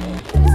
Divulgata. 0.00 0.49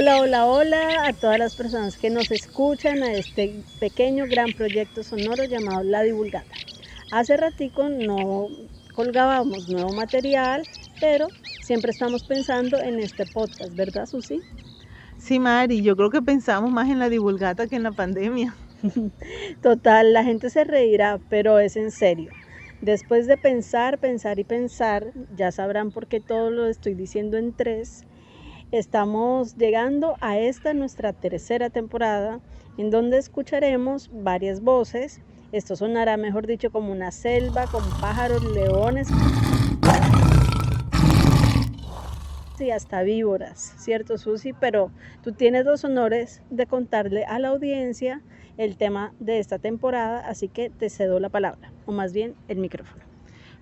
Hola, 0.00 0.18
hola, 0.18 0.46
hola 0.46 1.06
a 1.08 1.12
todas 1.12 1.38
las 1.38 1.54
personas 1.54 1.98
que 1.98 2.08
nos 2.08 2.30
escuchan 2.30 3.02
a 3.02 3.12
este 3.12 3.62
pequeño 3.80 4.24
gran 4.26 4.50
proyecto 4.54 5.02
sonoro 5.02 5.44
llamado 5.44 5.82
La 5.82 6.00
Divulgata. 6.00 6.54
Hace 7.12 7.36
ratico 7.36 7.86
no 7.90 8.46
colgábamos 8.94 9.68
nuevo 9.68 9.92
material, 9.92 10.62
pero 11.02 11.28
siempre 11.60 11.90
estamos 11.90 12.24
pensando 12.24 12.80
en 12.80 12.98
este 12.98 13.26
podcast, 13.26 13.76
¿verdad, 13.76 14.06
Susi? 14.06 14.40
Sí, 15.18 15.38
Mari, 15.38 15.82
yo 15.82 15.94
creo 15.96 16.08
que 16.08 16.22
pensamos 16.22 16.70
más 16.70 16.88
en 16.88 16.98
la 16.98 17.10
divulgata 17.10 17.66
que 17.66 17.76
en 17.76 17.82
la 17.82 17.92
pandemia. 17.92 18.56
Total, 19.62 20.14
la 20.14 20.24
gente 20.24 20.48
se 20.48 20.64
reirá, 20.64 21.20
pero 21.28 21.58
es 21.58 21.76
en 21.76 21.90
serio. 21.90 22.32
Después 22.80 23.26
de 23.26 23.36
pensar, 23.36 23.98
pensar 23.98 24.38
y 24.38 24.44
pensar, 24.44 25.12
ya 25.36 25.52
sabrán 25.52 25.90
por 25.90 26.06
qué 26.06 26.20
todo 26.20 26.50
lo 26.50 26.68
estoy 26.68 26.94
diciendo 26.94 27.36
en 27.36 27.52
tres, 27.52 28.06
estamos 28.72 29.56
llegando 29.56 30.16
a 30.20 30.38
esta 30.38 30.74
nuestra 30.74 31.12
tercera 31.12 31.70
temporada 31.70 32.40
en 32.78 32.90
donde 32.90 33.18
escucharemos 33.18 34.10
varias 34.12 34.62
voces. 34.62 35.20
Esto 35.52 35.74
sonará, 35.74 36.16
mejor 36.16 36.46
dicho, 36.46 36.70
como 36.70 36.92
una 36.92 37.10
selva 37.10 37.66
con 37.66 37.82
pájaros, 38.00 38.44
leones 38.44 39.08
y 42.60 42.70
hasta 42.70 43.02
víboras, 43.02 43.74
¿cierto, 43.78 44.18
Susi? 44.18 44.52
Pero 44.52 44.90
tú 45.24 45.32
tienes 45.32 45.64
los 45.64 45.82
honores 45.82 46.42
de 46.50 46.66
contarle 46.66 47.24
a 47.24 47.38
la 47.38 47.48
audiencia 47.48 48.20
el 48.58 48.76
tema 48.76 49.14
de 49.18 49.38
esta 49.38 49.58
temporada, 49.58 50.20
así 50.28 50.48
que 50.48 50.68
te 50.68 50.90
cedo 50.90 51.20
la 51.20 51.30
palabra, 51.30 51.72
o 51.86 51.92
más 51.92 52.12
bien 52.12 52.34
el 52.48 52.58
micrófono. 52.58 53.09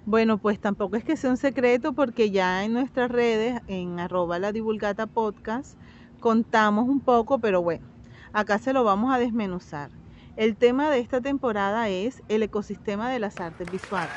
Bueno, 0.09 0.39
pues 0.39 0.59
tampoco 0.59 0.97
es 0.97 1.05
que 1.05 1.19
sea 1.19 1.29
un 1.29 1.37
secreto 1.37 1.93
porque 1.93 2.31
ya 2.31 2.65
en 2.65 2.73
nuestras 2.73 3.11
redes, 3.11 3.61
en 3.67 4.01
arroba 4.01 4.39
la 4.39 4.53
divulgata 4.53 5.07
podcast, 5.07 5.77
contamos 6.19 6.89
un 6.89 7.01
poco, 7.01 7.41
pero 7.41 7.61
bueno, 7.61 7.87
acá 8.33 8.59
se 8.59 8.73
lo 8.73 8.85
vamos 8.85 9.15
a 9.15 9.19
desmenuzar. 9.19 9.91
El 10.35 10.57
tema 10.57 10.89
de 10.89 11.01
esta 11.01 11.21
temporada 11.21 11.91
es 11.91 12.23
el 12.29 12.43
ecosistema 12.43 13.11
de 13.11 13.19
las 13.19 13.39
artes 13.39 13.71
visuales. 13.71 14.09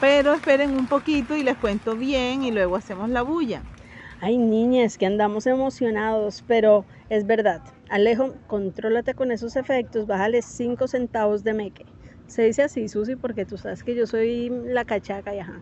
Pero 0.00 0.32
esperen 0.32 0.70
un 0.70 0.86
poquito 0.86 1.36
y 1.36 1.42
les 1.42 1.58
cuento 1.58 1.94
bien 1.94 2.42
y 2.42 2.52
luego 2.52 2.76
hacemos 2.76 3.10
la 3.10 3.20
bulla. 3.20 3.60
Ay, 4.20 4.38
niñas, 4.38 4.96
que 4.96 5.06
andamos 5.06 5.46
emocionados, 5.46 6.42
pero 6.46 6.84
es 7.10 7.26
verdad. 7.26 7.62
Alejo, 7.88 8.34
contrólate 8.46 9.14
con 9.14 9.30
esos 9.30 9.56
efectos, 9.56 10.06
bájale 10.06 10.42
5 10.42 10.88
centavos 10.88 11.44
de 11.44 11.52
meque. 11.52 11.86
Se 12.26 12.42
dice 12.42 12.64
así, 12.64 12.88
Susi, 12.88 13.16
porque 13.16 13.44
tú 13.44 13.56
sabes 13.56 13.84
que 13.84 13.94
yo 13.94 14.06
soy 14.06 14.50
la 14.50 14.84
cachaca 14.84 15.34
y 15.34 15.38
ajá. 15.38 15.60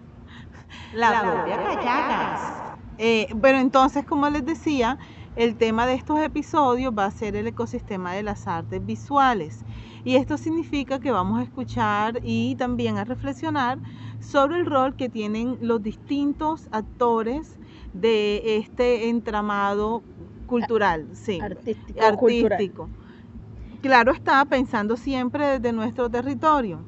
La, 0.94 1.20
propia 1.20 1.56
cachaca. 1.56 2.78
Eh, 2.98 3.27
pero 3.42 3.58
entonces, 3.58 4.05
como 4.06 4.30
les 4.30 4.46
decía, 4.46 4.98
el 5.36 5.57
tema 5.57 5.86
de 5.86 5.95
estos 5.95 6.20
episodios 6.20 6.92
va 6.96 7.07
a 7.07 7.11
ser 7.11 7.34
el 7.34 7.48
ecosistema 7.48 8.14
de 8.14 8.23
las 8.23 8.46
artes 8.46 8.84
visuales. 8.84 9.64
Y 10.05 10.17
esto 10.17 10.39
significa 10.39 11.01
que 11.01 11.11
vamos 11.11 11.40
a 11.40 11.42
escuchar 11.42 12.20
y 12.23 12.55
también 12.57 12.98
a 12.98 13.05
reflexionar 13.05 13.78
sobre 14.20 14.57
el 14.57 14.67
rol 14.67 14.95
que 14.95 15.08
tienen 15.08 15.58
los 15.61 15.83
distintos 15.83 16.68
actores 16.70 17.58
de 17.94 18.58
este 18.58 19.08
entramado 19.08 20.02
cultural, 20.46 21.06
sí, 21.14 21.40
Artístico, 21.40 22.05
artístico. 22.05 22.90
Claro 23.80 24.12
está, 24.12 24.44
pensando 24.44 24.96
siempre 24.96 25.46
desde 25.46 25.72
nuestro 25.72 26.10
territorio. 26.10 26.86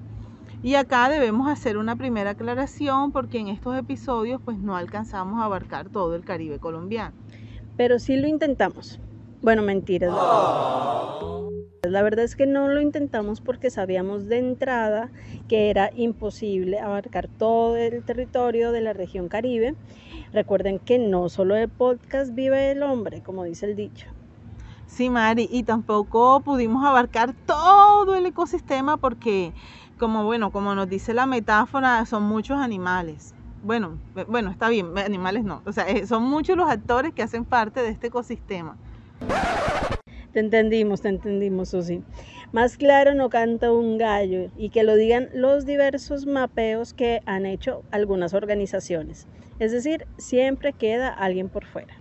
Y 0.62 0.74
acá 0.74 1.08
debemos 1.08 1.48
hacer 1.48 1.76
una 1.76 1.94
primera 1.96 2.30
aclaración 2.30 3.12
porque 3.12 3.38
en 3.38 3.48
estos 3.48 3.78
episodios 3.78 4.40
pues 4.44 4.58
no 4.58 4.76
alcanzamos 4.76 5.40
a 5.40 5.44
abarcar 5.44 5.90
todo 5.90 6.14
el 6.14 6.24
Caribe 6.24 6.58
colombiano. 6.58 7.14
Pero 7.76 7.98
sí 7.98 8.16
lo 8.16 8.26
intentamos. 8.26 8.98
Bueno, 9.42 9.62
mentiras. 9.62 10.12
La 11.82 12.02
verdad 12.02 12.24
es 12.24 12.34
que 12.34 12.46
no 12.46 12.68
lo 12.68 12.80
intentamos 12.80 13.40
porque 13.40 13.70
sabíamos 13.70 14.26
de 14.26 14.38
entrada 14.38 15.10
que 15.48 15.70
era 15.70 15.90
imposible 15.94 16.80
abarcar 16.80 17.28
todo 17.28 17.76
el 17.76 18.02
territorio 18.02 18.72
de 18.72 18.80
la 18.80 18.92
región 18.92 19.28
Caribe. 19.28 19.76
Recuerden 20.32 20.80
que 20.80 20.98
no 20.98 21.28
solo 21.28 21.54
de 21.54 21.68
podcast 21.68 22.34
vive 22.34 22.72
el 22.72 22.82
hombre, 22.82 23.22
como 23.22 23.44
dice 23.44 23.66
el 23.66 23.76
dicho. 23.76 24.06
Sí, 24.86 25.10
Mari, 25.10 25.48
y 25.50 25.62
tampoco 25.62 26.40
pudimos 26.40 26.84
abarcar 26.84 27.34
todo 27.46 28.16
el 28.16 28.26
ecosistema 28.26 28.96
porque, 28.96 29.52
como 29.98 30.24
bueno, 30.24 30.50
como 30.50 30.74
nos 30.74 30.88
dice 30.88 31.14
la 31.14 31.26
metáfora, 31.26 32.04
son 32.06 32.22
muchos 32.24 32.58
animales. 32.58 33.34
Bueno, 33.62 33.98
bueno, 34.28 34.50
está 34.50 34.68
bien, 34.68 34.96
animales 34.98 35.44
no, 35.44 35.62
o 35.66 35.72
sea, 35.72 35.88
eh, 35.88 36.06
son 36.06 36.22
muchos 36.22 36.56
los 36.56 36.68
actores 36.68 37.12
que 37.12 37.22
hacen 37.22 37.44
parte 37.44 37.80
de 37.82 37.88
este 37.88 38.08
ecosistema. 38.08 38.76
Te 40.32 40.40
entendimos, 40.40 41.00
te 41.00 41.08
entendimos, 41.08 41.70
Susi. 41.70 42.02
Más 42.52 42.76
claro 42.76 43.14
no 43.14 43.30
canta 43.30 43.72
un 43.72 43.96
gallo 43.96 44.50
y 44.56 44.68
que 44.70 44.82
lo 44.82 44.94
digan 44.94 45.28
los 45.32 45.64
diversos 45.64 46.26
mapeos 46.26 46.92
que 46.92 47.22
han 47.24 47.46
hecho 47.46 47.82
algunas 47.90 48.34
organizaciones. 48.34 49.26
Es 49.58 49.72
decir, 49.72 50.06
siempre 50.18 50.74
queda 50.74 51.08
alguien 51.08 51.48
por 51.48 51.64
fuera. 51.64 51.94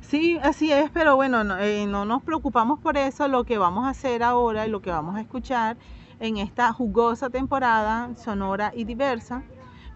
Sí, 0.00 0.38
así 0.42 0.72
es, 0.72 0.90
pero 0.90 1.16
bueno, 1.16 1.44
no, 1.44 1.58
eh, 1.58 1.86
no 1.86 2.04
nos 2.04 2.22
preocupamos 2.22 2.80
por 2.80 2.96
eso. 2.96 3.28
Lo 3.28 3.44
que 3.44 3.58
vamos 3.58 3.86
a 3.86 3.90
hacer 3.90 4.22
ahora 4.22 4.66
y 4.66 4.70
lo 4.70 4.80
que 4.80 4.90
vamos 4.90 5.16
a 5.16 5.20
escuchar 5.20 5.76
en 6.20 6.36
esta 6.38 6.72
jugosa 6.72 7.30
temporada 7.30 8.14
sonora 8.16 8.72
y 8.74 8.84
diversa, 8.84 9.44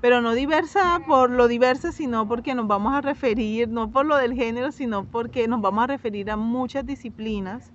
pero 0.02 0.20
no 0.20 0.32
diversa 0.32 1.00
por 1.06 1.30
lo 1.30 1.46
diversa, 1.46 1.92
sino 1.92 2.26
porque 2.26 2.56
nos 2.56 2.66
vamos 2.66 2.92
a 2.92 3.00
referir, 3.00 3.68
no 3.68 3.92
por 3.92 4.04
lo 4.04 4.16
del 4.16 4.34
género, 4.34 4.72
sino 4.72 5.04
porque 5.04 5.46
nos 5.46 5.60
vamos 5.60 5.84
a 5.84 5.86
referir 5.86 6.28
a 6.28 6.36
muchas 6.36 6.84
disciplinas 6.84 7.70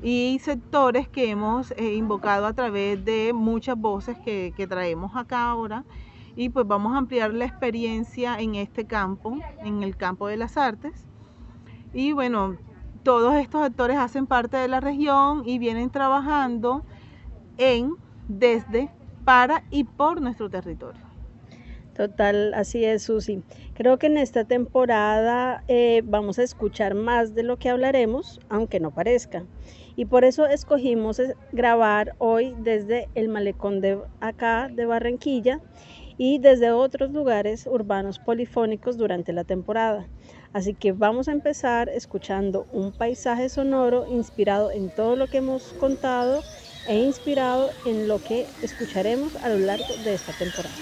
y 0.00 0.38
sectores 0.40 1.08
que 1.08 1.30
hemos 1.30 1.72
eh, 1.72 1.94
invocado 1.94 2.46
a 2.46 2.52
través 2.52 3.04
de 3.04 3.32
muchas 3.34 3.76
voces 3.76 4.16
que, 4.20 4.54
que 4.56 4.68
traemos 4.68 5.16
acá 5.16 5.50
ahora 5.50 5.84
y 6.36 6.48
pues 6.50 6.64
vamos 6.64 6.94
a 6.94 6.98
ampliar 6.98 7.34
la 7.34 7.44
experiencia 7.44 8.38
en 8.38 8.54
este 8.54 8.84
campo, 8.84 9.36
en 9.64 9.82
el 9.82 9.96
campo 9.96 10.28
de 10.28 10.36
las 10.36 10.56
artes. 10.56 11.04
Y 11.92 12.12
bueno, 12.12 12.56
todos 13.02 13.34
estos 13.34 13.62
actores 13.62 13.98
hacen 13.98 14.28
parte 14.28 14.56
de 14.58 14.68
la 14.68 14.78
región 14.78 15.42
y 15.44 15.58
vienen 15.58 15.90
trabajando 15.90 16.84
en, 17.56 17.96
desde, 18.28 18.92
para 19.24 19.64
y 19.70 19.82
por 19.82 20.20
nuestro 20.20 20.48
territorio. 20.48 21.03
Total, 21.94 22.52
así 22.54 22.84
es, 22.84 23.04
Susi. 23.04 23.44
Creo 23.72 23.98
que 23.98 24.08
en 24.08 24.18
esta 24.18 24.44
temporada 24.44 25.62
eh, 25.68 26.02
vamos 26.04 26.40
a 26.40 26.42
escuchar 26.42 26.94
más 26.94 27.34
de 27.34 27.44
lo 27.44 27.56
que 27.56 27.68
hablaremos, 27.70 28.40
aunque 28.48 28.80
no 28.80 28.90
parezca. 28.90 29.46
Y 29.94 30.06
por 30.06 30.24
eso 30.24 30.46
escogimos 30.46 31.20
es- 31.20 31.36
grabar 31.52 32.16
hoy 32.18 32.56
desde 32.58 33.10
el 33.14 33.28
malecón 33.28 33.80
de 33.80 34.00
acá, 34.18 34.68
de 34.72 34.86
Barranquilla, 34.86 35.60
y 36.16 36.38
desde 36.40 36.72
otros 36.72 37.10
lugares 37.12 37.66
urbanos 37.66 38.18
polifónicos 38.20 38.96
durante 38.96 39.32
la 39.32 39.44
temporada. 39.44 40.10
Así 40.52 40.74
que 40.74 40.92
vamos 40.92 41.28
a 41.28 41.32
empezar 41.32 41.88
escuchando 41.88 42.66
un 42.72 42.92
paisaje 42.92 43.48
sonoro 43.48 44.06
inspirado 44.08 44.70
en 44.72 44.90
todo 44.90 45.16
lo 45.16 45.28
que 45.28 45.38
hemos 45.38 45.74
contado 45.74 46.44
e 46.84 46.96
inspirado 46.98 47.74
en 47.84 48.08
lo 48.08 48.20
que 48.20 48.54
escucharemos 48.60 49.36
a 49.36 49.48
lo 49.48 49.58
largo 49.58 49.96
de 49.96 50.14
esta 50.14 50.32
temporada. 50.34 50.78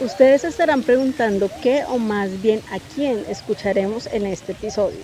Ustedes 0.00 0.44
estarán 0.44 0.82
preguntando 0.82 1.50
qué 1.62 1.84
o 1.86 1.98
más 1.98 2.40
bien 2.40 2.62
a 2.70 2.78
quién 2.94 3.22
escucharemos 3.28 4.06
en 4.06 4.24
este 4.24 4.52
episodio. 4.52 5.00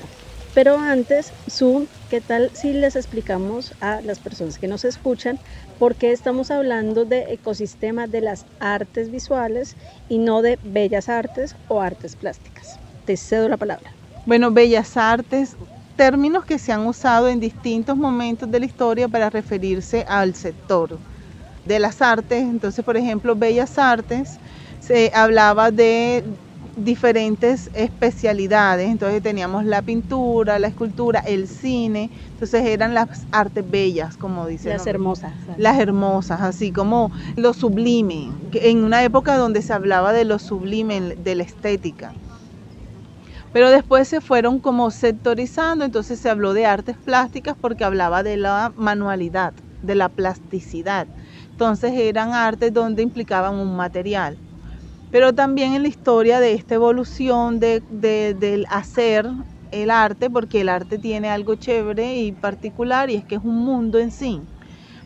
Pero 0.54 0.78
antes, 0.78 1.34
Zoom, 1.50 1.86
¿qué 2.08 2.22
tal 2.22 2.50
si 2.54 2.72
les 2.72 2.96
explicamos 2.96 3.74
a 3.82 4.00
las 4.00 4.20
personas 4.20 4.58
que 4.58 4.68
nos 4.68 4.86
escuchan 4.86 5.38
por 5.78 5.96
qué 5.96 6.12
estamos 6.12 6.50
hablando 6.50 7.04
de 7.04 7.34
ecosistema 7.34 8.06
de 8.06 8.22
las 8.22 8.46
artes 8.58 9.10
visuales 9.10 9.76
y 10.08 10.16
no 10.16 10.40
de 10.40 10.58
bellas 10.62 11.10
artes 11.10 11.54
o 11.68 11.82
artes 11.82 12.16
plásticas? 12.16 12.78
Te 13.04 13.18
cedo 13.18 13.50
la 13.50 13.58
palabra. 13.58 13.90
Bueno, 14.24 14.50
bellas 14.50 14.96
artes, 14.96 15.56
términos 15.96 16.46
que 16.46 16.58
se 16.58 16.72
han 16.72 16.86
usado 16.86 17.28
en 17.28 17.38
distintos 17.38 17.98
momentos 17.98 18.50
de 18.50 18.60
la 18.60 18.64
historia 18.64 19.08
para 19.08 19.28
referirse 19.28 20.06
al 20.08 20.34
sector 20.34 20.98
de 21.66 21.78
las 21.80 22.00
artes. 22.00 22.42
Entonces, 22.42 22.82
por 22.82 22.96
ejemplo, 22.96 23.36
bellas 23.36 23.78
artes 23.78 24.38
se 24.86 25.10
hablaba 25.14 25.72
de 25.72 26.22
diferentes 26.76 27.70
especialidades. 27.74 28.88
Entonces 28.88 29.20
teníamos 29.22 29.64
la 29.64 29.82
pintura, 29.82 30.58
la 30.58 30.68
escultura, 30.68 31.20
el 31.20 31.48
cine. 31.48 32.10
Entonces 32.30 32.64
eran 32.66 32.94
las 32.94 33.26
artes 33.32 33.68
bellas, 33.68 34.16
como 34.16 34.46
dicen. 34.46 34.72
Las 34.72 34.86
hermosas. 34.86 35.32
Las 35.56 35.80
hermosas, 35.80 36.40
así 36.40 36.70
como 36.70 37.10
lo 37.36 37.52
sublime. 37.52 38.30
En 38.52 38.84
una 38.84 39.02
época 39.02 39.36
donde 39.36 39.62
se 39.62 39.72
hablaba 39.72 40.12
de 40.12 40.24
lo 40.24 40.38
sublime, 40.38 41.00
de 41.00 41.34
la 41.34 41.42
estética. 41.42 42.12
Pero 43.52 43.70
después 43.70 44.06
se 44.06 44.20
fueron 44.20 44.60
como 44.60 44.90
sectorizando, 44.90 45.84
entonces 45.84 46.20
se 46.20 46.28
habló 46.28 46.52
de 46.52 46.66
artes 46.66 46.96
plásticas 46.96 47.56
porque 47.58 47.84
hablaba 47.84 48.22
de 48.22 48.36
la 48.36 48.70
manualidad, 48.76 49.54
de 49.82 49.94
la 49.94 50.10
plasticidad. 50.10 51.06
Entonces 51.52 51.92
eran 51.94 52.34
artes 52.34 52.72
donde 52.74 53.02
implicaban 53.02 53.54
un 53.54 53.74
material 53.74 54.36
pero 55.16 55.34
también 55.34 55.72
en 55.72 55.82
la 55.82 55.88
historia 55.88 56.40
de 56.40 56.52
esta 56.52 56.74
evolución 56.74 57.58
de, 57.58 57.82
del 57.88 58.66
hacer 58.68 59.26
el 59.70 59.90
arte, 59.90 60.28
porque 60.30 60.60
el 60.60 60.68
arte 60.68 60.98
tiene 60.98 61.30
algo 61.30 61.54
chévere 61.56 62.16
y 62.18 62.32
particular 62.32 63.08
y 63.10 63.14
es 63.16 63.24
que 63.24 63.36
es 63.36 63.40
un 63.42 63.56
mundo 63.64 63.98
en 63.98 64.10
sí, 64.10 64.42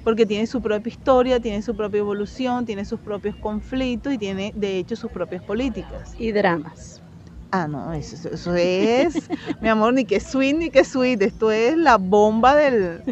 porque 0.02 0.26
tiene 0.26 0.46
su 0.48 0.62
propia 0.62 0.90
historia, 0.90 1.40
tiene 1.40 1.62
su 1.62 1.76
propia 1.76 2.00
evolución, 2.00 2.66
tiene 2.66 2.84
sus 2.86 3.00
propios 3.00 3.36
conflictos 3.38 4.12
y 4.14 4.18
tiene 4.18 4.52
de 4.56 4.78
hecho 4.78 4.96
sus 4.96 5.10
propias 5.12 5.42
políticas. 5.44 6.12
Y 6.16 6.32
dramas. 6.32 6.99
Ah, 7.52 7.66
no, 7.66 7.92
eso, 7.92 8.54
es, 8.54 9.28
mi 9.60 9.68
amor, 9.68 9.92
ni 9.92 10.04
que 10.04 10.20
sweet 10.20 10.56
ni 10.56 10.70
que 10.70 10.84
sweet, 10.84 11.20
esto 11.20 11.50
es 11.50 11.76
la 11.76 11.96
bomba 11.96 12.54
del, 12.54 13.02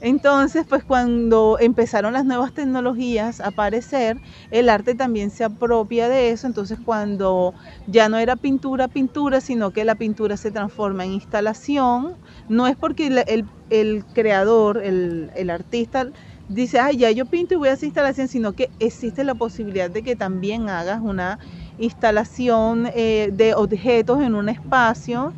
entonces, 0.00 0.64
pues 0.68 0.84
cuando 0.84 1.56
empezaron 1.60 2.12
las 2.12 2.24
nuevas 2.24 2.52
tecnologías 2.52 3.40
a 3.40 3.48
aparecer, 3.48 4.16
el 4.52 4.68
arte 4.68 4.94
también 4.94 5.30
se 5.30 5.42
apropia 5.42 6.08
de 6.08 6.30
eso. 6.30 6.46
Entonces, 6.46 6.78
cuando 6.84 7.52
ya 7.88 8.08
no 8.08 8.16
era 8.18 8.36
pintura, 8.36 8.86
pintura, 8.86 9.40
sino 9.40 9.72
que 9.72 9.84
la 9.84 9.96
pintura 9.96 10.36
se 10.36 10.52
transforma 10.52 11.04
en 11.04 11.14
instalación, 11.14 12.14
no 12.48 12.68
es 12.68 12.76
porque 12.76 13.24
el, 13.70 14.04
creador, 14.14 14.80
el, 14.84 15.50
artista, 15.50 16.06
dice, 16.48 16.78
ay, 16.78 16.98
ya 16.98 17.10
yo 17.10 17.26
pinto 17.26 17.54
y 17.54 17.56
voy 17.56 17.68
a 17.68 17.72
hacer 17.72 17.86
instalación, 17.86 18.28
sino 18.28 18.52
que 18.52 18.70
existe 18.78 19.24
la 19.24 19.34
posibilidad 19.34 19.90
de 19.90 20.02
que 20.04 20.14
también 20.14 20.68
hagas 20.68 21.00
una 21.02 21.40
instalación 21.78 22.88
eh, 22.94 23.30
de 23.32 23.54
objetos 23.54 24.20
en 24.20 24.34
un 24.34 24.48
espacio 24.48 25.32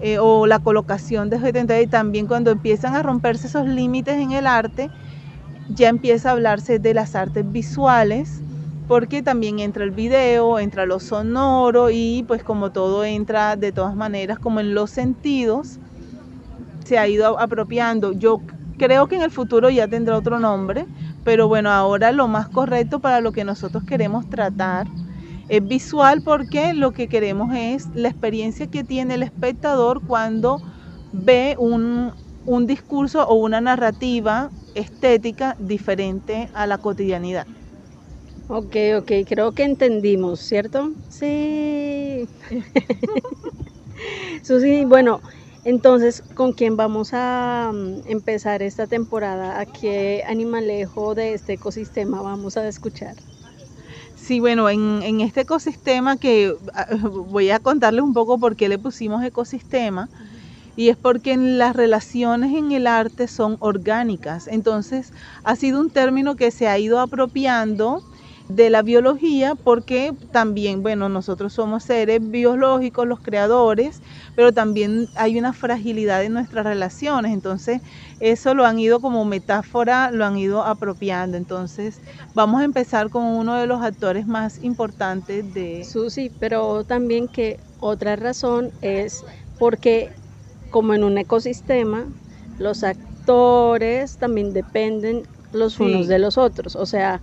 eh, 0.00 0.18
o 0.18 0.46
la 0.46 0.58
colocación 0.58 1.28
de 1.30 1.36
objetos. 1.36 1.64
y 1.82 1.86
también 1.86 2.26
cuando 2.26 2.50
empiezan 2.50 2.94
a 2.94 3.02
romperse 3.02 3.48
esos 3.48 3.66
límites 3.66 4.16
en 4.16 4.32
el 4.32 4.46
arte, 4.46 4.90
ya 5.68 5.88
empieza 5.88 6.30
a 6.30 6.32
hablarse 6.32 6.78
de 6.78 6.94
las 6.94 7.14
artes 7.14 7.50
visuales, 7.50 8.40
porque 8.86 9.22
también 9.22 9.58
entra 9.58 9.84
el 9.84 9.90
video, 9.90 10.58
entra 10.58 10.86
lo 10.86 10.98
sonoro 10.98 11.90
y 11.90 12.24
pues 12.26 12.42
como 12.42 12.70
todo 12.70 13.04
entra 13.04 13.56
de 13.56 13.70
todas 13.72 13.94
maneras 13.94 14.38
como 14.38 14.60
en 14.60 14.74
los 14.74 14.90
sentidos, 14.90 15.78
se 16.84 16.96
ha 16.98 17.06
ido 17.06 17.38
apropiando. 17.38 18.12
Yo 18.12 18.40
creo 18.78 19.08
que 19.08 19.16
en 19.16 19.22
el 19.22 19.30
futuro 19.30 19.68
ya 19.68 19.88
tendrá 19.88 20.16
otro 20.16 20.38
nombre, 20.38 20.86
pero 21.24 21.48
bueno, 21.48 21.70
ahora 21.70 22.12
lo 22.12 22.28
más 22.28 22.48
correcto 22.48 23.00
para 23.00 23.20
lo 23.20 23.32
que 23.32 23.44
nosotros 23.44 23.84
queremos 23.84 24.30
tratar 24.30 24.86
es 25.48 25.66
visual 25.66 26.22
porque 26.22 26.74
lo 26.74 26.92
que 26.92 27.08
queremos 27.08 27.54
es 27.54 27.88
la 27.94 28.08
experiencia 28.08 28.66
que 28.66 28.84
tiene 28.84 29.14
el 29.14 29.22
espectador 29.22 30.02
cuando 30.06 30.60
ve 31.12 31.56
un, 31.58 32.12
discurso 32.66 33.26
o 33.26 33.34
una 33.34 33.60
narrativa 33.60 34.50
estética 34.74 35.56
diferente 35.58 36.48
a 36.54 36.66
la 36.66 36.78
cotidianidad. 36.78 37.46
Ok, 38.48 38.76
ok, 38.98 39.12
creo 39.26 39.52
que 39.52 39.64
entendimos, 39.64 40.40
¿cierto? 40.40 40.90
Sí. 41.08 42.28
Susi, 44.42 44.84
bueno, 44.84 45.20
entonces, 45.64 46.22
¿con 46.34 46.52
quién 46.52 46.76
vamos 46.76 47.10
a 47.12 47.70
mm, 47.74 48.02
empezar 48.06 48.62
esta 48.62 48.86
temporada? 48.86 49.60
¿A 49.60 49.66
qué 49.66 50.24
animalejo 50.26 51.14
de 51.14 51.34
este 51.34 51.54
ecosistema 51.54 52.22
vamos 52.22 52.56
a 52.56 52.66
escuchar? 52.66 53.16
Sí, 54.28 54.40
bueno, 54.40 54.68
en, 54.68 55.22
este 55.22 55.40
ecosistema 55.40 56.18
que 56.18 56.54
ah, 56.74 56.86
voy 57.00 57.48
a 57.48 57.60
contarles 57.60 58.02
un 58.02 58.12
poco 58.12 58.38
por 58.38 58.56
qué 58.56 58.68
le 58.68 58.78
pusimos 58.78 59.24
ecosistema. 59.24 60.10
Y 60.76 60.90
es 60.90 60.98
porque 60.98 61.36
las 61.38 61.74
relaciones 61.74 62.54
en 62.54 62.72
el 62.72 62.86
arte 62.86 63.26
son 63.28 63.56
orgánicas. 63.60 64.46
Entonces, 64.46 65.12
ha 65.44 65.56
sido 65.56 65.80
un 65.80 65.90
término 65.90 66.36
que 66.36 66.50
se 66.50 66.68
ha 66.68 66.78
ido 66.78 67.00
apropiando 67.00 68.04
de 68.48 68.70
la 68.70 68.82
biología 68.82 69.54
porque 69.62 70.12
también, 70.30 70.82
bueno, 70.82 71.08
nosotros 71.10 71.52
somos 71.52 71.84
seres 71.84 72.20
biológicos, 72.22 73.06
los 73.06 73.20
creadores, 73.20 74.00
pero 74.34 74.52
también 74.52 75.10
hay 75.14 75.38
una 75.38 75.52
fragilidad 75.52 76.24
en 76.24 76.32
nuestras 76.32 76.64
relaciones, 76.64 77.32
entonces 77.34 77.80
eso 78.18 78.54
lo 78.54 78.64
han 78.64 78.78
ido 78.78 79.00
como 79.00 79.24
metáfora, 79.26 80.10
lo 80.10 80.24
han 80.24 80.38
ido 80.38 80.62
apropiando, 80.64 81.36
entonces 81.36 82.00
vamos 82.32 82.62
a 82.62 82.64
empezar 82.64 83.10
con 83.10 83.24
uno 83.24 83.56
de 83.56 83.66
los 83.66 83.82
actores 83.82 84.26
más 84.26 84.58
importantes 84.58 85.44
de... 85.52 85.84
Susi, 85.84 86.30
pero 86.30 86.84
también 86.84 87.28
que 87.28 87.58
otra 87.76 88.16
razón 88.16 88.72
es 88.80 89.26
porque 89.58 90.12
como 90.70 90.94
en 90.94 91.04
un 91.04 91.18
ecosistema, 91.18 92.14
los 92.56 92.82
actores 92.84 94.16
también 94.18 94.52
dependen 94.52 95.28
los 95.52 95.80
unos 95.80 96.08
de 96.08 96.18
los 96.18 96.36
otros, 96.36 96.76
o 96.76 96.86
sea, 96.86 97.20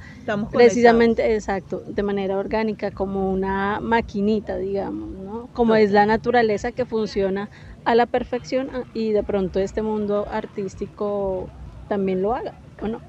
precisamente, 0.51 1.35
exacto, 1.35 1.83
de 1.85 2.03
manera 2.03 2.37
orgánica, 2.37 2.91
como 2.91 3.31
una 3.31 3.79
maquinita, 3.79 4.57
digamos, 4.57 5.09
¿no? 5.09 5.49
Como 5.53 5.75
es 5.75 5.91
la 5.91 6.05
naturaleza 6.05 6.71
que 6.71 6.85
funciona 6.85 7.49
a 7.85 7.93
la 7.95 8.07
perfección 8.07 8.69
ah, 8.73 8.83
y 8.93 9.11
de 9.11 9.23
pronto 9.23 9.59
este 9.59 9.81
mundo 9.81 10.27
artístico 10.31 11.49
también 11.87 12.21
lo 12.21 12.33
haga, 12.33 12.55
¿o 12.81 12.87
no? 12.87 12.99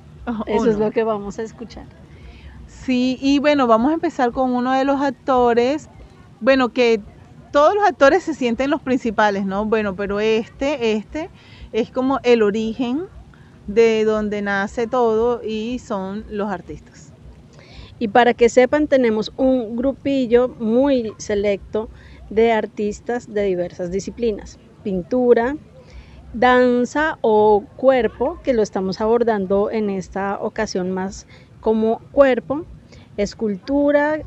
Eso 0.46 0.70
es 0.70 0.78
lo 0.78 0.90
que 0.90 1.04
vamos 1.04 1.38
a 1.38 1.42
escuchar. 1.42 1.86
Sí, 2.66 3.16
y 3.20 3.38
bueno, 3.38 3.66
vamos 3.66 3.90
a 3.90 3.94
empezar 3.94 4.32
con 4.32 4.54
uno 4.54 4.72
de 4.72 4.84
los 4.84 5.00
actores, 5.00 5.88
bueno, 6.40 6.70
que 6.70 7.00
todos 7.52 7.74
los 7.74 7.86
actores 7.86 8.22
se 8.22 8.34
sienten 8.34 8.70
los 8.70 8.82
principales, 8.82 9.46
¿no? 9.46 9.64
Bueno, 9.64 9.96
pero 9.96 10.20
este, 10.20 10.92
este 10.92 11.30
es 11.72 11.90
como 11.90 12.20
el 12.22 12.42
origen 12.42 13.06
de 13.66 14.04
donde 14.04 14.42
nace 14.42 14.86
todo 14.86 15.42
y 15.42 15.78
son 15.78 16.24
los 16.30 16.50
artistas. 16.50 17.12
Y 17.98 18.08
para 18.08 18.34
que 18.34 18.48
sepan, 18.48 18.88
tenemos 18.88 19.32
un 19.36 19.76
grupillo 19.76 20.48
muy 20.48 21.14
selecto 21.16 21.88
de 22.28 22.52
artistas 22.52 23.32
de 23.32 23.44
diversas 23.44 23.90
disciplinas. 23.90 24.58
Pintura, 24.82 25.56
danza 26.34 27.18
o 27.22 27.64
cuerpo, 27.76 28.38
que 28.42 28.52
lo 28.52 28.62
estamos 28.62 29.00
abordando 29.00 29.70
en 29.70 29.88
esta 29.88 30.38
ocasión 30.40 30.90
más 30.90 31.26
como 31.60 32.00
cuerpo, 32.12 32.64
escultura, 33.16 34.20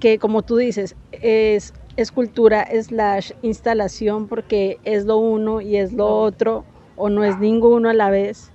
que 0.00 0.18
como 0.18 0.42
tú 0.42 0.56
dices, 0.56 0.96
es 1.12 1.72
escultura 1.96 2.66
slash 2.82 3.32
instalación 3.42 4.26
porque 4.26 4.78
es 4.84 5.04
lo 5.04 5.18
uno 5.18 5.60
y 5.60 5.76
es 5.76 5.92
lo 5.92 6.20
otro 6.20 6.64
o 6.96 7.08
no 7.08 7.22
es 7.22 7.38
ninguno 7.38 7.88
a 7.88 7.94
la 7.94 8.10
vez 8.10 8.50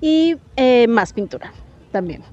y 0.00 0.36
eh, 0.56 0.86
más 0.88 1.12
pintura 1.12 1.52
también. 1.90 2.24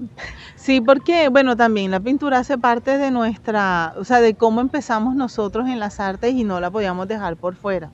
Sí, 0.56 0.80
porque, 0.80 1.28
bueno, 1.28 1.56
también 1.56 1.90
la 1.90 2.00
pintura 2.00 2.38
hace 2.38 2.58
parte 2.58 2.98
de 2.98 3.10
nuestra, 3.10 3.94
o 3.96 4.04
sea, 4.04 4.20
de 4.20 4.36
cómo 4.36 4.60
empezamos 4.60 5.14
nosotros 5.16 5.68
en 5.68 5.78
las 5.80 6.00
artes 6.00 6.32
y 6.34 6.44
no 6.44 6.60
la 6.60 6.70
podíamos 6.70 7.08
dejar 7.08 7.36
por 7.38 7.56
fuera. 7.56 7.92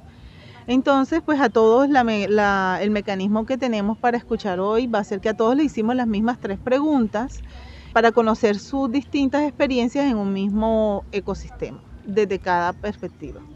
Entonces, 0.66 1.20
pues 1.24 1.40
a 1.40 1.50
todos 1.50 1.88
el 1.88 2.90
mecanismo 2.90 3.46
que 3.46 3.58
tenemos 3.58 3.98
para 3.98 4.18
escuchar 4.18 4.60
hoy 4.60 4.86
va 4.86 5.00
a 5.00 5.04
ser 5.04 5.20
que 5.20 5.30
a 5.30 5.34
todos 5.34 5.56
le 5.56 5.64
hicimos 5.64 5.96
las 5.96 6.06
mismas 6.06 6.38
tres 6.40 6.58
preguntas 6.62 7.44
para 7.92 8.12
conocer 8.12 8.58
sus 8.58 8.90
distintas 8.90 9.42
experiencias 9.44 10.06
en 10.06 10.16
un 10.18 10.32
mismo 10.32 11.06
ecosistema, 11.12 11.82
desde 12.04 12.40
cada 12.40 12.72
perspectiva. 12.74 13.51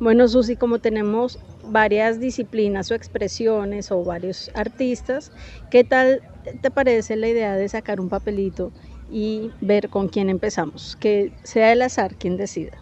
Bueno, 0.00 0.28
Susi, 0.28 0.56
como 0.56 0.78
tenemos 0.78 1.38
varias 1.64 2.20
disciplinas 2.20 2.90
o 2.90 2.94
expresiones 2.94 3.90
o 3.90 4.04
varios 4.04 4.50
artistas, 4.54 5.32
¿qué 5.70 5.82
tal 5.82 6.22
te 6.62 6.70
parece 6.70 7.16
la 7.16 7.28
idea 7.28 7.56
de 7.56 7.68
sacar 7.68 8.00
un 8.00 8.08
papelito 8.08 8.72
y 9.10 9.50
ver 9.60 9.88
con 9.88 10.08
quién 10.08 10.30
empezamos? 10.30 10.96
Que 11.00 11.32
sea 11.42 11.72
el 11.72 11.82
azar 11.82 12.14
quien 12.16 12.36
decida. 12.36 12.78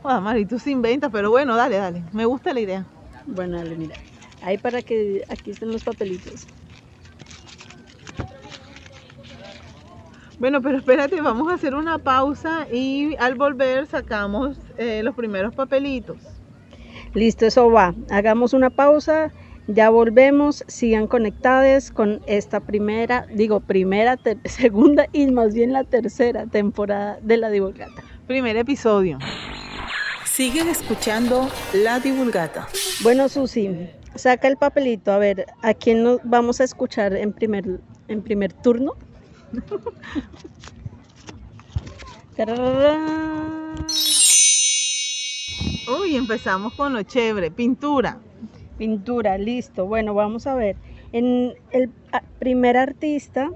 Bueno, 0.00 0.20
Mari, 0.20 0.46
tú 0.46 0.60
se 0.60 0.70
inventas, 0.70 1.10
pero 1.12 1.30
bueno, 1.30 1.56
dale, 1.56 1.76
dale. 1.76 2.04
Me 2.12 2.24
gusta 2.24 2.54
la 2.54 2.60
idea. 2.60 2.86
Bueno, 3.26 3.56
dale, 3.56 3.76
mira. 3.76 3.96
Ahí 4.40 4.58
para 4.58 4.82
que 4.82 5.24
aquí 5.28 5.50
estén 5.50 5.72
los 5.72 5.82
papelitos. 5.82 6.46
Bueno, 10.38 10.62
pero 10.62 10.78
espérate, 10.78 11.20
vamos 11.20 11.50
a 11.50 11.54
hacer 11.54 11.74
una 11.74 11.98
pausa 11.98 12.68
y 12.72 13.16
al 13.18 13.34
volver 13.34 13.86
sacamos 13.86 14.56
eh, 14.76 15.02
los 15.02 15.16
primeros 15.16 15.52
papelitos. 15.54 16.18
Listo, 17.12 17.46
eso 17.46 17.70
va. 17.70 17.94
Hagamos 18.10 18.52
una 18.52 18.70
pausa. 18.70 19.32
Ya 19.66 19.90
volvemos, 19.90 20.64
sigan 20.66 21.08
conectados 21.08 21.90
con 21.90 22.22
esta 22.26 22.60
primera, 22.60 23.26
digo 23.34 23.60
primera, 23.60 24.16
segunda 24.44 25.08
y 25.12 25.26
más 25.26 25.52
bien 25.52 25.74
la 25.74 25.84
tercera 25.84 26.46
temporada 26.46 27.18
de 27.20 27.36
La 27.36 27.50
Divulgata. 27.50 28.02
Primer 28.26 28.56
episodio. 28.56 29.18
Siguen 30.24 30.68
escuchando 30.68 31.48
La 31.74 32.00
Divulgata. 32.00 32.66
Bueno, 33.02 33.28
Susi, 33.28 33.90
saca 34.14 34.48
el 34.48 34.56
papelito. 34.56 35.12
A 35.12 35.18
ver, 35.18 35.46
¿a 35.62 35.74
quién 35.74 36.02
nos 36.02 36.20
vamos 36.22 36.60
a 36.60 36.64
escuchar 36.64 37.14
en 37.14 37.32
primer, 37.32 37.80
en 38.06 38.22
primer 38.22 38.52
turno? 38.52 38.94
Uy, 46.00 46.16
empezamos 46.16 46.74
con 46.74 46.92
lo 46.92 47.02
chévere, 47.02 47.50
pintura. 47.50 48.18
Pintura, 48.76 49.38
listo. 49.38 49.86
Bueno, 49.86 50.14
vamos 50.14 50.46
a 50.46 50.54
ver. 50.54 50.76
En 51.12 51.54
el 51.70 51.90
primer 52.38 52.76
artista 52.76 53.50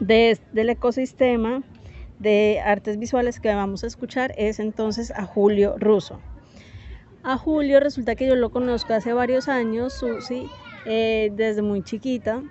de, 0.00 0.38
del 0.52 0.70
ecosistema 0.70 1.62
de 2.18 2.60
artes 2.64 2.98
visuales 2.98 3.40
que 3.40 3.54
vamos 3.54 3.84
a 3.84 3.86
escuchar 3.86 4.32
es 4.36 4.60
entonces 4.60 5.10
a 5.10 5.24
Julio 5.24 5.76
Russo. 5.78 6.20
A 7.22 7.36
Julio 7.36 7.80
resulta 7.80 8.14
que 8.14 8.26
yo 8.26 8.36
lo 8.36 8.50
conozco 8.50 8.94
hace 8.94 9.12
varios 9.12 9.48
años, 9.48 9.94
Susi, 9.94 10.48
eh, 10.84 11.32
desde 11.34 11.62
muy 11.62 11.82
chiquita, 11.82 12.42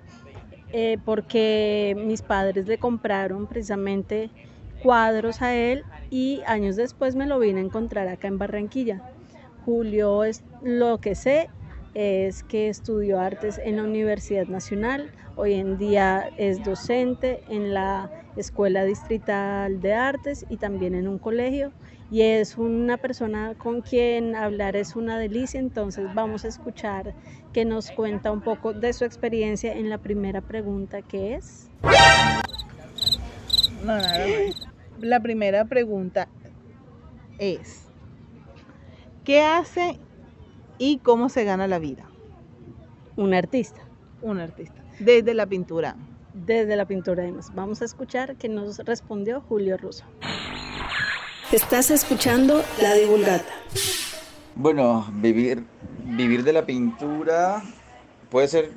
eh, 0.77 0.97
porque 1.05 1.95
mis 1.97 2.21
padres 2.21 2.67
le 2.67 2.77
compraron 2.77 3.47
precisamente 3.47 4.29
cuadros 4.83 5.41
a 5.41 5.55
él 5.55 5.85
y 6.09 6.41
años 6.47 6.75
después 6.75 7.15
me 7.15 7.25
lo 7.25 7.39
vine 7.39 7.61
a 7.61 7.63
encontrar 7.63 8.09
acá 8.09 8.27
en 8.27 8.37
Barranquilla. 8.37 9.01
Julio 9.63 10.25
es 10.25 10.43
lo 10.61 10.97
que 10.97 11.15
sé 11.15 11.47
es 11.93 12.43
que 12.43 12.67
estudió 12.67 13.21
artes 13.21 13.57
en 13.63 13.77
la 13.77 13.83
Universidad 13.83 14.47
Nacional, 14.47 15.13
hoy 15.37 15.53
en 15.53 15.77
día 15.77 16.29
es 16.35 16.61
docente 16.61 17.39
en 17.47 17.73
la 17.73 18.11
Escuela 18.35 18.83
Distrital 18.83 19.79
de 19.79 19.93
Artes 19.93 20.45
y 20.49 20.57
también 20.57 20.93
en 20.93 21.07
un 21.07 21.19
colegio 21.19 21.71
y 22.11 22.21
es 22.21 22.57
una 22.57 22.97
persona 22.97 23.55
con 23.55 23.81
quien 23.81 24.35
hablar 24.35 24.75
es 24.75 24.95
una 24.95 25.17
delicia, 25.17 25.59
entonces 25.59 26.13
vamos 26.13 26.45
a 26.45 26.47
escuchar 26.47 27.13
que 27.53 27.65
nos 27.65 27.91
cuenta 27.91 28.31
un 28.31 28.41
poco 28.41 28.73
de 28.73 28.93
su 28.93 29.05
experiencia 29.05 29.73
en 29.73 29.89
la 29.89 29.97
primera 29.97 30.41
pregunta 30.41 31.01
que 31.01 31.35
es. 31.35 31.69
No, 33.83 33.97
nada 33.97 34.25
más. 34.27 34.67
La 34.99 35.19
primera 35.19 35.65
pregunta 35.65 36.27
es, 37.37 37.87
¿qué 39.23 39.41
hace 39.41 39.99
y 40.77 40.99
cómo 40.99 41.29
se 41.29 41.43
gana 41.43 41.67
la 41.67 41.79
vida 41.79 42.09
Un 43.15 43.33
artista 43.33 43.81
un 44.21 44.39
artista? 44.39 44.83
Desde 44.99 45.33
la 45.33 45.45
pintura. 45.45 45.95
desde 46.33 46.75
la 46.75 46.85
pintura 46.85 47.23
de 47.23 47.31
nos. 47.31 47.53
Vamos 47.55 47.81
a 47.81 47.85
escuchar 47.85 48.35
que 48.35 48.49
nos 48.49 48.79
respondió 48.79 49.39
Julio 49.41 49.77
Russo. 49.77 50.03
Estás 51.51 51.91
escuchando 51.91 52.63
La 52.81 52.95
Divulgata. 52.95 53.45
Bueno, 54.55 55.05
vivir, 55.13 55.63
vivir 56.03 56.43
de 56.43 56.51
la 56.51 56.65
pintura 56.65 57.61
puede 58.31 58.47
ser 58.47 58.71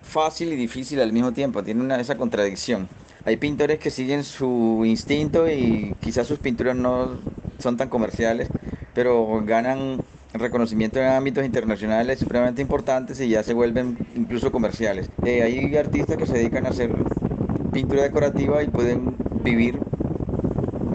fácil 0.00 0.50
y 0.50 0.56
difícil 0.56 1.00
al 1.02 1.12
mismo 1.12 1.32
tiempo, 1.32 1.62
tiene 1.62 1.82
una, 1.82 2.00
esa 2.00 2.16
contradicción. 2.16 2.88
Hay 3.26 3.36
pintores 3.36 3.78
que 3.78 3.90
siguen 3.90 4.24
su 4.24 4.82
instinto 4.86 5.46
y 5.50 5.94
quizás 6.00 6.26
sus 6.26 6.38
pinturas 6.38 6.74
no 6.74 7.20
son 7.58 7.76
tan 7.76 7.90
comerciales, 7.90 8.48
pero 8.94 9.42
ganan 9.44 10.02
reconocimiento 10.32 10.98
en 10.98 11.08
ámbitos 11.08 11.44
internacionales 11.44 12.18
supremamente 12.18 12.62
importantes 12.62 13.20
y 13.20 13.28
ya 13.28 13.42
se 13.42 13.52
vuelven 13.52 13.98
incluso 14.14 14.50
comerciales. 14.50 15.10
Eh, 15.26 15.42
hay 15.42 15.76
artistas 15.76 16.16
que 16.16 16.26
se 16.26 16.32
dedican 16.32 16.64
a 16.64 16.70
hacer 16.70 16.94
pintura 17.74 18.04
decorativa 18.04 18.62
y 18.62 18.68
pueden 18.68 19.16
vivir 19.42 19.78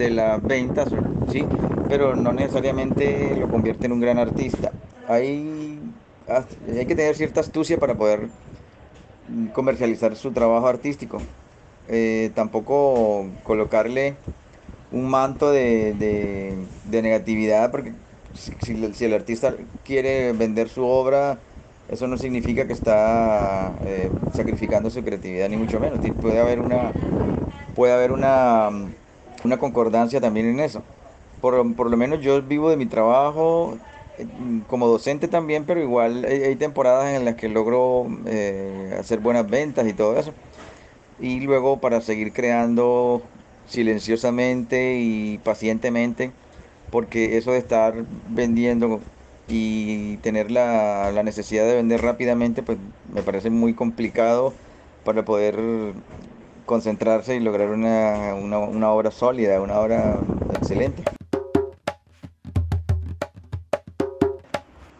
de 0.02 0.12
las 0.12 0.46
ventas, 0.46 0.98
¿sí? 1.26 1.52
pero 1.88 2.16
no 2.16 2.34
necesariamente 2.34 3.36
lo 3.38 3.50
convierte 3.50 3.88
en 3.88 3.94
un 3.94 4.00
gran 4.02 4.20
artista. 4.20 4.80
Hay, 5.06 5.96
hay 6.28 6.88
que 6.88 6.96
tener 6.96 7.16
cierta 7.16 7.42
astucia 7.42 7.80
para 7.80 7.98
poder 7.98 8.32
comercializar 9.54 10.16
su 10.16 10.34
trabajo 10.34 10.68
artístico. 10.68 11.32
Eh, 11.86 12.32
tampoco 12.36 13.40
colocarle 13.44 14.24
un 14.90 15.10
manto 15.10 15.52
de, 15.52 15.94
de- 15.96 16.70
negatividad, 17.02 17.72
porque 17.72 17.98
si, 18.34 18.56
el 19.06 19.14
artista 19.14 19.56
quiere 19.84 20.34
vender 20.34 20.70
su 20.70 20.86
obra, 20.86 21.46
eso 21.88 22.08
no 22.08 22.18
significa 22.18 22.68
que 22.68 22.74
está 22.74 23.80
eh, 23.84 24.14
sacrificando 24.32 24.90
su 24.92 25.04
creatividad, 25.04 25.50
ni 25.50 25.58
mucho 25.58 25.80
menos. 25.80 26.00
Puede 26.20 26.40
haber 26.40 26.60
una, 26.60 26.98
puede 27.74 27.94
haber 27.94 28.12
una, 28.12 28.70
una 29.44 29.58
concordancia 29.58 30.22
también 30.22 30.48
en 30.48 30.60
eso. 30.60 30.84
Por, 31.42 31.76
por 31.76 31.90
lo 31.90 31.98
menos 31.98 32.22
yo 32.22 32.42
vivo 32.42 32.70
de 32.70 32.78
mi 32.78 32.86
trabajo 32.86 33.78
eh, 34.18 34.26
como 34.68 34.88
docente 34.88 35.28
también, 35.28 35.66
pero 35.66 35.82
igual 35.82 36.26
hay, 36.26 36.56
temporadas 36.56 37.14
en 37.16 37.26
las 37.26 37.36
que 37.36 37.50
logro 37.50 38.08
eh, 38.26 38.96
hacer 39.00 39.20
buenas 39.20 39.50
ventas 39.50 39.88
y 39.88 39.94
todo 39.94 40.18
eso. 40.18 40.34
Y 41.20 41.42
luego 41.42 41.80
para 41.80 42.02
seguir 42.02 42.34
creando 42.34 43.22
silenciosamente 43.68 44.98
y 45.00 45.38
pacientemente, 45.40 46.32
porque 46.92 47.38
eso 47.38 47.52
de 47.52 47.60
estar 47.60 47.94
vendiendo 48.30 49.02
y 49.48 50.18
tener 50.18 50.52
la, 50.52 51.12
la 51.12 51.24
necesidad 51.24 51.66
de 51.66 51.76
vender 51.76 52.02
rápidamente, 52.02 52.64
pues 52.64 52.78
me 53.14 53.22
parece 53.24 53.50
muy 53.50 53.74
complicado 53.74 54.54
para 55.04 55.26
poder 55.26 55.56
concentrarse 56.66 57.36
y 57.36 57.40
lograr 57.40 57.70
una, 57.70 58.34
una, 58.36 58.60
una 58.60 58.92
obra 58.92 59.12
sólida, 59.12 59.62
una 59.62 59.80
obra 59.80 60.18
excelente. 60.56 61.04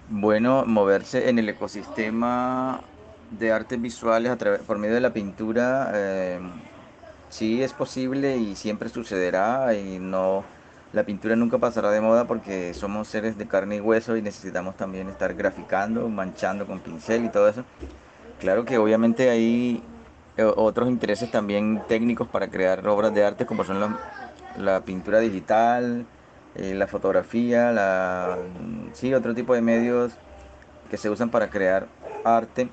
Bueno, 0.10 0.66
moverse 0.66 1.30
en 1.30 1.40
el 1.40 1.50
ecosistema 1.50 2.82
de 3.32 3.52
artes 3.52 3.82
visuales 3.82 4.32
a 4.32 4.38
través, 4.38 4.62
por 4.62 4.78
medio 4.78 4.94
de 4.94 5.02
la 5.02 5.14
pintura, 5.14 5.92
eh, 5.94 6.40
sí 7.30 7.64
es 7.64 7.74
posible 7.74 8.38
y 8.38 8.56
siempre 8.56 8.90
sucederá 8.90 9.74
y 9.74 10.00
no, 10.00 10.44
la 10.94 11.06
pintura 11.06 11.36
nunca 11.36 11.58
pasará 11.58 11.90
de 11.92 12.02
moda 12.02 12.28
porque 12.28 12.74
somos 12.74 13.08
seres 13.08 13.38
de 13.38 13.48
carne 13.48 13.78
y 13.78 13.80
hueso 13.80 14.18
y 14.18 14.22
necesitamos 14.22 14.76
también 14.76 15.08
estar 15.08 15.34
graficando, 15.34 16.08
manchando 16.10 16.68
con 16.68 16.82
pincel 16.82 17.26
y 17.26 17.30
todo 17.30 17.48
eso. 17.48 17.64
Claro 18.40 18.66
que 18.66 18.78
obviamente 18.78 19.30
eh, 19.30 19.82
otros 20.38 20.90
intereses 20.90 21.30
también 21.30 21.82
técnicos 21.88 22.28
para 22.28 22.48
crear 22.48 22.88
obras 22.88 23.14
de 23.14 23.26
arte 23.26 23.46
como 23.46 23.64
son 23.64 23.98
la, 24.58 24.82
pintura 24.82 25.20
digital, 25.20 26.06
eh, 26.56 26.74
la 26.74 26.88
fotografía, 26.88 27.72
la, 27.72 28.38
sí, 28.94 29.14
otro 29.14 29.34
tipo 29.36 29.54
de 29.54 29.62
medios 29.62 30.14
que 30.90 30.98
se 30.98 31.10
usan 31.10 31.30
para 31.30 31.50
crear 31.50 31.88
arte 32.24 32.70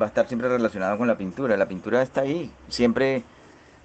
va 0.00 0.06
a 0.06 0.08
estar 0.08 0.26
siempre 0.26 0.48
relacionado 0.48 0.96
con 0.98 1.08
la 1.08 1.16
pintura. 1.16 1.56
La 1.56 1.68
pintura 1.68 2.02
está 2.02 2.22
ahí, 2.22 2.50
siempre 2.68 3.22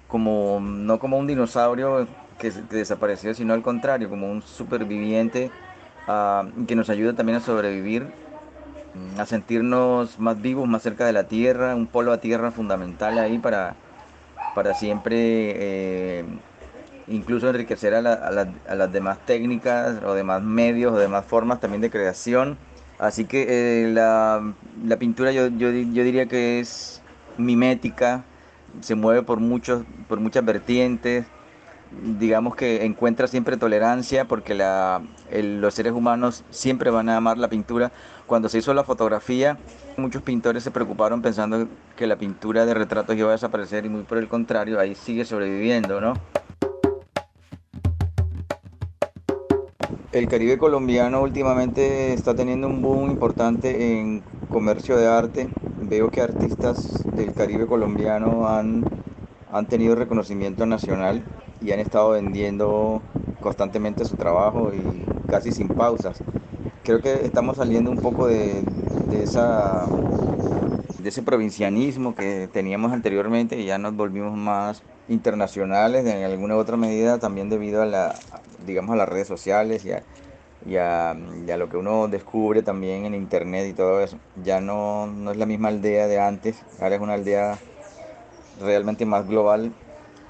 como 0.08 0.60
no 0.60 0.98
como 0.98 1.18
un 1.18 1.26
dinosaurio 1.26 2.06
que, 2.38 2.50
que 2.50 2.76
desapareció, 2.76 3.34
sino 3.34 3.54
al 3.54 3.62
contrario, 3.62 4.08
como 4.08 4.30
un 4.30 4.42
superviviente 4.42 5.50
ah, 6.06 6.44
que 6.66 6.74
nos 6.74 6.90
ayuda 6.90 7.14
también 7.14 7.38
a 7.38 7.40
sobrevivir, 7.40 8.04
mm, 8.04 8.23
a 9.18 9.26
sentirnos 9.26 10.18
más 10.18 10.40
vivos, 10.40 10.68
más 10.68 10.82
cerca 10.82 11.06
de 11.06 11.12
la 11.12 11.28
tierra, 11.28 11.74
un 11.74 11.88
polo 11.88 12.12
a 12.12 12.20
tierra 12.20 12.52
fundamental 12.52 13.18
ahí 13.18 13.38
para, 13.38 13.78
para 14.52 14.74
siempre 14.74 16.18
eh, 16.20 16.26
incluso 17.06 17.48
enriquecer 17.50 17.94
a, 17.94 18.02
la- 18.02 18.14
a 18.14 18.30
la- 18.30 18.54
a 18.66 18.74
las 18.74 18.92
demás 18.92 19.24
técnicas 19.24 20.02
o 20.04 20.14
demás 20.14 20.42
medios 20.42 20.92
o 20.94 20.98
demás 20.98 21.26
formas 21.26 21.60
también 21.60 21.80
de 21.82 21.90
creación. 21.90 22.58
Así 22.98 23.26
que 23.26 23.84
eh, 23.86 23.88
la, 23.92 24.56
la 24.82 24.98
pintura 24.98 25.32
yo, 25.32 25.48
yo, 25.48 25.70
yo 25.70 26.04
diría 26.04 26.28
que 26.28 26.60
es 26.60 27.04
mimética, 27.36 28.28
se 28.82 28.94
mueve 28.94 29.22
por, 29.22 29.40
muchos, 29.40 29.84
por 30.08 30.20
muchas 30.20 30.44
vertientes, 30.44 31.26
digamos 32.02 32.56
que 32.56 32.84
encuentra 32.84 33.26
siempre 33.26 33.56
tolerancia 33.56 34.26
porque 34.26 34.54
los 34.54 35.74
seres 35.74 35.92
humanos 35.92 36.44
siempre 36.50 36.90
van 36.90 37.08
a 37.08 37.16
amar 37.16 37.38
la 37.38 37.48
pintura. 37.48 37.92
Cuando 38.26 38.48
se 38.48 38.58
hizo 38.58 38.72
la 38.74 38.84
fotografía, 38.84 39.58
muchos 39.96 40.22
pintores 40.22 40.62
se 40.62 40.70
preocuparon 40.70 41.22
pensando 41.22 41.68
que 41.96 42.06
la 42.06 42.16
pintura 42.16 42.66
de 42.66 42.74
retratos 42.74 43.16
iba 43.16 43.28
a 43.28 43.32
desaparecer 43.32 43.84
y 43.84 43.88
muy 43.88 44.02
por 44.02 44.18
el 44.18 44.28
contrario, 44.28 44.80
ahí 44.80 44.94
sigue 44.94 45.24
sobreviviendo, 45.24 46.00
¿no? 46.00 46.14
El 50.12 50.28
Caribe 50.28 50.58
colombiano 50.58 51.22
últimamente 51.22 52.12
está 52.12 52.36
teniendo 52.36 52.68
un 52.68 52.80
boom 52.80 53.10
importante 53.10 53.98
en 53.98 54.22
comercio 54.48 54.96
de 54.96 55.08
arte. 55.08 55.48
Veo 55.82 56.08
que 56.08 56.20
artistas 56.20 57.02
del 57.16 57.34
Caribe 57.34 57.66
colombiano 57.66 58.48
han, 58.48 58.84
han 59.50 59.66
tenido 59.66 59.96
reconocimiento 59.96 60.66
nacional 60.66 61.24
y 61.60 61.72
han 61.72 61.80
estado 61.80 62.10
vendiendo 62.10 63.06
constantemente 63.40 64.04
su 64.04 64.16
trabajo 64.16 64.74
y 64.74 65.22
casi 65.26 65.52
sin 65.52 65.72
pausas. 65.72 66.24
creo 66.82 67.00
que 67.02 67.26
estamos 67.26 67.56
saliendo 67.58 67.90
un 67.90 68.00
poco 68.00 68.26
de, 68.28 68.64
de 68.66 69.22
esa 69.24 69.90
de 70.96 71.08
ese 71.08 71.22
provincianismo 71.22 72.14
que 72.14 72.48
teníamos 72.52 72.92
anteriormente 72.92 73.58
y 73.60 73.66
ya 73.66 73.78
nos 73.78 73.94
volvimos 73.96 74.36
más 74.36 74.84
internacionales 75.08 76.06
en 76.06 76.22
alguna 76.24 76.56
otra 76.56 76.76
medida 76.76 77.18
también 77.18 77.48
debido 77.48 77.82
a 77.82 77.86
la 77.86 78.24
digamos 78.58 78.94
a 78.94 78.96
las 78.96 79.08
redes 79.08 79.26
sociales 79.28 79.84
y 79.84 79.92
a, 79.92 80.06
y 80.60 80.76
a, 80.76 81.14
y 81.46 81.50
a 81.50 81.56
lo 81.56 81.68
que 81.68 81.76
uno 81.76 82.08
descubre 82.08 82.62
también 82.62 83.04
en 83.06 83.14
internet 83.14 83.66
y 83.68 83.74
todo 83.74 84.00
eso 84.02 84.20
ya 84.34 84.60
no, 84.60 85.06
no 85.08 85.30
es 85.32 85.36
la 85.36 85.46
misma 85.46 85.68
aldea 85.68 86.06
de 86.06 86.20
antes 86.20 86.66
ahora 86.78 86.94
es 86.96 87.00
una 87.02 87.14
aldea 87.14 87.64
realmente 88.54 89.06
más 89.06 89.26
global 89.26 89.76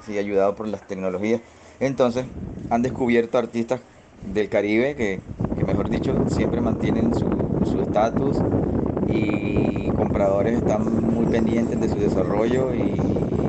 sí 0.06 0.18
ayudado 0.18 0.54
por 0.54 0.68
las 0.68 0.86
tecnologías 0.86 1.40
entonces 1.80 2.26
han 2.70 2.82
descubierto 2.82 3.38
artistas 3.38 3.80
del 4.32 4.48
Caribe 4.48 4.94
que, 4.96 5.20
mejor 5.66 5.88
dicho 5.88 6.14
siempre 6.28 6.60
mantienen 6.60 7.14
su 7.14 7.34
estatus 7.80 8.38
y 9.08 9.88
compradores 9.90 10.58
están 10.58 11.14
muy 11.14 11.26
pendientes 11.26 11.80
de 11.80 11.88
su 11.88 11.96
desarrollo 11.96 12.74
y, 12.74 13.00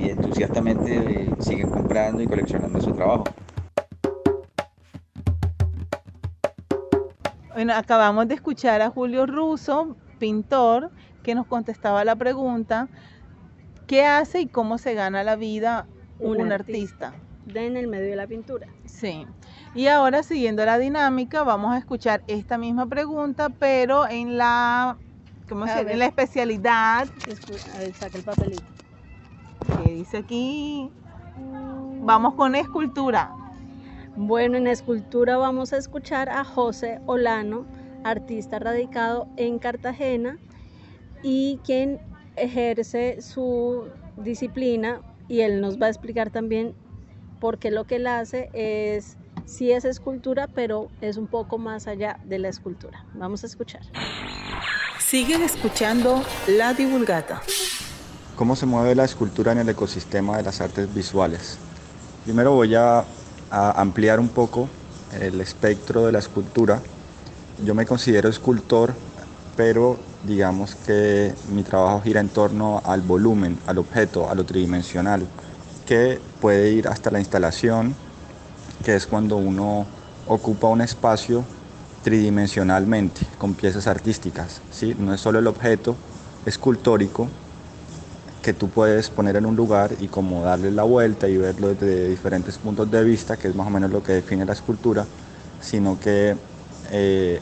y 0.03 0.09
entusiastamente 0.09 1.29
siguen 1.39 1.69
comprando 1.69 2.21
y 2.21 2.27
coleccionando 2.27 2.79
su 2.79 2.91
trabajo. 2.91 3.23
Bueno, 7.53 7.73
acabamos 7.73 8.27
de 8.27 8.35
escuchar 8.35 8.81
a 8.81 8.89
Julio 8.89 9.25
Russo, 9.25 9.95
pintor, 10.19 10.91
que 11.23 11.33
nos 11.33 11.47
contestaba 11.47 12.03
la 12.05 12.15
pregunta, 12.15 12.87
¿qué 13.87 14.05
hace 14.05 14.41
y 14.41 14.47
cómo 14.47 14.77
se 14.77 14.93
gana 14.93 15.23
la 15.23 15.35
vida 15.35 15.87
un, 16.19 16.41
Un 16.41 16.51
artista? 16.51 17.13
De 17.45 17.67
en 17.67 17.77
el 17.77 17.87
medio 17.87 18.09
de 18.09 18.15
la 18.15 18.25
pintura. 18.27 18.67
Sí. 18.85 19.27
Y 19.75 19.87
ahora, 19.87 20.23
siguiendo 20.23 20.65
la 20.65 20.79
dinámica, 20.79 21.43
vamos 21.43 21.73
a 21.73 21.77
escuchar 21.77 22.23
esta 22.27 22.57
misma 22.57 22.87
pregunta, 22.87 23.49
pero 23.49 24.07
en 24.07 24.37
la, 24.37 24.97
¿cómo 25.47 25.67
se. 25.67 25.81
En 25.81 25.99
la 25.99 26.05
especialidad 26.05 27.07
A 27.75 27.77
ver, 27.77 27.93
saca 27.93 28.17
el 28.17 28.23
papelito. 28.23 28.63
que 29.83 29.91
dice 29.93 30.17
aquí. 30.17 30.89
Vamos 32.01 32.35
con 32.35 32.55
escultura. 32.55 33.31
Bueno, 34.15 34.57
en 34.57 34.67
escultura 34.67 35.37
vamos 35.37 35.73
a 35.73 35.77
escuchar 35.77 36.29
a 36.29 36.45
José 36.45 37.01
Olano, 37.05 37.65
artista 38.03 38.59
radicado 38.59 39.27
en 39.35 39.59
Cartagena 39.59 40.37
y 41.21 41.59
quien 41.65 41.99
ejerce 42.37 43.21
su 43.21 43.89
disciplina 44.17 45.01
y 45.27 45.41
él 45.41 45.61
nos 45.61 45.81
va 45.81 45.87
a 45.87 45.89
explicar 45.89 46.29
también 46.29 46.73
por 47.39 47.57
qué 47.57 47.71
lo 47.71 47.85
que 47.85 47.97
él 47.97 48.07
hace 48.07 48.49
es, 48.53 49.17
sí 49.45 49.71
es 49.71 49.85
escultura, 49.85 50.47
pero 50.47 50.89
es 51.01 51.17
un 51.17 51.27
poco 51.27 51.57
más 51.57 51.87
allá 51.87 52.19
de 52.25 52.39
la 52.39 52.49
escultura. 52.49 53.05
Vamos 53.13 53.43
a 53.43 53.47
escuchar. 53.47 53.81
Siguen 54.99 55.41
escuchando 55.41 56.23
La 56.47 56.73
Divulgata. 56.73 57.41
¿Cómo 58.35 58.55
se 58.55 58.65
mueve 58.65 58.95
la 58.95 59.05
escultura 59.05 59.51
en 59.51 59.59
el 59.59 59.69
ecosistema 59.69 60.37
de 60.37 60.43
las 60.43 60.59
artes 60.61 60.93
visuales? 60.93 61.57
Primero 62.25 62.53
voy 62.53 62.75
a, 62.75 63.05
a 63.49 63.81
ampliar 63.81 64.19
un 64.19 64.29
poco 64.29 64.67
el 65.19 65.39
espectro 65.39 66.05
de 66.05 66.11
la 66.11 66.19
escultura. 66.19 66.81
Yo 67.63 67.73
me 67.75 67.85
considero 67.85 68.27
escultor, 68.27 68.93
pero 69.55 69.97
digamos 70.23 70.75
que 70.75 71.33
mi 71.49 71.63
trabajo 71.63 72.01
gira 72.01 72.19
en 72.19 72.29
torno 72.29 72.81
al 72.83 73.01
volumen, 73.01 73.57
al 73.67 73.77
objeto, 73.77 74.29
a 74.29 74.35
lo 74.35 74.43
tridimensional, 74.43 75.27
que 75.85 76.19
puede 76.39 76.71
ir 76.71 76.87
hasta 76.87 77.11
la 77.11 77.19
instalación, 77.19 77.95
que 78.83 78.95
es 78.95 79.05
cuando 79.05 79.37
uno 79.37 79.85
ocupa 80.27 80.67
un 80.67 80.81
espacio 80.81 81.43
tridimensionalmente, 82.03 83.21
con 83.37 83.53
piezas 83.53 83.87
artísticas. 83.87 84.61
¿sí? 84.69 84.95
No 84.97 85.13
es 85.13 85.21
solo 85.21 85.39
el 85.39 85.47
objeto 85.47 85.95
escultórico, 86.45 87.27
que 88.41 88.53
tú 88.53 88.69
puedes 88.69 89.09
poner 89.09 89.37
en 89.37 89.45
un 89.47 89.55
lugar 89.55 89.95
y 89.99 90.07
como 90.07 90.43
darle 90.43 90.69
la 90.69 90.83
vuelta 90.83 91.27
y 91.27 91.35
verlo 91.35 91.73
desde 91.73 92.07
diferentes 92.09 92.59
puntos 92.59 92.91
de 92.91 93.03
vista, 93.03 93.37
que 93.37 93.47
es 93.47 93.55
más 93.55 93.65
o 93.65 93.71
menos 93.71 93.89
lo 93.89 94.03
que 94.03 94.13
define 94.13 94.45
la 94.45 94.53
escultura, 94.53 95.07
sino 95.59 95.99
que 95.99 96.37
eh, 96.91 97.41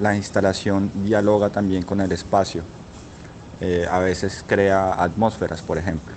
la 0.00 0.16
instalación 0.16 0.90
dialoga 1.04 1.50
también 1.50 1.82
con 1.82 2.00
el 2.00 2.12
espacio. 2.12 2.62
Eh, 3.60 3.86
a 3.90 3.98
veces 3.98 4.44
crea 4.46 5.02
atmósferas, 5.02 5.62
por 5.62 5.78
ejemplo. 5.78 6.14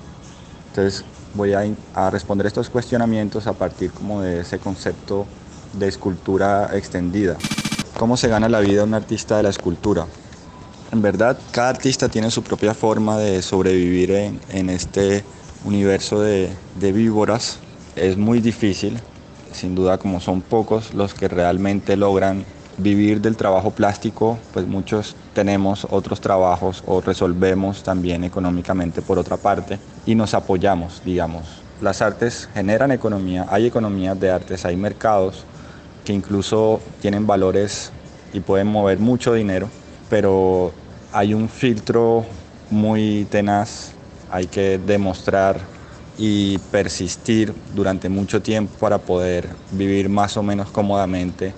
Entonces 0.69 1.03
voy 1.33 1.53
a, 1.53 1.63
a 1.95 2.09
responder 2.09 2.47
estos 2.47 2.69
cuestionamientos 2.69 3.47
a 3.47 3.53
partir 3.53 3.91
como 3.91 4.21
de 4.21 4.41
ese 4.41 4.59
concepto 4.59 5.25
de 5.73 5.87
escultura 5.87 6.69
extendida. 6.73 7.37
¿Cómo 7.97 8.17
se 8.17 8.27
gana 8.27 8.49
la 8.49 8.59
vida 8.59 8.83
un 8.83 8.93
artista 8.93 9.37
de 9.37 9.43
la 9.43 9.49
escultura? 9.49 10.05
En 10.91 11.01
verdad, 11.01 11.37
cada 11.51 11.69
artista 11.69 12.09
tiene 12.09 12.31
su 12.31 12.43
propia 12.43 12.73
forma 12.73 13.17
de 13.17 13.41
sobrevivir 13.41 14.11
en, 14.11 14.39
en 14.49 14.69
este 14.69 15.23
universo 15.63 16.19
de, 16.19 16.49
de 16.79 16.91
víboras. 16.91 17.59
Es 17.95 18.17
muy 18.17 18.41
difícil, 18.41 18.99
sin 19.53 19.73
duda 19.75 19.97
como 19.97 20.19
son 20.19 20.41
pocos 20.41 20.93
los 20.93 21.13
que 21.13 21.27
realmente 21.27 21.95
logran 21.95 22.45
vivir 22.81 23.21
del 23.21 23.37
trabajo 23.37 23.71
plástico, 23.71 24.37
pues 24.53 24.65
muchos 24.67 25.15
tenemos 25.33 25.87
otros 25.89 26.19
trabajos 26.19 26.83
o 26.85 27.01
resolvemos 27.01 27.83
también 27.83 28.23
económicamente 28.23 29.01
por 29.01 29.19
otra 29.19 29.37
parte 29.37 29.79
y 30.05 30.15
nos 30.15 30.33
apoyamos, 30.33 31.01
digamos. 31.05 31.45
Las 31.81 32.01
artes 32.01 32.49
generan 32.53 32.91
economía, 32.91 33.45
hay 33.49 33.65
economías 33.65 34.19
de 34.19 34.31
artes, 34.31 34.65
hay 34.65 34.75
mercados 34.75 35.43
que 36.05 36.13
incluso 36.13 36.81
tienen 37.01 37.27
valores 37.27 37.91
y 38.33 38.39
pueden 38.39 38.67
mover 38.67 38.99
mucho 38.99 39.33
dinero, 39.33 39.69
pero 40.09 40.71
hay 41.11 41.33
un 41.33 41.49
filtro 41.49 42.25
muy 42.69 43.27
tenaz, 43.29 43.91
hay 44.29 44.47
que 44.47 44.77
demostrar 44.77 45.59
y 46.17 46.57
persistir 46.71 47.53
durante 47.73 48.09
mucho 48.09 48.41
tiempo 48.41 48.73
para 48.79 48.99
poder 48.99 49.49
vivir 49.71 50.09
más 50.09 50.37
o 50.37 50.43
menos 50.43 50.69
cómodamente 50.69 51.53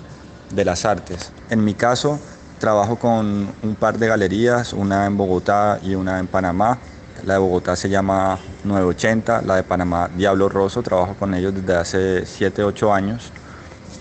de 0.54 0.66
las 0.66 0.86
artes. 0.86 1.32
En 1.50 1.64
mi 1.64 1.74
caso, 1.74 2.20
trabajo 2.60 2.98
con 2.98 3.50
un 3.62 3.76
par 3.76 3.98
de 3.98 4.08
galerías, 4.08 4.74
una 4.74 5.06
en 5.06 5.18
Bogotá 5.18 5.80
y 5.84 5.96
una 5.96 6.20
en 6.20 6.28
Panamá. 6.28 6.80
La 7.26 7.36
de 7.36 7.40
Bogotá 7.40 7.76
se 7.76 7.90
llama 7.90 8.38
980, 8.64 9.42
la 9.44 9.56
de 9.58 9.64
Panamá 9.64 10.10
Diablo 10.16 10.50
Rosso, 10.50 10.82
trabajo 10.82 11.16
con 11.18 11.34
ellos 11.34 11.54
desde 11.54 11.76
hace 11.76 12.26
7, 12.26 12.64
8 12.64 12.94
años 12.94 13.32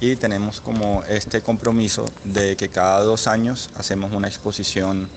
y 0.03 0.17
tenemos 0.17 0.61
como 0.61 1.05
este 1.05 1.43
compromiso 1.43 2.05
de 2.25 2.57
que 2.57 2.69
cada 2.69 3.03
dos 3.03 3.29
años 3.29 3.71
hacemos 3.77 4.11
una 4.11 4.27
exposición 4.27 5.09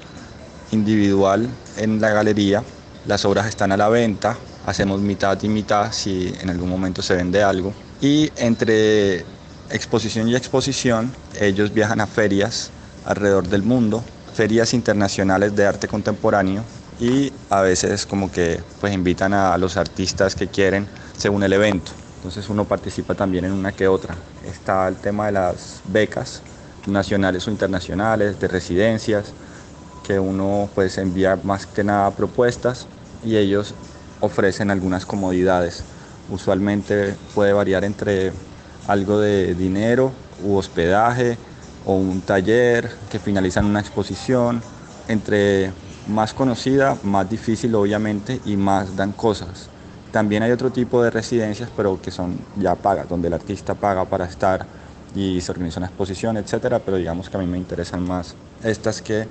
individual 0.71 1.50
en 1.78 2.00
la 2.00 2.12
galería. 2.12 2.63
Las 3.08 3.26
obras 3.26 3.48
están 3.48 3.71
a 3.71 3.78
la 3.78 3.89
venta, 3.89 4.38
hacemos 4.63 5.02
mitad 5.02 5.41
y 5.41 5.50
mitad 5.50 5.91
si 5.91 6.32
en 6.39 6.52
algún 6.52 6.69
momento 6.69 7.02
se 7.02 7.15
vende 7.15 7.41
algo. 7.41 7.74
Y 8.00 8.32
entre 8.36 9.26
exposición 9.69 10.28
y 10.28 10.36
exposición, 10.36 11.12
ellos 11.39 11.73
viajan 11.73 12.01
a 12.01 12.08
ferias 12.08 12.71
alrededor 13.06 13.47
del 13.47 13.63
mundo, 13.63 14.04
ferias 14.34 14.73
internacionales 14.73 15.56
de 15.56 15.65
arte 15.65 15.88
contemporáneo 15.88 16.63
y 16.99 17.32
a 17.49 17.62
veces 17.62 18.06
como 18.06 18.32
que 18.32 18.62
pues 18.80 18.93
invitan 18.93 19.34
a 19.34 19.58
los 19.58 19.78
artistas 19.78 20.36
que 20.36 20.47
quieren 20.47 20.88
según 21.17 21.43
el 21.43 21.54
evento. 21.54 21.91
Entonces 22.17 22.49
uno 22.49 22.65
participa 22.65 23.13
también 23.13 23.45
en 23.45 23.51
una 23.51 23.71
que 23.71 23.88
otra. 23.88 24.15
Está 24.45 24.88
el 24.88 24.95
tema 24.95 25.28
de 25.28 25.34
las 25.34 25.82
becas 25.86 26.41
nacionales 26.88 27.47
o 27.47 27.51
internacionales, 27.51 28.39
de 28.39 28.47
residencias, 28.47 29.34
que 30.06 30.19
uno 30.19 30.69
pues 30.73 30.97
envía 30.97 31.38
más 31.43 31.65
que 31.65 31.84
nada 31.84 32.12
propuestas 32.12 32.88
y 33.23 33.38
ellos 33.38 33.73
ofrecen 34.21 34.71
algunas 34.71 35.06
comodidades. 35.06 35.84
Usualmente 36.30 37.15
puede 37.34 37.54
variar 37.54 37.84
entre 37.84 38.32
algo 38.88 39.19
de 39.19 39.56
dinero 39.56 40.12
u 40.43 40.56
hospedaje 40.56 41.38
o 41.86 41.93
un 41.93 42.21
taller 42.21 42.89
que 43.10 43.19
finalizan 43.19 43.65
una 43.65 43.80
exposición. 43.80 44.62
Entre 45.08 45.71
más 46.08 46.34
conocida, 46.34 46.98
más 47.04 47.30
difícil 47.30 47.76
obviamente 47.76 48.39
y 48.45 48.58
más 48.58 48.95
dan 48.95 49.12
cosas. 49.12 49.69
También 50.12 50.43
hay 50.43 50.52
otro 50.52 50.71
tipo 50.71 51.04
de 51.04 51.10
residencias, 51.10 51.69
pero 51.76 52.00
que 52.02 52.10
son 52.10 52.38
ya 52.58 52.76
pagas, 52.76 53.10
donde 53.10 53.28
el 53.28 53.34
artista 53.34 53.74
paga 53.74 54.06
para 54.06 54.26
estar 54.26 54.65
y 55.13 55.41
se 55.41 55.52
organiza 55.52 55.80
una 55.80 55.88
exposición, 55.88 56.38
etcétera, 56.38 56.80
pero 56.80 56.98
digamos 56.98 57.30
que 57.30 57.38
a 57.38 57.39
mí 57.39 57.48
me 57.48 57.58
interesan 57.58 58.06
más 58.06 58.36
estas 58.63 59.02
que 59.02 59.28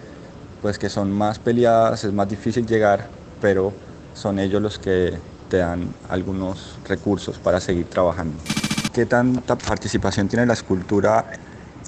pues 0.63 0.79
que 0.79 0.89
son 0.89 1.13
más 1.13 1.39
peleadas, 1.39 2.05
es 2.05 2.13
más 2.13 2.27
difícil 2.27 2.67
llegar, 2.67 3.09
pero 3.41 3.73
son 4.15 4.39
ellos 4.39 4.63
los 4.63 4.79
que 4.79 5.13
te 5.51 5.59
dan 5.59 5.93
algunos 6.09 6.79
recursos 6.89 7.39
para 7.39 7.61
seguir 7.61 7.85
trabajando. 7.87 8.64
¿Qué 8.95 9.07
tanta 9.07 9.59
participación 9.59 10.29
tiene 10.29 10.47
la 10.47 10.53
escultura 10.53 11.27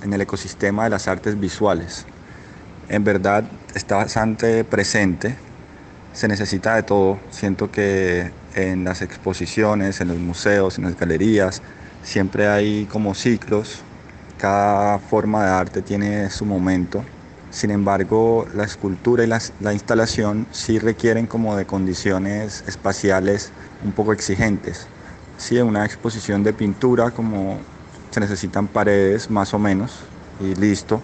en 0.03 0.13
el 0.13 0.21
ecosistema 0.23 0.85
de 0.85 0.91
las 0.91 1.07
artes 1.07 1.39
visuales? 1.39 2.05
En 2.89 3.05
verdad 3.05 3.45
está 3.75 3.97
bastante 3.97 4.65
presente, 4.65 5.37
se 6.13 6.27
necesita 6.27 6.75
de 6.75 6.83
todo. 6.83 7.21
Siento 7.31 7.71
que 7.71 8.33
en 8.57 8.83
las 8.83 9.03
exposiciones, 9.03 10.01
en 10.01 10.09
los 10.09 10.19
museos, 10.19 10.79
en 10.79 10.85
las 10.85 10.97
galerías, 10.97 11.63
siempre 12.03 12.49
hay 12.49 12.87
como 12.87 13.15
ciclos 13.15 13.85
cada 14.37 14.99
forma 14.99 15.45
de 15.45 15.51
arte 15.51 15.83
tiene 15.83 16.29
su 16.31 16.45
momento. 16.45 17.05
Sin 17.51 17.71
embargo, 17.71 18.49
la 18.53 18.65
escultura 18.65 19.23
y 19.25 19.29
la, 19.29 19.41
la 19.61 19.73
instalación 19.73 20.49
sí 20.51 20.79
requieren 20.81 21.29
como 21.29 21.57
de 21.57 21.67
condiciones 21.67 22.65
espaciales 22.67 23.55
un 23.81 23.93
poco 23.93 24.13
exigentes. 24.13 24.96
Sí, 25.37 25.59
una 25.61 25.85
exposición 25.85 26.43
de 26.43 26.53
pintura 26.55 27.11
como 27.11 27.61
se 28.11 28.21
necesitan 28.21 28.69
paredes 28.69 29.31
más 29.31 29.53
o 29.55 29.59
menos 29.59 30.11
y 30.41 30.55
listo. 30.55 31.03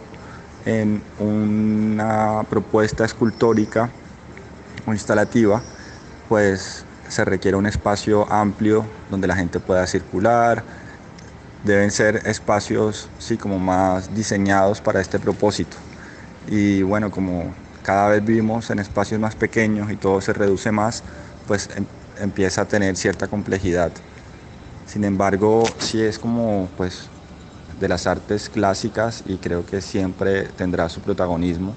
En 0.64 1.02
una 1.18 2.44
propuesta 2.48 3.04
escultórica 3.04 3.90
o 4.86 4.92
instalativa, 4.92 5.62
pues 6.28 6.86
se 7.08 7.24
requiere 7.24 7.56
un 7.56 7.66
espacio 7.66 8.30
amplio 8.32 8.86
donde 9.10 9.26
la 9.26 9.36
gente 9.36 9.60
pueda 9.60 9.86
circular. 9.86 10.64
Deben 11.64 11.90
ser 11.90 12.22
espacios, 12.26 13.10
sí, 13.18 13.38
como 13.38 13.58
más 13.58 14.14
diseñados 14.14 14.80
para 14.80 15.00
este 15.00 15.18
propósito. 15.20 15.76
Y 16.46 16.82
bueno, 16.82 17.10
como 17.10 17.54
cada 17.82 18.08
vez 18.08 18.24
vivimos 18.24 18.70
en 18.70 18.78
espacios 18.78 19.20
más 19.20 19.36
pequeños 19.36 19.90
y 19.90 19.96
todo 19.96 20.20
se 20.20 20.32
reduce 20.32 20.72
más, 20.72 21.04
pues 21.46 21.68
em, 21.76 21.86
empieza 22.16 22.62
a 22.62 22.68
tener 22.68 22.96
cierta 22.96 23.28
complejidad. 23.28 23.92
Sin 24.92 25.04
embargo, 25.04 25.64
sí 25.78 26.02
es 26.02 26.18
como 26.18 26.68
pues 26.76 27.08
de 27.80 27.88
las 27.88 28.06
artes 28.06 28.50
clásicas 28.50 29.24
y 29.26 29.36
creo 29.36 29.64
que 29.64 29.80
siempre 29.80 30.42
tendrá 30.42 30.90
su 30.90 31.00
protagonismo 31.00 31.74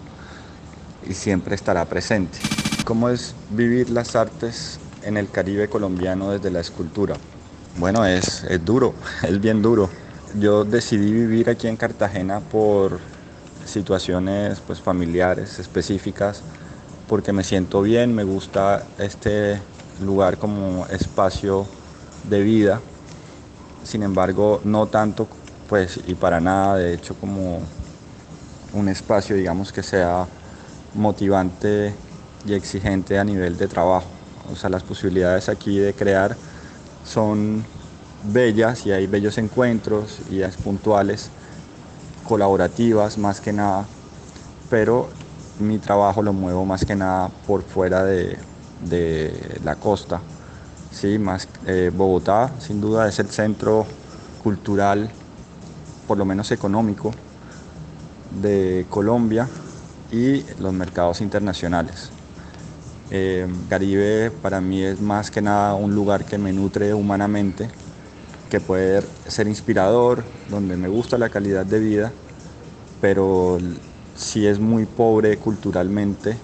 y 1.10 1.14
siempre 1.14 1.56
estará 1.56 1.86
presente. 1.86 2.38
¿Cómo 2.84 3.08
es 3.08 3.34
vivir 3.52 3.90
las 3.90 4.18
artes 4.18 4.82
en 5.02 5.16
el 5.16 5.32
Caribe 5.32 5.70
colombiano 5.70 6.32
desde 6.32 6.52
la 6.52 6.60
escultura? 6.60 7.16
Bueno, 7.78 8.06
es, 8.06 8.44
es 8.50 8.66
duro, 8.66 8.94
es 9.24 9.40
bien 9.40 9.62
duro. 9.62 9.90
Yo 10.38 10.66
decidí 10.66 11.10
vivir 11.14 11.50
aquí 11.50 11.70
en 11.70 11.78
Cartagena 11.78 12.42
por 12.42 13.00
situaciones 13.66 14.60
pues, 14.68 14.82
familiares 14.82 15.58
específicas, 15.60 16.42
porque 17.08 17.32
me 17.32 17.46
siento 17.46 17.82
bien, 17.82 18.14
me 18.14 18.26
gusta 18.26 18.84
este 19.00 19.62
lugar 20.02 20.38
como 20.38 20.86
espacio 20.88 21.66
de 22.30 22.42
vida. 22.42 22.82
Sin 23.86 24.04
embargo, 24.04 24.60
no 24.66 24.90
tanto, 24.90 25.30
pues, 25.68 25.98
y 26.06 26.16
para 26.16 26.42
nada, 26.42 26.76
de 26.78 26.94
hecho, 26.94 27.16
como 27.18 27.70
un 28.74 28.88
espacio, 28.90 29.36
digamos, 29.36 29.72
que 29.72 29.84
sea 29.84 30.30
motivante 30.94 32.00
y 32.44 32.54
exigente 32.54 33.20
a 33.20 33.24
nivel 33.24 33.58
de 33.58 33.68
trabajo. 33.68 34.12
O 34.46 34.56
sea, 34.56 34.70
las 34.70 34.84
posibilidades 34.84 35.50
aquí 35.50 35.80
de 35.80 35.96
crear 35.96 36.40
son 37.04 37.68
bellas 38.22 38.86
y 38.86 38.92
hay 38.92 39.08
bellos 39.08 39.38
encuentros 39.38 40.22
es 40.30 40.58
puntuales, 40.58 41.32
colaborativas 42.24 43.18
más 43.18 43.42
que 43.42 43.54
nada, 43.54 43.90
pero 44.70 45.12
mi 45.58 45.80
trabajo 45.80 46.24
lo 46.24 46.34
muevo 46.34 46.66
más 46.66 46.86
que 46.86 46.96
nada 46.96 47.30
por 47.46 47.64
fuera 47.64 48.04
de, 48.06 48.40
de 48.80 49.60
la 49.64 49.78
costa. 49.80 50.24
Sí, 50.96 51.20
más 51.20 51.50
eh, 51.66 51.92
Bogotá 51.94 52.56
sin 52.62 52.80
duda 52.80 53.06
es 53.10 53.20
el 53.20 53.30
centro 53.30 53.86
cultural, 54.42 55.12
por 56.08 56.18
lo 56.18 56.24
menos 56.24 56.54
económico, 56.54 57.12
de 58.32 58.86
Colombia 58.90 59.50
y 60.10 60.44
los 60.58 60.72
mercados 60.72 61.20
internacionales. 61.20 62.14
Eh, 63.10 63.46
Caribe 63.68 64.32
para 64.32 64.62
mí 64.62 64.84
es 64.84 65.02
más 65.02 65.32
que 65.32 65.42
nada 65.42 65.76
un 65.76 65.94
lugar 65.94 66.24
que 66.24 66.38
me 66.38 66.54
nutre 66.54 66.94
humanamente, 66.94 67.70
que 68.50 68.62
puede 68.62 69.04
ser 69.28 69.50
inspirador, 69.50 70.24
donde 70.48 70.78
me 70.78 70.88
gusta 70.88 71.18
la 71.18 71.28
calidad 71.28 71.66
de 71.66 71.80
vida, 71.80 72.14
pero 73.02 73.58
si 74.16 74.48
es 74.48 74.60
muy 74.62 74.86
pobre 74.86 75.38
culturalmente, 75.40 76.40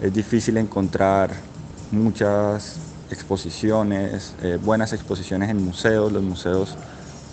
es 0.00 0.14
difícil 0.14 0.56
encontrar 0.56 1.42
muchas 1.90 2.81
exposiciones, 3.12 4.34
eh, 4.42 4.58
buenas 4.62 4.92
exposiciones 4.92 5.50
en 5.50 5.62
museos. 5.64 6.10
Los 6.10 6.22
museos, 6.22 6.74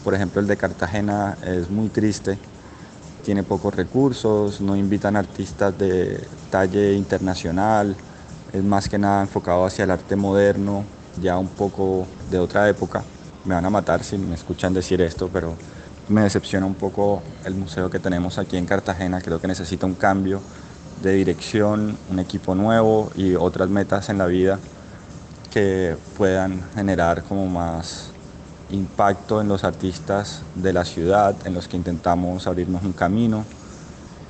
por 0.04 0.14
ejemplo 0.14 0.42
el 0.42 0.48
de 0.48 0.58
Cartagena, 0.58 1.38
es 1.44 1.70
muy 1.70 1.90
triste, 1.90 2.38
tiene 3.24 3.44
pocos 3.44 3.74
recursos, 3.74 4.62
no 4.62 4.76
invitan 4.76 5.16
artistas 5.16 5.78
de 5.78 6.22
talle 6.52 6.94
internacional, 6.94 7.96
es 8.54 8.64
más 8.64 8.90
que 8.90 8.98
nada 8.98 9.22
enfocado 9.22 9.66
hacia 9.66 9.86
el 9.86 9.92
arte 9.92 10.16
moderno, 10.16 10.84
ya 11.22 11.38
un 11.38 11.48
poco 11.48 12.08
de 12.30 12.40
otra 12.40 12.68
época. 12.70 13.04
Me 13.46 13.56
van 13.56 13.66
a 13.66 13.70
matar 13.70 14.04
si 14.04 14.18
me 14.18 14.36
escuchan 14.36 14.74
decir 14.74 15.02
esto, 15.02 15.30
pero 15.32 15.56
me 16.08 16.22
decepciona 16.22 16.66
un 16.66 16.76
poco 16.76 17.22
el 17.46 17.56
museo 17.56 17.90
que 17.90 18.00
tenemos 18.00 18.38
aquí 18.38 18.58
en 18.58 18.66
Cartagena. 18.66 19.22
Creo 19.22 19.40
que 19.40 19.48
necesita 19.48 19.86
un 19.86 19.96
cambio 19.96 20.42
de 21.02 21.14
dirección, 21.14 21.98
un 22.10 22.20
equipo 22.20 22.56
nuevo 22.56 23.12
y 23.16 23.36
otras 23.36 23.70
metas 23.70 24.10
en 24.10 24.18
la 24.18 24.26
vida 24.26 24.60
que 25.52 25.96
puedan 26.18 26.64
generar 26.76 27.24
como 27.24 27.48
más 27.48 28.12
impacto 28.72 29.42
en 29.42 29.48
los 29.48 29.64
artistas 29.64 30.42
de 30.56 30.74
la 30.74 30.86
ciudad, 30.86 31.36
en 31.46 31.54
los 31.54 31.68
que 31.68 31.78
intentamos 31.78 32.48
abrirnos 32.48 32.84
un 32.84 32.94
camino. 32.94 33.46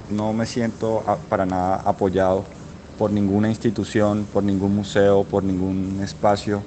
No 0.09 0.33
me 0.33 0.45
siento 0.45 1.03
para 1.29 1.45
nada 1.45 1.81
apoyado 1.85 2.45
por 2.97 3.11
ninguna 3.11 3.49
institución, 3.49 4.27
por 4.31 4.43
ningún 4.43 4.75
museo, 4.75 5.23
por 5.23 5.43
ningún 5.43 5.99
espacio 6.03 6.63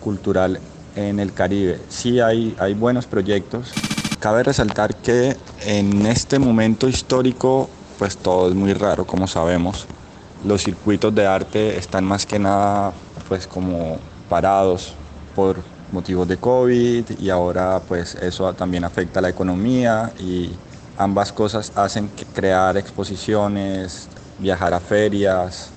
cultural 0.00 0.58
en 0.96 1.20
el 1.20 1.32
Caribe. 1.32 1.80
Sí 1.88 2.20
hay, 2.20 2.56
hay 2.58 2.74
buenos 2.74 3.06
proyectos. 3.06 3.72
Cabe 4.18 4.42
resaltar 4.42 4.94
que 4.96 5.36
en 5.64 6.06
este 6.06 6.38
momento 6.38 6.88
histórico 6.88 7.68
pues 7.98 8.16
todo 8.16 8.48
es 8.48 8.54
muy 8.54 8.74
raro, 8.74 9.06
como 9.06 9.28
sabemos. 9.28 9.86
Los 10.44 10.64
circuitos 10.64 11.14
de 11.14 11.26
arte 11.26 11.78
están 11.78 12.04
más 12.04 12.26
que 12.26 12.38
nada 12.38 12.92
pues 13.32 13.46
como 13.46 13.96
parados 14.28 14.92
por 15.34 15.56
motivos 15.90 16.28
de 16.28 16.36
COVID 16.36 17.18
y 17.18 17.30
ahora 17.30 17.80
pues 17.88 18.14
eso 18.16 18.52
también 18.52 18.84
afecta 18.84 19.20
a 19.20 19.22
la 19.22 19.30
economía 19.30 20.12
y 20.18 20.50
ambas 20.98 21.32
cosas 21.32 21.72
hacen 21.74 22.10
crear 22.34 22.76
exposiciones, 22.76 24.06
viajar 24.38 24.74
a 24.74 24.80
ferias, 24.80 25.70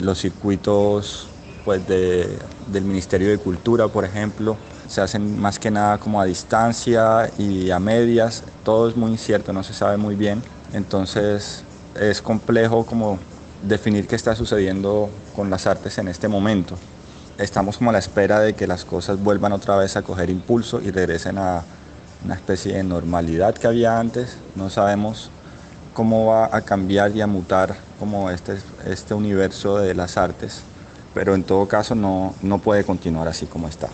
los 0.00 0.18
circuitos 0.18 1.28
pues 1.64 1.86
de, 1.86 2.36
del 2.66 2.82
Ministerio 2.82 3.28
de 3.28 3.38
Cultura, 3.38 3.86
por 3.86 4.04
ejemplo, 4.04 4.56
se 4.88 5.00
hacen 5.00 5.38
más 5.38 5.60
que 5.60 5.70
nada 5.70 5.98
como 5.98 6.20
a 6.20 6.24
distancia 6.24 7.30
y 7.38 7.70
a 7.70 7.78
medias, 7.78 8.42
todo 8.64 8.88
es 8.88 8.96
muy 8.96 9.12
incierto, 9.12 9.52
no 9.52 9.62
se 9.62 9.74
sabe 9.74 9.96
muy 9.96 10.16
bien, 10.16 10.42
entonces 10.72 11.62
es 11.94 12.20
complejo 12.20 12.84
como 12.84 13.20
definir 13.62 14.06
qué 14.06 14.16
está 14.16 14.34
sucediendo 14.34 15.10
con 15.34 15.50
las 15.50 15.66
artes 15.66 15.98
en 15.98 16.08
este 16.08 16.28
momento. 16.28 16.76
Estamos 17.38 17.78
como 17.78 17.90
a 17.90 17.92
la 17.92 17.98
espera 17.98 18.40
de 18.40 18.54
que 18.54 18.66
las 18.66 18.84
cosas 18.84 19.18
vuelvan 19.22 19.52
otra 19.52 19.76
vez 19.76 19.96
a 19.96 20.02
coger 20.02 20.30
impulso 20.30 20.80
y 20.80 20.90
regresen 20.90 21.38
a 21.38 21.62
una 22.24 22.34
especie 22.34 22.74
de 22.74 22.82
normalidad 22.82 23.54
que 23.54 23.66
había 23.66 23.98
antes. 23.98 24.36
No 24.56 24.70
sabemos 24.70 25.30
cómo 25.94 26.26
va 26.26 26.54
a 26.56 26.60
cambiar 26.62 27.14
y 27.16 27.20
a 27.20 27.26
mutar 27.26 27.76
como 27.98 28.30
este, 28.30 28.56
este 28.86 29.14
universo 29.14 29.78
de 29.78 29.94
las 29.94 30.16
artes, 30.16 30.62
pero 31.14 31.34
en 31.34 31.42
todo 31.42 31.66
caso 31.66 31.94
no, 31.94 32.34
no 32.42 32.58
puede 32.58 32.84
continuar 32.84 33.28
así 33.28 33.46
como 33.46 33.68
está. 33.68 33.88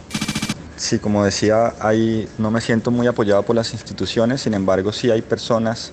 Sí, 0.76 0.98
como 0.98 1.24
decía, 1.24 1.72
hay, 1.80 2.28
no 2.36 2.50
me 2.50 2.60
siento 2.60 2.90
muy 2.90 3.06
apoyado 3.06 3.42
por 3.42 3.56
las 3.56 3.72
instituciones, 3.72 4.42
sin 4.42 4.54
embargo 4.54 4.92
sí 4.92 5.10
hay 5.10 5.22
personas 5.22 5.92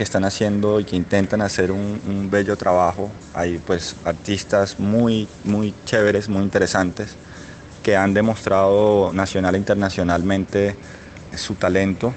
que 0.00 0.04
están 0.04 0.24
haciendo 0.24 0.80
y 0.80 0.84
que 0.84 0.96
intentan 0.96 1.42
hacer 1.42 1.70
un, 1.70 2.00
un, 2.08 2.30
bello 2.30 2.56
trabajo. 2.56 3.10
Hay 3.34 3.58
pues 3.58 3.96
artistas 4.06 4.80
muy, 4.80 5.28
muy 5.44 5.74
chéveres, 5.84 6.26
muy 6.26 6.42
interesantes, 6.42 7.16
que 7.82 7.98
han 7.98 8.14
demostrado 8.14 9.12
nacional 9.12 9.56
e 9.56 9.58
internacionalmente 9.58 10.74
su 11.36 11.54
talento. 11.54 12.14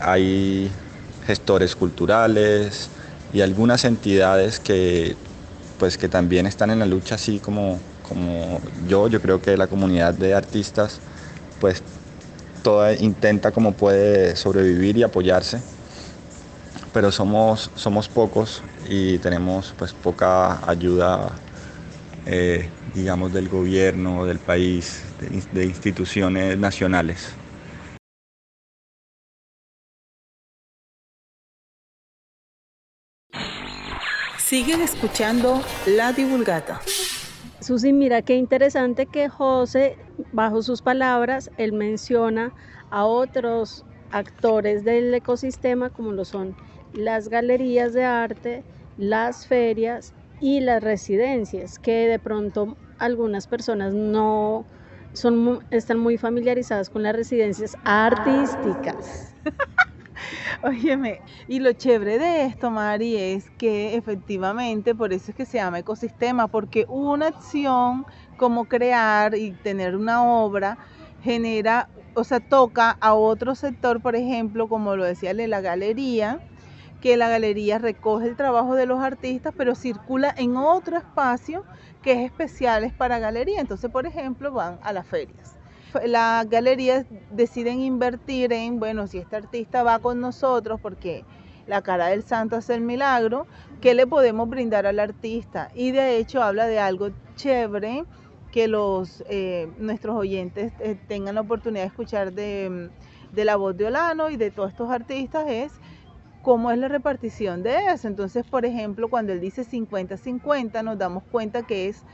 Hay 0.00 0.70
gestores 1.26 1.76
culturales 1.76 2.88
y 3.34 3.42
algunas 3.42 3.84
entidades 3.84 4.58
que, 4.58 5.16
pues, 5.78 5.98
que 5.98 6.08
también 6.08 6.46
están 6.46 6.70
en 6.70 6.78
la 6.78 6.86
lucha 6.86 7.16
así 7.16 7.40
como, 7.40 7.78
como 8.08 8.58
yo. 8.88 9.08
Yo 9.08 9.20
creo 9.20 9.42
que 9.42 9.54
la 9.58 9.66
comunidad 9.66 10.14
de 10.14 10.32
artistas 10.32 10.98
pues 11.60 11.82
toda 12.62 12.94
intenta 12.94 13.50
como 13.50 13.72
puede 13.72 14.34
sobrevivir 14.34 14.96
y 14.96 15.02
apoyarse, 15.02 15.60
pero 16.94 17.10
somos, 17.10 17.72
somos 17.74 18.08
pocos 18.08 18.62
y 18.88 19.18
tenemos 19.18 19.74
pues 19.76 19.92
poca 19.92 20.66
ayuda 20.66 21.32
eh, 22.24 22.70
digamos 22.94 23.32
del 23.32 23.48
gobierno, 23.48 24.24
del 24.24 24.38
país, 24.38 25.04
de, 25.20 25.42
de 25.52 25.66
instituciones 25.66 26.56
nacionales. 26.56 27.34
Siguen 34.38 34.80
escuchando 34.80 35.60
La 35.86 36.12
Divulgata. 36.12 36.80
Susi, 37.60 37.92
mira 37.92 38.22
qué 38.22 38.36
interesante 38.36 39.06
que 39.06 39.28
José, 39.28 39.96
bajo 40.32 40.62
sus 40.62 40.80
palabras, 40.80 41.50
él 41.56 41.72
menciona 41.72 42.54
a 42.90 43.04
otros 43.04 43.84
actores 44.12 44.84
del 44.84 45.12
ecosistema 45.12 45.90
como 45.90 46.12
lo 46.12 46.24
son 46.24 46.54
las 46.94 47.28
galerías 47.28 47.92
de 47.92 48.04
arte, 48.04 48.66
las 48.96 49.46
ferias 49.46 50.14
y 50.38 50.60
las 50.60 50.82
residencias, 50.82 51.78
que 51.78 52.06
de 52.08 52.18
pronto 52.20 52.78
algunas 52.98 53.48
personas 53.48 53.92
no 53.94 54.68
son, 55.12 55.60
están 55.70 55.98
muy 55.98 56.18
familiarizadas 56.18 56.90
con 56.90 57.02
las 57.02 57.14
residencias 57.16 57.76
artísticas. 57.84 59.36
Óyeme, 60.62 61.22
y 61.46 61.60
lo 61.60 61.72
chévere 61.72 62.18
de 62.18 62.44
esto, 62.46 62.70
Mari, 62.70 63.16
es 63.16 63.50
que 63.52 63.96
efectivamente, 63.96 64.94
por 64.94 65.12
eso 65.12 65.30
es 65.30 65.34
que 65.36 65.46
se 65.46 65.58
llama 65.58 65.80
ecosistema, 65.80 66.48
porque 66.48 66.84
una 66.88 67.28
acción 67.28 68.06
como 68.36 68.66
crear 68.66 69.34
y 69.36 69.54
tener 69.56 69.96
una 69.96 70.24
obra 70.24 70.78
genera, 71.18 71.90
o 72.14 72.24
sea, 72.24 72.40
toca 72.40 72.90
a 73.00 73.14
otro 73.14 73.54
sector, 73.54 74.00
por 74.02 74.16
ejemplo, 74.16 74.68
como 74.68 74.96
lo 74.96 75.04
decía 75.04 75.34
la 75.34 75.60
galería, 75.60 76.42
que 77.04 77.18
la 77.18 77.28
galería 77.28 77.76
recoge 77.76 78.28
el 78.28 78.34
trabajo 78.34 78.76
de 78.76 78.86
los 78.86 78.98
artistas, 78.98 79.52
pero 79.54 79.74
circula 79.74 80.34
en 80.38 80.56
otro 80.56 80.96
espacio 80.96 81.62
que 82.00 82.12
es 82.12 82.20
especial 82.20 82.90
para 82.96 83.18
galería. 83.18 83.60
Entonces, 83.60 83.90
por 83.90 84.06
ejemplo, 84.06 84.50
van 84.52 84.78
a 84.82 84.90
las 84.94 85.06
ferias. 85.06 85.58
Las 86.06 86.48
galerías 86.48 87.04
deciden 87.30 87.80
invertir 87.80 88.54
en, 88.54 88.80
bueno, 88.80 89.06
si 89.06 89.18
este 89.18 89.36
artista 89.36 89.82
va 89.82 89.98
con 89.98 90.18
nosotros, 90.18 90.80
porque 90.80 91.26
la 91.66 91.82
cara 91.82 92.06
del 92.06 92.22
santo 92.22 92.56
hace 92.56 92.74
el 92.74 92.80
milagro, 92.80 93.46
¿qué 93.82 93.92
le 93.92 94.06
podemos 94.06 94.48
brindar 94.48 94.86
al 94.86 94.98
artista? 94.98 95.70
Y 95.74 95.90
de 95.90 96.16
hecho 96.16 96.42
habla 96.42 96.66
de 96.66 96.78
algo 96.78 97.10
chévere 97.36 98.06
que 98.50 98.66
los 98.66 99.22
eh, 99.28 99.70
nuestros 99.76 100.16
oyentes 100.16 100.72
eh, 100.80 100.96
tengan 101.06 101.34
la 101.34 101.42
oportunidad 101.42 101.82
de 101.82 101.88
escuchar 101.88 102.32
de, 102.32 102.88
de 103.30 103.44
la 103.44 103.56
voz 103.56 103.76
de 103.76 103.88
Olano 103.88 104.30
y 104.30 104.38
de 104.38 104.50
todos 104.50 104.70
estos 104.70 104.90
artistas 104.90 105.44
es 105.48 105.72
cómo 106.44 106.70
es 106.70 106.78
la 106.78 106.88
repartición 106.88 107.62
de 107.64 107.86
eso. 107.92 108.06
Entonces, 108.06 108.44
por 108.44 108.66
ejemplo, 108.66 109.08
cuando 109.08 109.32
él 109.32 109.40
dice 109.40 109.64
50-50, 109.64 110.84
nos 110.84 110.98
damos 110.98 111.24
cuenta 111.24 111.64
que 111.64 111.88
es 111.88 112.06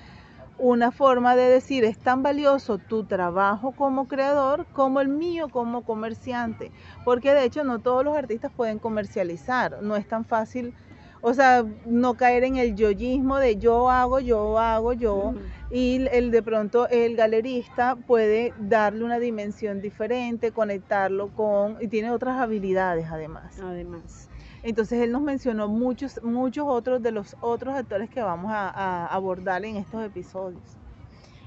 una 0.59 0.93
forma 0.93 1.37
de 1.37 1.45
decir, 1.51 1.85
es 1.85 1.99
tan 2.01 2.23
valioso 2.23 2.79
tu 2.79 3.07
trabajo 3.07 3.73
como 3.75 4.07
creador 4.09 4.69
como 4.73 5.01
el 5.01 5.09
mío 5.09 5.51
como 5.51 5.85
comerciante. 5.85 6.73
Porque 7.05 7.35
de 7.35 7.45
hecho 7.45 7.65
no 7.65 7.81
todos 7.81 8.05
los 8.05 8.17
artistas 8.17 8.53
pueden 8.55 8.79
comercializar, 8.79 9.83
no 9.83 9.97
es 9.97 10.07
tan 10.07 10.25
fácil. 10.27 10.75
O 11.23 11.35
sea, 11.35 11.65
no 11.85 12.15
caer 12.15 12.45
en 12.45 12.57
el 12.57 12.75
yoyismo 12.75 13.37
de 13.39 13.57
yo 13.57 13.91
hago, 13.91 14.21
yo 14.21 14.59
hago, 14.59 14.95
yo. 14.95 15.35
Y 15.71 16.07
el 16.13 16.31
de 16.31 16.43
pronto 16.43 16.89
el 16.89 17.15
galerista 17.17 17.97
puede 17.97 18.55
darle 18.59 19.05
una 19.05 19.19
dimensión 19.19 19.81
diferente, 19.83 20.51
conectarlo 20.53 21.29
con. 21.29 21.77
y 21.81 21.89
tiene 21.89 22.11
otras 22.11 22.39
habilidades 22.41 23.07
además. 23.11 23.59
Además. 23.61 24.29
Entonces 24.63 25.01
él 25.03 25.13
nos 25.13 25.23
mencionó 25.23 25.69
muchos, 25.69 26.21
muchos 26.23 26.65
otros 26.67 27.03
de 27.03 27.13
los 27.13 27.37
otros 27.41 27.75
actores 27.75 28.09
que 28.11 28.23
vamos 28.23 28.51
a, 28.53 28.69
a 28.69 29.07
abordar 29.07 29.65
en 29.65 29.77
estos 29.77 30.05
episodios. 30.05 30.63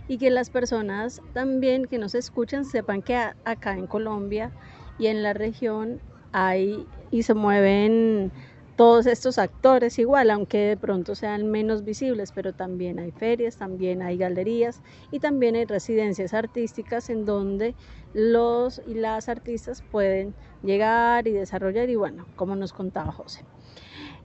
Y 0.07 0.17
que 0.17 0.29
las 0.29 0.49
personas 0.49 1.21
también 1.33 1.85
que 1.85 1.97
nos 1.97 2.13
escuchan 2.15 2.65
sepan 2.65 3.01
que 3.01 3.15
a- 3.15 3.35
acá 3.45 3.73
en 3.73 3.87
Colombia 3.87 4.51
y 4.99 5.07
en 5.07 5.23
la 5.23 5.33
región 5.33 5.99
hay 6.31 6.85
y 7.11 7.23
se 7.23 7.33
mueven 7.35 8.31
todos 8.75 9.05
estos 9.05 9.37
actores 9.37 9.99
igual, 9.99 10.31
aunque 10.31 10.57
de 10.57 10.77
pronto 10.77 11.15
sean 11.15 11.49
menos 11.51 11.83
visibles, 11.83 12.31
pero 12.31 12.53
también 12.53 12.99
hay 12.99 13.11
ferias, 13.11 13.57
también 13.57 14.01
hay 14.01 14.17
galerías 14.17 14.81
y 15.11 15.19
también 15.19 15.55
hay 15.55 15.65
residencias 15.65 16.33
artísticas 16.33 17.09
en 17.09 17.25
donde 17.25 17.75
los 18.13 18.81
y 18.87 18.95
las 18.95 19.29
artistas 19.29 19.83
pueden 19.91 20.33
llegar 20.63 21.27
y 21.27 21.31
desarrollar 21.31 21.89
y 21.89 21.95
bueno, 21.95 22.25
como 22.35 22.55
nos 22.55 22.73
contaba 22.73 23.11
José. 23.11 23.45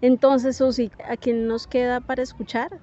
Entonces, 0.00 0.56
Susi, 0.56 0.90
¿a 1.08 1.16
quién 1.16 1.46
nos 1.46 1.66
queda 1.66 2.00
para 2.00 2.22
escuchar? 2.22 2.80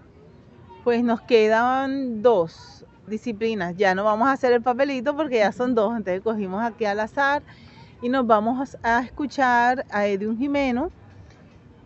Pues 0.84 1.04
nos 1.04 1.22
quedan 1.22 2.22
dos 2.22 2.86
disciplinas. 3.08 3.76
Ya 3.78 3.96
no 3.96 4.04
vamos 4.04 4.28
a 4.28 4.34
hacer 4.34 4.52
el 4.54 4.62
papelito 4.62 5.16
porque 5.16 5.38
ya 5.38 5.52
son 5.52 5.76
dos. 5.76 5.96
Entonces 5.96 6.22
cogimos 6.22 6.64
aquí 6.64 6.86
al 6.86 7.00
azar 7.00 7.44
y 8.02 8.10
nos 8.10 8.28
vamos 8.28 8.78
a 8.84 9.02
escuchar 9.02 9.86
a 9.90 10.08
Edwin 10.08 10.38
Jimeno, 10.38 10.92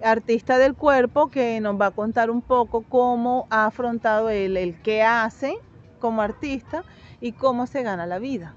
artista 0.03 0.57
del 0.57 0.75
cuerpo, 0.75 1.29
que 1.29 1.59
nos 1.59 1.79
va 1.79 1.87
a 1.87 1.91
contar 1.91 2.29
un 2.29 2.41
poco 2.41 2.83
cómo 2.87 3.47
ha 3.49 3.65
afrontado 3.65 4.29
él 4.29 4.57
el 4.57 4.81
qué 4.81 5.03
hace 5.03 5.57
como 5.99 6.21
artista 6.21 6.83
y 7.21 7.33
cómo 7.33 7.67
se 7.67 7.83
gana 7.83 8.05
la 8.05 8.19
vida. 8.19 8.55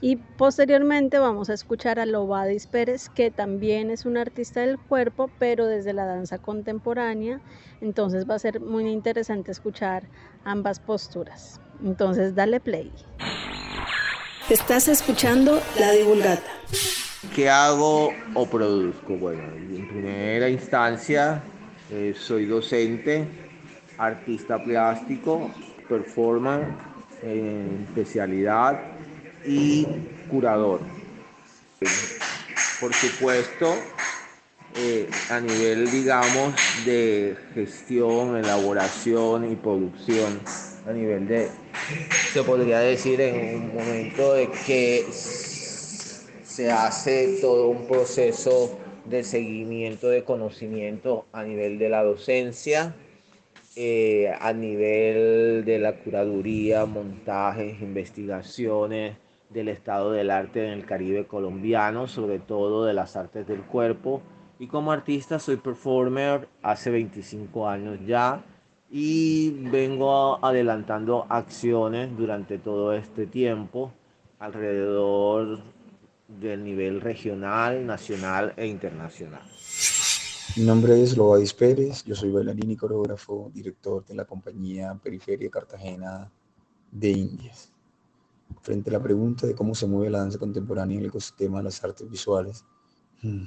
Y 0.00 0.16
posteriormente 0.16 1.18
vamos 1.18 1.50
a 1.50 1.54
escuchar 1.54 2.00
a 2.00 2.06
Lobadis 2.06 2.66
Pérez, 2.66 3.08
que 3.08 3.30
también 3.30 3.90
es 3.90 4.06
un 4.06 4.16
artista 4.16 4.60
del 4.60 4.78
cuerpo, 4.78 5.30
pero 5.38 5.66
desde 5.66 5.92
la 5.92 6.04
danza 6.04 6.38
contemporánea. 6.38 7.40
Entonces 7.80 8.28
va 8.28 8.34
a 8.34 8.38
ser 8.40 8.60
muy 8.60 8.88
interesante 8.88 9.52
escuchar 9.52 10.04
ambas 10.44 10.80
posturas. 10.80 11.60
Entonces 11.84 12.34
dale 12.34 12.60
play. 12.60 12.92
Estás 14.50 14.88
escuchando 14.88 15.60
La 15.78 15.92
Divulgata. 15.92 16.50
¿Qué 17.34 17.48
hago 17.48 18.12
o 18.34 18.46
produzco? 18.46 19.16
Bueno, 19.16 19.42
en 19.56 19.88
primera 19.88 20.48
instancia 20.48 21.42
eh, 21.90 22.14
soy 22.18 22.46
docente, 22.46 23.26
artista 23.96 24.62
plástico, 24.62 25.50
performer, 25.88 26.66
en 27.22 27.86
especialidad 27.88 28.80
y 29.44 29.86
curador. 30.30 30.80
Por 32.80 32.92
supuesto, 32.94 33.74
eh, 34.76 35.08
a 35.30 35.40
nivel, 35.40 35.90
digamos, 35.90 36.54
de 36.84 37.36
gestión, 37.54 38.36
elaboración 38.36 39.50
y 39.50 39.56
producción, 39.56 40.40
a 40.86 40.92
nivel 40.92 41.26
de, 41.26 41.48
se 42.32 42.42
podría 42.42 42.78
decir 42.80 43.20
en 43.20 43.56
un 43.56 43.74
momento 43.74 44.34
de 44.34 44.48
que 44.66 45.06
se 46.58 46.72
hace 46.72 47.38
todo 47.40 47.68
un 47.68 47.86
proceso 47.86 48.76
de 49.04 49.22
seguimiento 49.22 50.08
de 50.08 50.24
conocimiento 50.24 51.24
a 51.30 51.44
nivel 51.44 51.78
de 51.78 51.88
la 51.88 52.02
docencia, 52.02 52.96
eh, 53.76 54.32
a 54.40 54.52
nivel 54.52 55.64
de 55.64 55.78
la 55.78 56.00
curaduría, 56.00 56.84
montajes, 56.84 57.80
investigaciones 57.80 59.16
del 59.50 59.68
estado 59.68 60.10
del 60.10 60.32
arte 60.32 60.66
en 60.66 60.72
el 60.72 60.84
Caribe 60.84 61.28
colombiano, 61.28 62.08
sobre 62.08 62.40
todo 62.40 62.84
de 62.84 62.92
las 62.92 63.14
artes 63.14 63.46
del 63.46 63.62
cuerpo. 63.62 64.20
Y 64.58 64.66
como 64.66 64.90
artista 64.90 65.38
soy 65.38 65.58
performer 65.58 66.48
hace 66.60 66.90
25 66.90 67.68
años 67.68 68.00
ya 68.04 68.42
y 68.90 69.50
vengo 69.70 70.44
adelantando 70.44 71.24
acciones 71.28 72.16
durante 72.16 72.58
todo 72.58 72.94
este 72.94 73.28
tiempo 73.28 73.92
alrededor 74.40 75.60
del 76.28 76.62
nivel 76.62 77.00
regional, 77.00 77.86
nacional 77.86 78.52
e 78.56 78.66
internacional. 78.66 79.42
Mi 80.56 80.64
nombre 80.64 81.02
es 81.02 81.16
Lobadis 81.16 81.54
Pérez, 81.54 82.04
yo 82.04 82.14
soy 82.14 82.30
bailarín 82.30 82.70
y 82.70 82.76
coreógrafo, 82.76 83.50
director 83.54 84.04
de 84.04 84.14
la 84.14 84.24
compañía 84.26 84.98
Periferia 85.02 85.48
Cartagena 85.50 86.30
de 86.90 87.10
Indias. 87.10 87.72
Frente 88.60 88.90
a 88.90 88.94
la 88.94 89.02
pregunta 89.02 89.46
de 89.46 89.54
cómo 89.54 89.74
se 89.74 89.86
mueve 89.86 90.10
la 90.10 90.18
danza 90.18 90.38
contemporánea 90.38 90.96
en 90.96 91.04
el 91.04 91.08
ecosistema 91.08 91.58
de 91.58 91.64
las 91.64 91.82
artes 91.82 92.08
visuales, 92.08 92.64
hmm, 93.22 93.44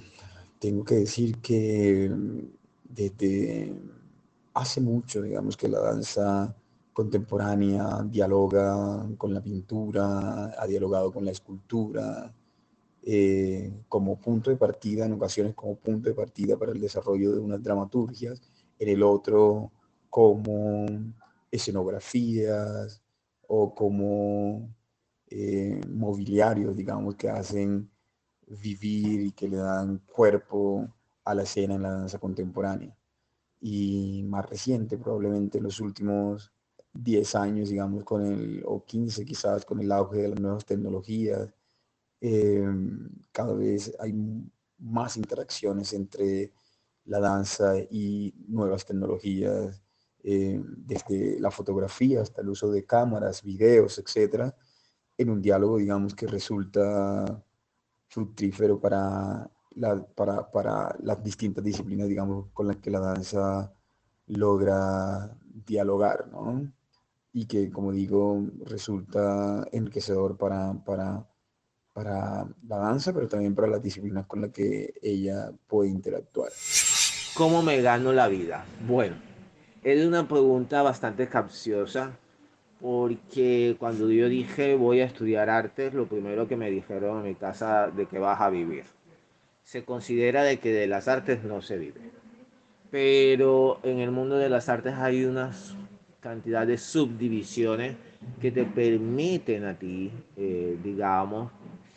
tengo 0.59 0.83
que 0.83 0.95
decir 0.95 1.37
que 1.37 2.09
mm, 2.09 2.39
desde 2.83 3.75
hace 4.53 4.81
mucho, 4.81 5.21
digamos 5.21 5.55
que 5.55 5.67
la 5.67 5.79
danza 5.79 6.55
contemporánea 6.93 8.03
dialoga 8.05 9.07
con 9.17 9.33
la 9.33 9.41
pintura, 9.41 10.51
ha 10.59 10.67
dialogado 10.67 11.11
con 11.11 11.25
la 11.25 11.31
escultura, 11.31 12.33
eh, 13.03 13.71
como 13.87 14.19
punto 14.19 14.49
de 14.51 14.57
partida, 14.57 15.05
en 15.05 15.13
ocasiones 15.13 15.55
como 15.55 15.75
punto 15.75 16.09
de 16.09 16.15
partida 16.15 16.57
para 16.57 16.71
el 16.71 16.79
desarrollo 16.79 17.31
de 17.31 17.39
unas 17.39 17.63
dramaturgias, 17.63 18.41
en 18.77 18.89
el 18.89 19.03
otro 19.03 19.71
como 20.09 20.85
escenografías 21.51 23.01
o 23.47 23.73
como 23.73 24.69
eh, 25.29 25.81
mobiliarios, 25.89 26.75
digamos, 26.75 27.15
que 27.15 27.29
hacen 27.29 27.89
vivir 28.47 29.21
y 29.21 29.31
que 29.31 29.47
le 29.47 29.57
dan 29.57 29.99
cuerpo 29.99 30.87
a 31.23 31.33
la 31.35 31.43
escena 31.43 31.75
en 31.75 31.83
la 31.83 31.91
danza 31.91 32.19
contemporánea. 32.19 32.95
Y 33.61 34.23
más 34.23 34.49
reciente, 34.49 34.97
probablemente 34.97 35.57
en 35.59 35.65
los 35.65 35.79
últimos 35.79 36.51
10 36.93 37.35
años, 37.35 37.69
digamos, 37.69 38.03
con 38.03 38.25
el, 38.25 38.63
o 38.65 38.83
15 38.83 39.25
quizás, 39.25 39.65
con 39.65 39.79
el 39.79 39.91
auge 39.91 40.17
de 40.17 40.29
las 40.29 40.39
nuevas 40.39 40.65
tecnologías, 40.65 41.53
eh, 42.21 42.65
cada 43.31 43.53
vez 43.53 43.93
hay 43.99 44.13
más 44.77 45.17
interacciones 45.17 45.93
entre 45.93 46.53
la 47.05 47.19
danza 47.19 47.77
y 47.89 48.33
nuevas 48.47 48.85
tecnologías, 48.85 49.81
eh, 50.23 50.61
desde 50.77 51.39
la 51.39 51.49
fotografía 51.49 52.21
hasta 52.21 52.41
el 52.41 52.49
uso 52.49 52.71
de 52.71 52.85
cámaras, 52.85 53.41
videos, 53.41 53.97
etcétera, 53.97 54.55
en 55.17 55.29
un 55.31 55.41
diálogo, 55.41 55.77
digamos, 55.77 56.13
que 56.15 56.27
resulta 56.27 57.43
fructífero 58.07 58.79
para, 58.79 59.49
la, 59.75 60.05
para, 60.05 60.51
para 60.51 60.95
las 61.01 61.23
distintas 61.23 61.63
disciplinas, 61.63 62.07
digamos, 62.07 62.49
con 62.53 62.67
las 62.67 62.77
que 62.77 62.91
la 62.91 62.99
danza 62.99 63.73
logra 64.27 65.35
dialogar, 65.65 66.27
¿no? 66.27 66.71
Y 67.33 67.45
que, 67.47 67.71
como 67.71 67.91
digo, 67.91 68.45
resulta 68.65 69.65
enriquecedor 69.71 70.37
para, 70.37 70.73
para, 70.85 71.27
para 71.93 72.45
la 72.67 72.77
danza, 72.77 73.13
pero 73.13 73.27
también 73.27 73.55
para 73.55 73.67
las 73.67 73.83
disciplinas 73.83 74.25
con 74.25 74.41
las 74.41 74.51
que 74.51 74.93
ella 75.01 75.51
puede 75.67 75.89
interactuar. 75.89 76.51
¿Cómo 77.33 77.61
me 77.61 77.81
gano 77.81 78.13
la 78.13 78.27
vida? 78.27 78.65
Bueno, 78.87 79.15
es 79.83 80.05
una 80.05 80.27
pregunta 80.27 80.81
bastante 80.81 81.27
capciosa 81.27 82.11
porque 82.79 83.75
cuando 83.79 84.09
yo 84.09 84.27
dije 84.27 84.75
voy 84.75 85.01
a 85.01 85.05
estudiar 85.05 85.49
artes, 85.49 85.93
lo 85.93 86.07
primero 86.07 86.47
que 86.47 86.57
me 86.57 86.71
dijeron 86.71 87.19
en 87.19 87.23
mi 87.25 87.35
casa 87.35 87.87
de 87.87 88.05
que 88.05 88.19
vas 88.19 88.41
a 88.41 88.49
vivir. 88.49 88.85
Se 89.63 89.83
considera 89.85 90.43
de 90.43 90.59
que 90.59 90.73
de 90.73 90.87
las 90.87 91.07
artes 91.07 91.43
no 91.43 91.61
se 91.61 91.77
vive. 91.77 92.01
Pero 92.89 93.79
en 93.83 93.99
el 93.99 94.11
mundo 94.11 94.37
de 94.37 94.49
las 94.49 94.67
artes 94.67 94.95
hay 94.95 95.23
unas 95.23 95.75
cantidad 96.21 96.67
de 96.67 96.77
subdivisiones 96.77 97.95
que 98.39 98.51
te 98.51 98.63
permiten 98.63 99.65
a 99.65 99.73
ti, 99.73 100.11
eh, 100.37 100.77
digamos, 100.83 101.51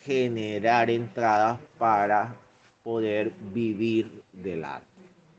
generar 0.05 0.90
entradas 0.90 1.59
para 1.79 2.37
poder 2.83 3.33
vivir 3.55 4.23
del 4.33 4.64
arte. 4.64 4.87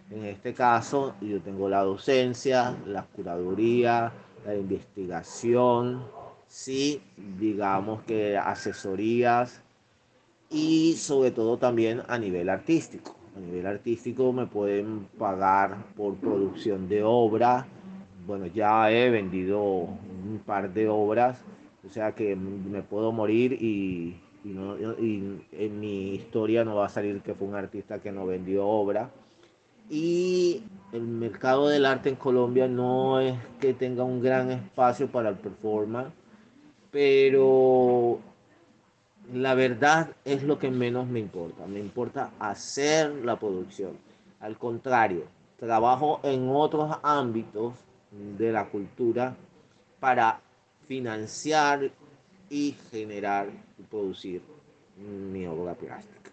En 0.09 0.25
este 0.25 0.53
caso, 0.53 1.13
yo 1.21 1.39
tengo 1.41 1.69
la 1.69 1.81
docencia, 1.81 2.75
la 2.87 3.03
curaduría, 3.03 4.11
la 4.43 4.55
investigación, 4.55 6.03
sí, 6.47 7.01
digamos 7.39 8.01
que 8.03 8.37
asesorías 8.37 9.61
y 10.49 10.93
sobre 10.93 11.31
todo 11.31 11.57
también 11.57 12.01
a 12.07 12.17
nivel 12.17 12.49
artístico. 12.49 13.15
A 13.35 13.39
nivel 13.39 13.67
artístico 13.67 14.31
me 14.33 14.47
pueden 14.47 15.07
pagar 15.19 15.77
por 15.95 16.15
producción 16.15 16.87
de 16.87 17.03
obra. 17.03 17.67
Bueno, 18.25 18.47
ya 18.47 18.91
he 18.91 19.11
vendido 19.11 19.61
un 19.61 20.41
par 20.43 20.73
de 20.73 20.89
obras, 20.89 21.39
o 21.87 21.91
sea 21.91 22.13
que 22.13 22.35
me 22.35 22.81
puedo 22.81 23.11
morir 23.11 23.53
y, 23.53 24.15
y 24.45 25.39
en 25.51 25.79
mi 25.79 26.13
historia 26.13 26.63
no 26.63 26.75
va 26.75 26.85
a 26.85 26.89
salir 26.89 27.21
que 27.21 27.33
fue 27.33 27.47
un 27.47 27.55
artista 27.55 27.99
que 27.99 28.11
no 28.11 28.25
vendió 28.25 28.67
obra 28.67 29.09
y 29.89 30.63
el 30.93 31.01
mercado 31.01 31.67
del 31.67 31.85
arte 31.85 32.09
en 32.09 32.15
Colombia 32.15 32.67
no 32.67 33.19
es 33.19 33.37
que 33.59 33.73
tenga 33.73 34.03
un 34.03 34.21
gran 34.21 34.51
espacio 34.51 35.07
para 35.07 35.29
el 35.29 35.35
performance, 35.35 36.11
pero 36.91 38.19
la 39.33 39.53
verdad 39.53 40.09
es 40.23 40.43
lo 40.43 40.57
que 40.57 40.71
menos 40.71 41.07
me 41.07 41.19
importa. 41.19 41.67
Me 41.67 41.79
importa 41.79 42.31
hacer 42.39 43.11
la 43.23 43.37
producción. 43.37 43.91
Al 44.39 44.57
contrario, 44.57 45.25
trabajo 45.59 46.19
en 46.23 46.49
otros 46.49 46.97
ámbitos 47.03 47.75
de 48.37 48.51
la 48.51 48.65
cultura 48.69 49.35
para 49.99 50.39
financiar 50.87 51.91
y 52.49 52.75
generar 52.91 53.49
y 53.77 53.83
producir 53.83 54.41
mi 54.97 55.45
obra 55.45 55.73
plástica 55.73 56.25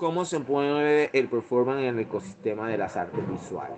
cómo 0.00 0.24
se 0.24 0.38
mueve 0.38 1.10
el 1.12 1.28
performance 1.28 1.82
en 1.82 1.88
el 1.88 1.98
ecosistema 1.98 2.66
de 2.70 2.78
las 2.78 2.96
artes 2.96 3.20
visuales. 3.28 3.76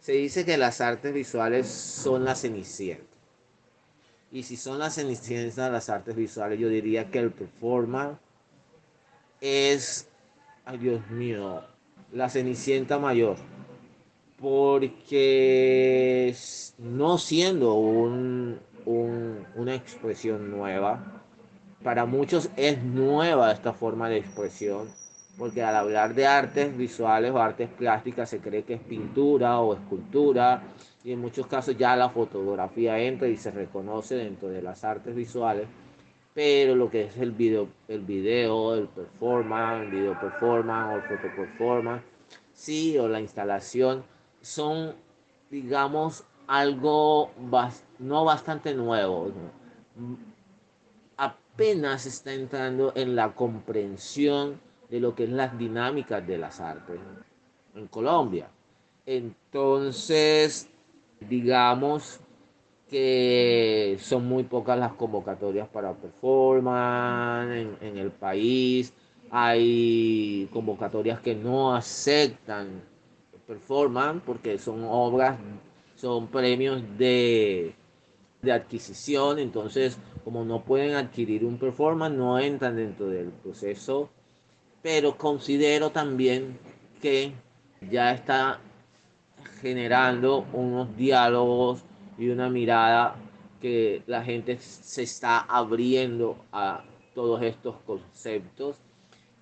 Se 0.00 0.12
dice 0.12 0.44
que 0.44 0.58
las 0.58 0.80
artes 0.80 1.14
visuales 1.14 1.68
son 1.68 2.24
la 2.24 2.34
cenicienta. 2.34 3.04
Y 4.32 4.42
si 4.42 4.56
son 4.56 4.80
las 4.80 4.96
cenicientas 4.96 5.70
las 5.70 5.88
artes 5.88 6.16
visuales, 6.16 6.58
yo 6.58 6.68
diría 6.68 7.08
que 7.08 7.20
el 7.20 7.30
performance 7.30 8.18
es, 9.40 10.08
ay 10.64 10.78
Dios 10.78 11.08
mío, 11.10 11.62
la 12.12 12.28
cenicienta 12.28 12.98
mayor. 12.98 13.36
Porque 14.40 16.34
no 16.78 17.16
siendo 17.16 17.74
un, 17.74 18.58
una 18.86 19.74
expresión 19.74 20.50
nueva, 20.50 21.22
para 21.82 22.06
muchos 22.06 22.50
es 22.56 22.82
nueva 22.82 23.52
esta 23.52 23.72
forma 23.72 24.08
de 24.08 24.18
expresión 24.18 24.88
porque 25.38 25.62
al 25.62 25.74
hablar 25.74 26.14
de 26.14 26.26
artes 26.26 26.76
visuales 26.76 27.32
o 27.32 27.38
artes 27.38 27.68
plásticas 27.68 28.30
se 28.30 28.38
cree 28.38 28.62
que 28.62 28.74
es 28.74 28.80
pintura 28.80 29.60
o 29.60 29.74
escultura 29.74 30.62
y 31.02 31.12
en 31.12 31.20
muchos 31.20 31.46
casos 31.46 31.76
ya 31.76 31.96
la 31.96 32.08
fotografía 32.08 32.98
entra 32.98 33.28
y 33.28 33.36
se 33.36 33.50
reconoce 33.50 34.14
dentro 34.14 34.48
de 34.48 34.62
las 34.62 34.84
artes 34.84 35.14
visuales, 35.14 35.66
pero 36.32 36.74
lo 36.74 36.90
que 36.90 37.04
es 37.04 37.16
el 37.18 37.32
video, 37.32 37.68
el 37.88 38.00
video, 38.00 38.74
el 38.74 38.88
performance, 38.88 39.84
el 39.84 39.90
video 39.90 40.20
performance 40.20 40.92
o 40.92 40.96
el 40.96 41.02
foto 41.02 41.34
performance, 41.36 42.02
sí, 42.52 42.96
o 42.96 43.08
la 43.08 43.20
instalación, 43.20 44.04
son, 44.40 44.94
digamos, 45.50 46.24
algo 46.46 47.30
no 47.98 48.24
bastante 48.24 48.74
nuevo. 48.74 49.32
Apenas 51.16 52.06
está 52.06 52.32
entrando 52.32 52.92
en 52.94 53.16
la 53.16 53.34
comprensión 53.34 54.60
de 54.90 55.00
lo 55.00 55.14
que 55.14 55.24
es 55.24 55.30
las 55.30 55.56
dinámicas 55.58 56.26
de 56.26 56.38
las 56.38 56.60
artes 56.60 56.98
en 57.74 57.86
Colombia. 57.88 58.48
Entonces, 59.06 60.68
digamos 61.20 62.20
que 62.88 63.96
son 64.00 64.26
muy 64.26 64.44
pocas 64.44 64.78
las 64.78 64.92
convocatorias 64.92 65.68
para 65.68 65.92
performance 65.94 67.66
en, 67.80 67.98
el 67.98 68.10
país. 68.10 68.92
Hay 69.30 70.48
convocatorias 70.52 71.20
que 71.20 71.34
no 71.34 71.74
aceptan 71.74 72.82
performance 73.46 74.22
porque 74.24 74.58
son 74.58 74.84
obras, 74.84 75.38
son 76.04 76.28
premios 76.28 76.82
de, 76.98 77.74
de 78.42 78.52
adquisición. 78.52 79.38
Entonces, 79.38 79.98
como 80.24 80.44
no 80.44 80.62
pueden 80.64 80.94
adquirir 80.94 81.44
un 81.44 81.58
performance, 81.58 82.16
no 82.16 82.38
entran 82.38 82.76
dentro 82.76 83.06
del 83.08 83.28
proceso 83.28 84.10
pero 84.84 85.16
considero 85.16 85.88
también 85.88 86.58
que 87.00 87.32
ya 87.90 88.12
está 88.12 88.60
generando 89.62 90.44
unos 90.52 90.94
diálogos 90.94 91.82
y 92.18 92.28
una 92.28 92.50
mirada 92.50 93.16
que 93.62 94.02
la 94.06 94.22
gente 94.22 94.58
se 94.58 95.04
está 95.04 95.38
abriendo 95.38 96.36
a 96.52 96.84
todos 97.14 97.40
estos 97.40 97.76
conceptos. 97.86 98.76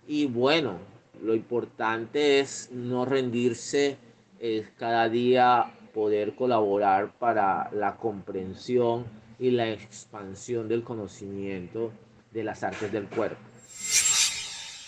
Y 0.07 0.27
bueno, 0.27 0.79
lo 1.21 1.35
importante 1.35 2.39
es 2.39 2.71
no 2.71 3.05
rendirse, 3.05 3.97
es 4.39 4.69
cada 4.79 5.09
día 5.09 5.73
poder 5.93 6.35
colaborar 6.35 7.19
para 7.19 7.71
la 7.73 7.97
comprensión 7.97 9.05
y 9.39 9.51
la 9.51 9.71
expansión 9.71 10.69
del 10.69 10.85
conocimiento 10.85 11.93
de 12.33 12.45
las 12.45 12.63
artes 12.63 12.91
del 12.93 13.09
cuerpo. 13.09 13.41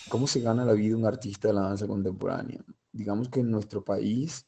¿Cómo 0.09 0.27
se 0.27 0.41
gana 0.41 0.63
la 0.63 0.73
vida 0.73 0.95
un 0.95 1.05
artista 1.05 1.47
de 1.47 1.55
la 1.55 1.61
danza 1.61 1.87
contemporánea? 1.87 2.63
Digamos 2.91 3.29
que 3.29 3.41
en 3.41 3.51
nuestro 3.51 3.83
país, 3.83 4.45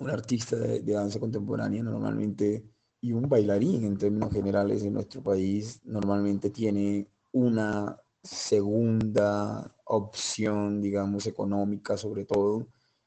un 0.00 0.10
artista 0.10 0.56
de, 0.56 0.80
danza 0.80 1.20
contemporánea 1.20 1.82
normalmente, 1.82 2.64
y 3.00 3.12
un 3.12 3.28
bailarín 3.28 3.84
en 3.84 3.98
términos 3.98 4.32
generales 4.32 4.82
en 4.84 4.94
nuestro 4.94 5.22
país, 5.22 5.80
normalmente 5.84 6.50
tiene 6.50 7.08
una 7.32 7.96
segunda 8.22 9.74
opción, 9.84 10.80
digamos, 10.80 11.26
económica 11.26 11.96
sobre 11.96 12.24
todo, 12.24 12.66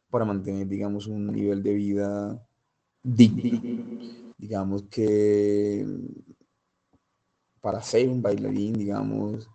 para 0.09 0.25
mantener, 0.25 0.67
digamos, 0.67 1.07
un 1.07 1.27
nivel 1.27 1.63
de 1.63 1.73
vida 1.73 2.48
Digamos 3.03 4.83
que 4.89 5.85
para 7.61 7.81
ser 7.81 8.09
un 8.09 8.21
bailarín, 8.21 8.73
digamos, 8.73 9.49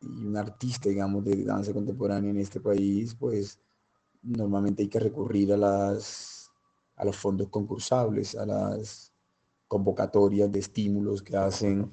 y 0.00 0.26
un 0.26 0.36
artista, 0.36 0.88
digamos, 0.88 1.24
de 1.24 1.44
danza 1.44 1.72
contemporánea 1.72 2.30
en 2.30 2.38
este 2.38 2.60
país, 2.60 3.14
pues 3.14 3.60
normalmente 4.22 4.82
hay 4.82 4.88
que 4.88 5.00
recurrir 5.00 5.52
a, 5.52 5.56
las, 5.56 6.50
a 6.96 7.04
los 7.04 7.16
fondos 7.16 7.48
concursables, 7.48 8.34
a 8.34 8.46
las 8.46 9.12
convocatorias 9.68 10.50
de 10.50 10.58
estímulos 10.58 11.22
que 11.22 11.36
hacen 11.36 11.92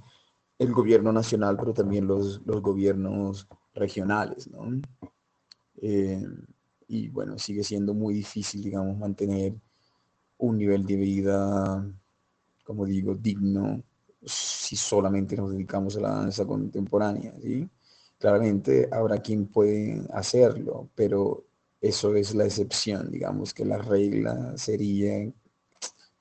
el 0.58 0.74
gobierno 0.74 1.12
nacional, 1.12 1.56
pero 1.58 1.74
también 1.74 2.08
los, 2.08 2.42
los 2.46 2.62
gobiernos 2.62 3.48
regionales, 3.74 4.50
¿no? 4.50 4.82
Eh, 5.82 6.26
y 6.88 7.10
bueno, 7.10 7.38
sigue 7.38 7.64
siendo 7.64 7.94
muy 7.94 8.14
difícil, 8.14 8.62
digamos, 8.64 8.98
mantener 8.98 9.56
un 10.40 10.58
nivel 10.58 10.86
de 10.86 10.96
vida, 10.96 11.86
como 12.64 12.86
digo, 12.86 13.16
digno 13.16 13.84
si 14.26 14.76
solamente 14.76 15.38
nos 15.38 15.52
dedicamos 15.52 15.96
a 15.96 16.02
la 16.02 16.10
danza 16.10 16.46
contemporánea. 16.46 17.34
Claramente 18.18 18.90
habrá 18.92 19.20
quien 19.20 19.48
puede 19.48 20.02
hacerlo, 20.14 20.90
pero 20.94 21.46
eso 21.80 22.14
es 22.16 22.36
la 22.36 22.46
excepción, 22.46 23.10
digamos 23.10 23.54
que 23.54 23.64
la 23.64 23.78
regla 23.78 24.58
sería 24.58 25.32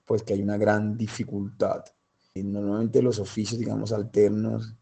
pues 0.05 0.23
que 0.23 0.35
hay 0.35 0.43
una 0.43 0.57
gran 0.57 0.97
dificultad. 0.97 1.85
Y 2.35 2.45
normalmente 2.45 3.03
los 3.03 3.19
oficios, 3.19 3.59
digamos, 3.59 3.93
alternos 3.93 4.75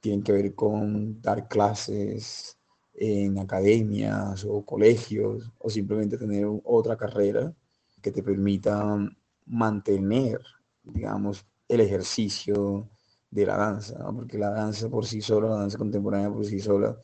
tienen 0.00 0.22
que 0.22 0.32
ver 0.32 0.54
con 0.54 1.22
dar 1.22 1.48
clases, 1.48 2.58
en 3.00 3.38
academias 3.38 4.44
o 4.44 4.64
colegios 4.64 5.50
o 5.58 5.70
simplemente 5.70 6.18
tener 6.18 6.46
otra 6.64 6.96
carrera 6.96 7.54
que 8.00 8.10
te 8.10 8.22
permita 8.22 8.96
mantener, 9.46 10.40
digamos, 10.82 11.46
el 11.68 11.80
ejercicio 11.80 12.88
de 13.30 13.46
la 13.46 13.56
danza, 13.56 14.10
porque 14.12 14.38
la 14.38 14.50
danza 14.50 14.88
por 14.88 15.06
sí 15.06 15.20
sola, 15.20 15.48
la 15.48 15.56
danza 15.56 15.78
contemporánea 15.78 16.30
por 16.30 16.44
sí 16.44 16.60
sola, 16.60 16.98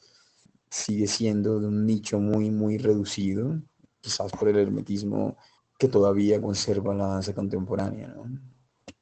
sigue 0.70 1.06
siendo 1.06 1.60
de 1.60 1.68
un 1.68 1.86
nicho 1.86 2.18
muy, 2.18 2.50
muy 2.50 2.78
reducido, 2.78 3.60
quizás 4.00 4.32
por 4.32 4.48
el 4.48 4.56
hermetismo 4.56 5.36
que 5.78 5.88
todavía 5.88 6.40
conserva 6.40 6.94
la 6.94 7.06
danza 7.06 7.34
contemporánea. 7.34 8.14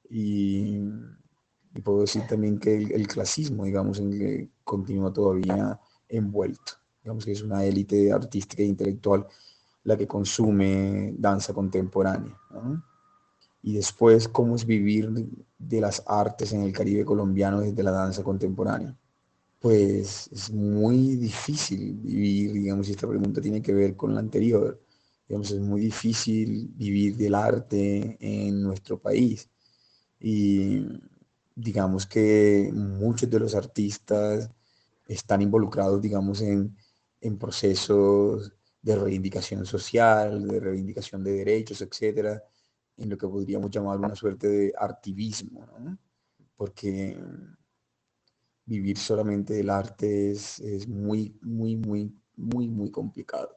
Y, 0.09 0.80
puedo 1.82 2.03
decir 2.03 2.22
también 2.28 2.59
que 2.59 2.76
el, 2.76 3.07
clasismo, 3.07 3.64
digamos, 3.64 3.99
en 3.99 4.11
que 4.11 4.51
continúa 4.64 5.12
todavía 5.12 5.80
envuelto. 6.09 6.72
Digamos 7.03 7.24
que 7.24 7.32
es 7.32 7.43
una 7.43 7.64
élite 7.64 8.12
artística 8.12 8.62
e 8.62 8.66
intelectual 8.66 9.26
la 9.85 9.97
que 9.97 10.07
consume 10.07 11.14
danza 11.18 11.53
contemporánea. 11.53 12.39
Y 13.62 13.74
después, 13.74 14.28
cómo 14.28 14.57
es 14.57 14.64
vivir 14.64 15.11
de 15.59 15.80
las 15.80 16.03
artes 16.07 16.53
en 16.53 16.62
el 16.62 16.72
Caribe 16.72 17.05
colombiano 17.05 17.61
desde 17.61 17.83
la 17.83 17.93
danza 17.93 18.22
contemporánea. 18.22 18.97
Pues 19.61 20.28
es 20.33 20.51
muy 20.51 21.16
difícil 21.16 21.95
vivir, 21.95 22.53
digamos, 22.53 22.87
si 22.87 22.93
esta 22.93 23.07
pregunta 23.09 23.41
tiene 23.41 23.62
que 23.62 23.72
ver 23.72 23.95
con 23.97 24.14
la 24.14 24.20
anterior. 24.20 24.80
Digamos, 25.28 25.51
es 25.53 25.61
muy 25.61 25.83
difícil 25.83 26.68
vivir 26.74 27.16
del 27.16 27.35
arte 27.35 28.16
en 28.20 28.62
nuestro 28.62 29.01
país. 29.01 29.49
Y 30.18 30.85
digamos 31.55 32.07
que 32.07 32.70
muchos 32.74 33.30
de 33.30 33.39
los 33.39 33.55
artistas 33.55 34.51
están 35.07 35.43
involucrados, 35.43 36.01
digamos, 36.03 36.41
en, 36.41 36.76
en 37.20 37.39
procesos 37.39 38.53
de 38.83 38.97
reivindicación 38.97 39.64
social, 39.64 40.47
de 40.47 40.61
reivindicación 40.61 41.22
de 41.22 41.33
derechos, 41.33 41.80
etcétera, 41.80 42.43
en 42.97 43.09
lo 43.09 43.16
que 43.16 43.28
podríamos 43.28 43.70
llamar 43.70 43.99
una 43.99 44.14
suerte 44.16 44.49
de 44.49 44.72
artivismo, 44.76 45.66
porque 46.57 47.16
vivir 48.64 48.99
solamente 48.99 49.55
del 49.55 49.70
arte 49.70 50.33
es, 50.33 50.59
es, 50.61 50.89
muy, 50.89 51.39
muy, 51.43 51.76
muy, 51.76 52.12
muy, 52.37 52.68
muy 52.68 52.91
complicado. 52.91 53.57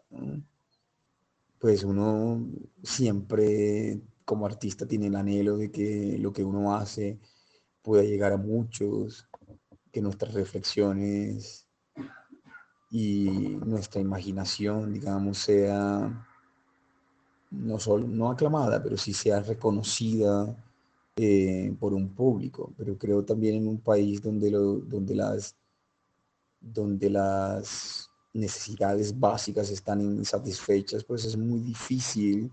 Pues 1.60 1.84
uno 1.84 2.48
siempre 2.84 4.02
como 4.24 4.46
artista 4.46 4.88
tiene 4.88 5.08
el 5.08 5.16
anhelo 5.16 5.58
de 5.58 5.72
que 5.72 6.18
lo 6.20 6.32
que 6.34 6.44
uno 6.44 6.76
hace 6.76 7.20
pueda 7.82 8.04
llegar 8.04 8.34
a 8.34 8.38
muchos, 8.38 9.28
que 9.92 10.02
nuestras 10.02 10.34
reflexiones 10.34 11.65
y 12.90 13.58
nuestra 13.66 14.02
imaginación, 14.02 14.94
digamos, 14.94 15.40
sea 15.40 16.28
no, 17.52 17.80
solo, 17.80 18.08
no 18.08 18.30
aclamada, 18.30 18.82
pero 18.82 18.98
sí 18.98 19.14
sea 19.14 19.42
reconocida 19.42 20.56
eh, 21.16 21.76
por 21.80 21.94
un 21.94 22.10
público. 22.10 22.74
Pero 22.78 22.98
creo 22.98 23.24
también 23.24 23.56
en 23.56 23.68
un 23.68 23.80
país 23.80 24.22
donde, 24.22 24.52
lo, 24.52 24.80
donde, 24.80 25.16
las, 25.16 25.56
donde 26.60 27.10
las 27.10 28.10
necesidades 28.34 29.18
básicas 29.18 29.70
están 29.70 30.02
insatisfechas, 30.02 31.04
pues 31.04 31.26
es 31.26 31.38
muy 31.38 31.60
difícil 31.62 32.52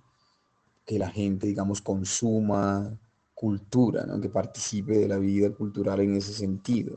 que 0.85 0.99
la 0.99 1.11
gente, 1.11 1.47
digamos, 1.47 1.81
consuma 1.81 2.99
cultura, 3.35 4.07
que 4.21 4.29
participe 4.29 4.99
de 4.99 5.09
la 5.09 5.19
vida 5.19 5.51
cultural 5.51 6.01
en 6.01 6.15
ese 6.15 6.33
sentido. 6.33 6.97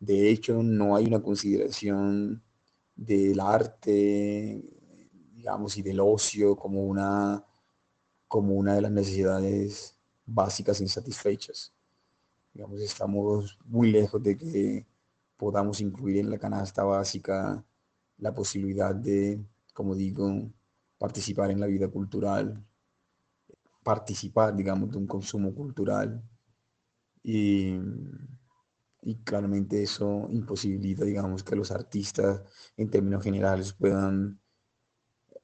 De 0.00 0.30
hecho, 0.30 0.62
no 0.62 0.96
hay 0.96 1.06
una 1.06 1.20
consideración 1.20 2.42
del 2.94 3.40
arte 3.40 4.62
digamos, 5.38 5.76
y 5.78 5.82
del 5.82 6.00
ocio 6.00 6.56
como 6.56 6.82
una, 6.82 7.44
como 8.26 8.54
una 8.54 8.74
de 8.74 8.82
las 8.82 8.90
necesidades 8.90 9.96
básicas 10.26 10.80
insatisfechas. 10.80 11.72
Digamos, 12.52 12.80
estamos 12.80 13.58
muy 13.64 13.90
lejos 13.92 14.22
de 14.22 14.36
que 14.36 14.86
podamos 15.36 15.80
incluir 15.80 16.18
en 16.18 16.30
la 16.30 16.38
canasta 16.38 16.82
básica 16.82 17.64
la 18.18 18.34
posibilidad 18.34 18.94
de, 18.94 19.40
como 19.72 19.94
digo, 19.94 20.28
participar 20.98 21.52
en 21.52 21.60
la 21.60 21.66
vida 21.66 21.88
cultural, 21.88 22.60
participar, 23.84 24.56
digamos, 24.56 24.90
de 24.90 24.98
un 24.98 25.06
consumo 25.06 25.54
cultural. 25.54 26.20
Y, 27.22 27.78
y 29.08 29.16
claramente 29.24 29.82
eso 29.82 30.28
imposibilita, 30.30 31.02
digamos, 31.02 31.42
que 31.42 31.56
los 31.56 31.70
artistas 31.70 32.42
en 32.76 32.90
términos 32.90 33.24
generales 33.24 33.72
puedan 33.72 34.38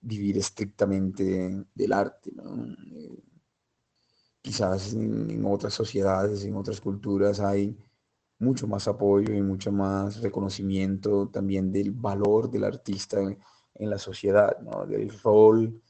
vivir 0.03 0.37
estrictamente 0.37 1.65
del 1.75 1.93
arte. 1.95 2.31
Eh, 2.31 3.23
quizás 4.43 4.93
en, 4.93 5.43
otras 5.47 5.73
sociedades, 5.73 6.45
en 6.45 6.57
otras 6.57 6.79
culturas 6.79 7.41
hay 7.41 7.75
mucho 8.39 8.67
más 8.67 8.87
apoyo 8.87 9.33
y 9.33 9.41
mucho 9.41 9.73
más 9.73 10.21
reconocimiento 10.21 11.31
también 11.31 11.73
del 11.73 11.91
valor 11.93 12.51
del 12.51 12.65
artista 12.65 13.19
en, 13.23 13.39
la 13.91 13.97
sociedad, 13.97 14.59
del 14.87 15.09
rol 15.21 15.81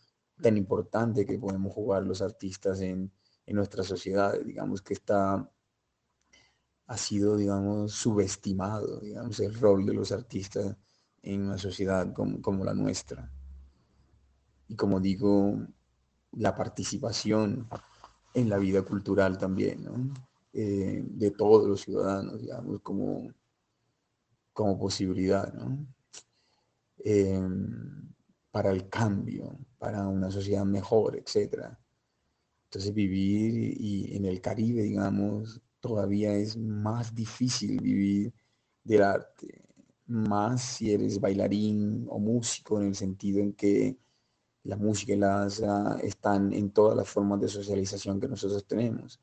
tan 0.40 0.56
importante 0.56 1.26
que 1.26 1.40
podemos 1.40 1.74
jugar 1.74 2.04
los 2.04 2.22
artistas 2.22 2.80
en, 2.82 3.10
en 3.46 3.56
nuestra 3.56 3.82
sociedad. 3.82 4.38
Digamos 4.44 4.80
que 4.80 4.94
está 4.94 5.50
ha 6.86 6.96
sido, 6.96 7.36
digamos, 7.36 7.92
subestimado, 7.92 9.00
digamos, 9.00 9.40
el 9.40 9.54
rol 9.54 9.86
de 9.86 9.94
los 9.94 10.12
artistas 10.12 10.76
en 11.22 11.42
una 11.46 11.58
sociedad 11.58 12.12
como, 12.12 12.42
como 12.42 12.64
la 12.64 12.74
nuestra. 12.74 13.30
Y 14.68 14.76
como 14.76 15.00
digo, 15.00 15.58
la 16.32 16.54
participación 16.54 17.68
en 18.34 18.48
la 18.48 18.58
vida 18.58 18.82
cultural 18.82 19.38
también, 19.38 20.12
eh, 20.52 21.02
de 21.06 21.30
todos 21.30 21.68
los 21.68 21.80
ciudadanos, 21.80 22.40
digamos, 22.40 22.80
como, 22.80 23.32
como 24.52 24.78
posibilidad, 24.78 25.52
em, 26.98 28.12
para 28.50 28.70
el 28.70 28.88
cambio, 28.88 29.58
para 29.78 30.06
una 30.06 30.30
sociedad 30.30 30.64
mejor, 30.64 31.16
etc. 31.16 31.76
Entonces 32.64 32.94
vivir 32.94 33.76
y 33.80 34.16
en 34.16 34.26
el 34.26 34.40
Caribe, 34.40 34.82
digamos, 34.82 35.60
todavía 35.84 36.32
es 36.34 36.56
más 36.56 37.14
difícil 37.14 37.78
vivir 37.78 38.32
del 38.82 39.02
arte, 39.02 39.62
más 40.06 40.62
si 40.62 40.90
eres 40.90 41.20
bailarín 41.20 42.06
o 42.08 42.18
músico 42.18 42.80
en 42.80 42.86
el 42.88 42.94
sentido 42.94 43.40
en 43.40 43.52
que 43.52 43.98
la 44.62 44.76
música 44.76 45.12
y 45.12 45.16
la 45.16 45.40
danza 45.40 45.98
están 46.00 46.54
en 46.54 46.70
todas 46.70 46.96
las 46.96 47.06
formas 47.06 47.38
de 47.38 47.48
socialización 47.48 48.18
que 48.18 48.28
nosotros 48.28 48.66
tenemos. 48.66 49.20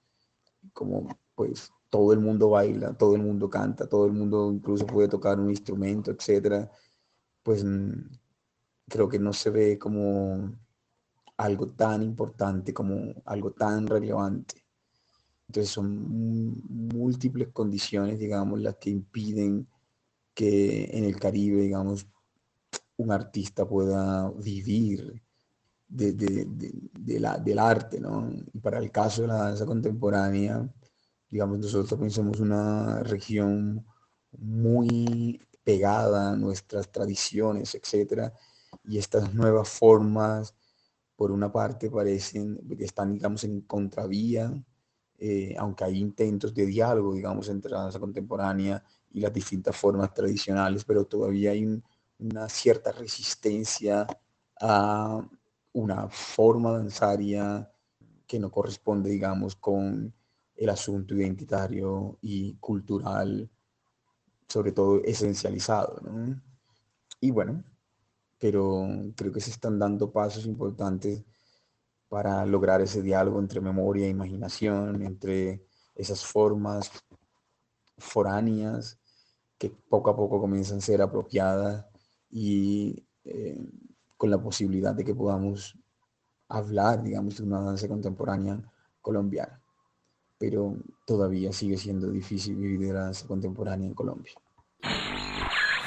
Como 0.72 1.07
pues 1.34 1.72
todo 1.89 2.14
el 2.14 2.20
mundo 2.20 2.51
baila, 2.51 2.93
todo 2.93 3.16
el 3.16 3.24
mundo 3.24 3.49
canta, 3.49 3.89
todo 3.89 4.05
el 4.05 4.12
mundo 4.12 4.51
incluso 4.53 4.86
puede 4.86 5.07
tocar 5.07 5.39
un 5.39 5.49
instrumento, 5.49 6.12
etcétera, 6.12 6.70
pues 7.41 7.64
mm, 7.64 7.91
creo 8.88 9.09
que 9.09 9.18
no 9.18 9.34
se 9.34 9.49
ve 9.49 9.80
como 9.80 10.55
algo 11.38 11.70
tan 11.70 12.03
importante, 12.03 12.72
como 12.72 13.16
algo 13.26 13.51
tan 13.51 13.88
relevante. 13.88 14.64
Entonces 15.52 15.74
son 15.74 16.64
múltiples 16.95 17.49
condiciones, 17.49 18.18
digamos, 18.18 18.62
las 18.62 18.78
que 18.78 18.89
impiden 18.89 19.68
que 20.34 20.89
en 20.93 21.04
el 21.04 21.20
Caribe, 21.20 21.64
digamos, 21.64 22.08
un 22.95 23.12
artista 23.12 23.68
pueda 23.68 24.30
vivir 24.30 25.22
de, 25.89 27.20
la, 27.20 27.38
del 27.38 27.60
arte, 27.60 27.99
¿no? 27.99 28.32
Y 28.32 28.60
para 28.60 28.80
el 28.80 28.91
caso 28.91 29.24
de 29.24 29.28
la 29.28 29.43
danza 29.43 29.66
contemporánea, 29.66 30.74
digamos, 31.30 31.60
nosotros 31.60 32.14
somos 32.14 32.39
una 32.39 33.04
región 33.04 33.86
muy 34.38 35.41
pegada 35.66 36.32
a 36.32 36.38
nuestras 36.38 36.89
tradiciones, 36.89 37.76
etcétera, 37.76 38.34
y 38.86 38.99
estas 38.99 39.34
nuevas 39.34 39.68
formas, 39.68 40.56
por 41.18 41.30
una 41.30 41.52
parte, 41.52 41.91
parecen 41.91 42.58
que 42.78 42.86
están, 42.86 43.16
digamos, 43.16 43.43
en 43.43 43.60
contravía, 43.60 44.54
eh, 45.24 45.56
aunque 45.60 45.84
hay 45.84 46.00
intentos 46.00 46.52
de 46.52 46.66
diálogo, 46.66 47.14
digamos, 47.14 47.48
entre 47.48 47.70
la 47.70 47.84
danza 47.84 48.00
contemporánea 48.00 48.84
y 49.12 49.20
las 49.20 49.32
distintas 49.32 49.78
formas 49.78 50.12
tradicionales, 50.16 50.84
pero 50.84 51.06
todavía 51.06 51.52
hay 51.52 51.80
una 52.18 52.50
cierta 52.50 52.92
resistencia 52.92 54.08
a 54.60 55.22
una 55.74 56.10
forma 56.10 56.72
danzaria 56.72 57.72
que 58.26 58.40
no 58.40 58.50
corresponde, 58.50 59.12
digamos, 59.12 59.56
con 59.56 60.12
el 60.56 60.70
asunto 60.70 61.14
identitario 61.14 62.18
y 62.22 62.56
cultural, 62.56 63.48
sobre 64.48 64.72
todo 64.72 65.04
esencializado. 65.04 66.02
Y 67.20 67.30
bueno, 67.30 67.64
pero 68.40 68.88
creo 69.16 69.32
que 69.32 69.40
se 69.40 69.52
están 69.52 69.78
dando 69.78 70.12
pasos 70.12 70.48
importantes 70.48 71.24
para 72.12 72.45
lograr 72.45 72.82
ese 72.82 73.01
diálogo 73.01 73.39
entre 73.39 73.62
memoria 73.62 74.05
e 74.05 74.09
imaginación, 74.09 75.01
entre 75.01 75.64
esas 75.95 76.26
formas 76.26 76.91
foráneas 77.97 78.99
que 79.57 79.70
poco 79.70 80.09
a 80.09 80.16
poco 80.18 80.41
comienzan 80.41 80.80
a 80.80 80.82
ser 80.82 81.01
apropiadas 81.01 81.86
y 82.30 83.01
eh, 83.24 83.66
con 84.18 84.30
la 84.30 84.43
posibilidad 84.43 84.93
de 84.93 85.05
que 85.05 85.16
podamos 85.16 85.78
hablar, 86.49 87.01
digamos, 87.01 87.38
de 87.38 87.43
una 87.43 87.62
danza 87.62 87.88
contemporánea 87.88 88.59
colombiana. 88.99 89.62
Pero 90.38 90.76
todavía 91.07 91.53
sigue 91.53 91.78
siendo 91.78 92.12
difícil 92.12 92.57
vivir 92.57 92.88
de 92.88 92.93
la 92.93 93.03
danza 93.05 93.26
contemporánea 93.26 93.88
en 93.88 93.93
Colombia. 93.93 94.34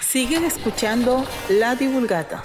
Siguen 0.00 0.44
escuchando 0.44 1.22
La 1.50 1.74
Divulgata. 1.76 2.44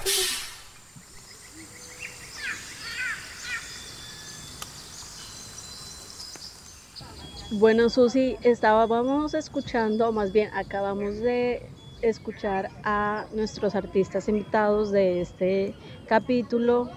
Bueno, 7.52 7.88
Susi, 7.88 8.36
estábamos 8.42 9.34
escuchando, 9.34 10.08
o 10.08 10.12
más 10.12 10.30
bien 10.30 10.50
acabamos 10.54 11.18
de 11.18 11.68
escuchar 12.00 12.70
a 12.84 13.26
nuestros 13.32 13.74
artistas 13.74 14.28
invitados 14.28 14.92
de 14.92 15.20
este 15.20 15.74
capítulo. 16.06 16.88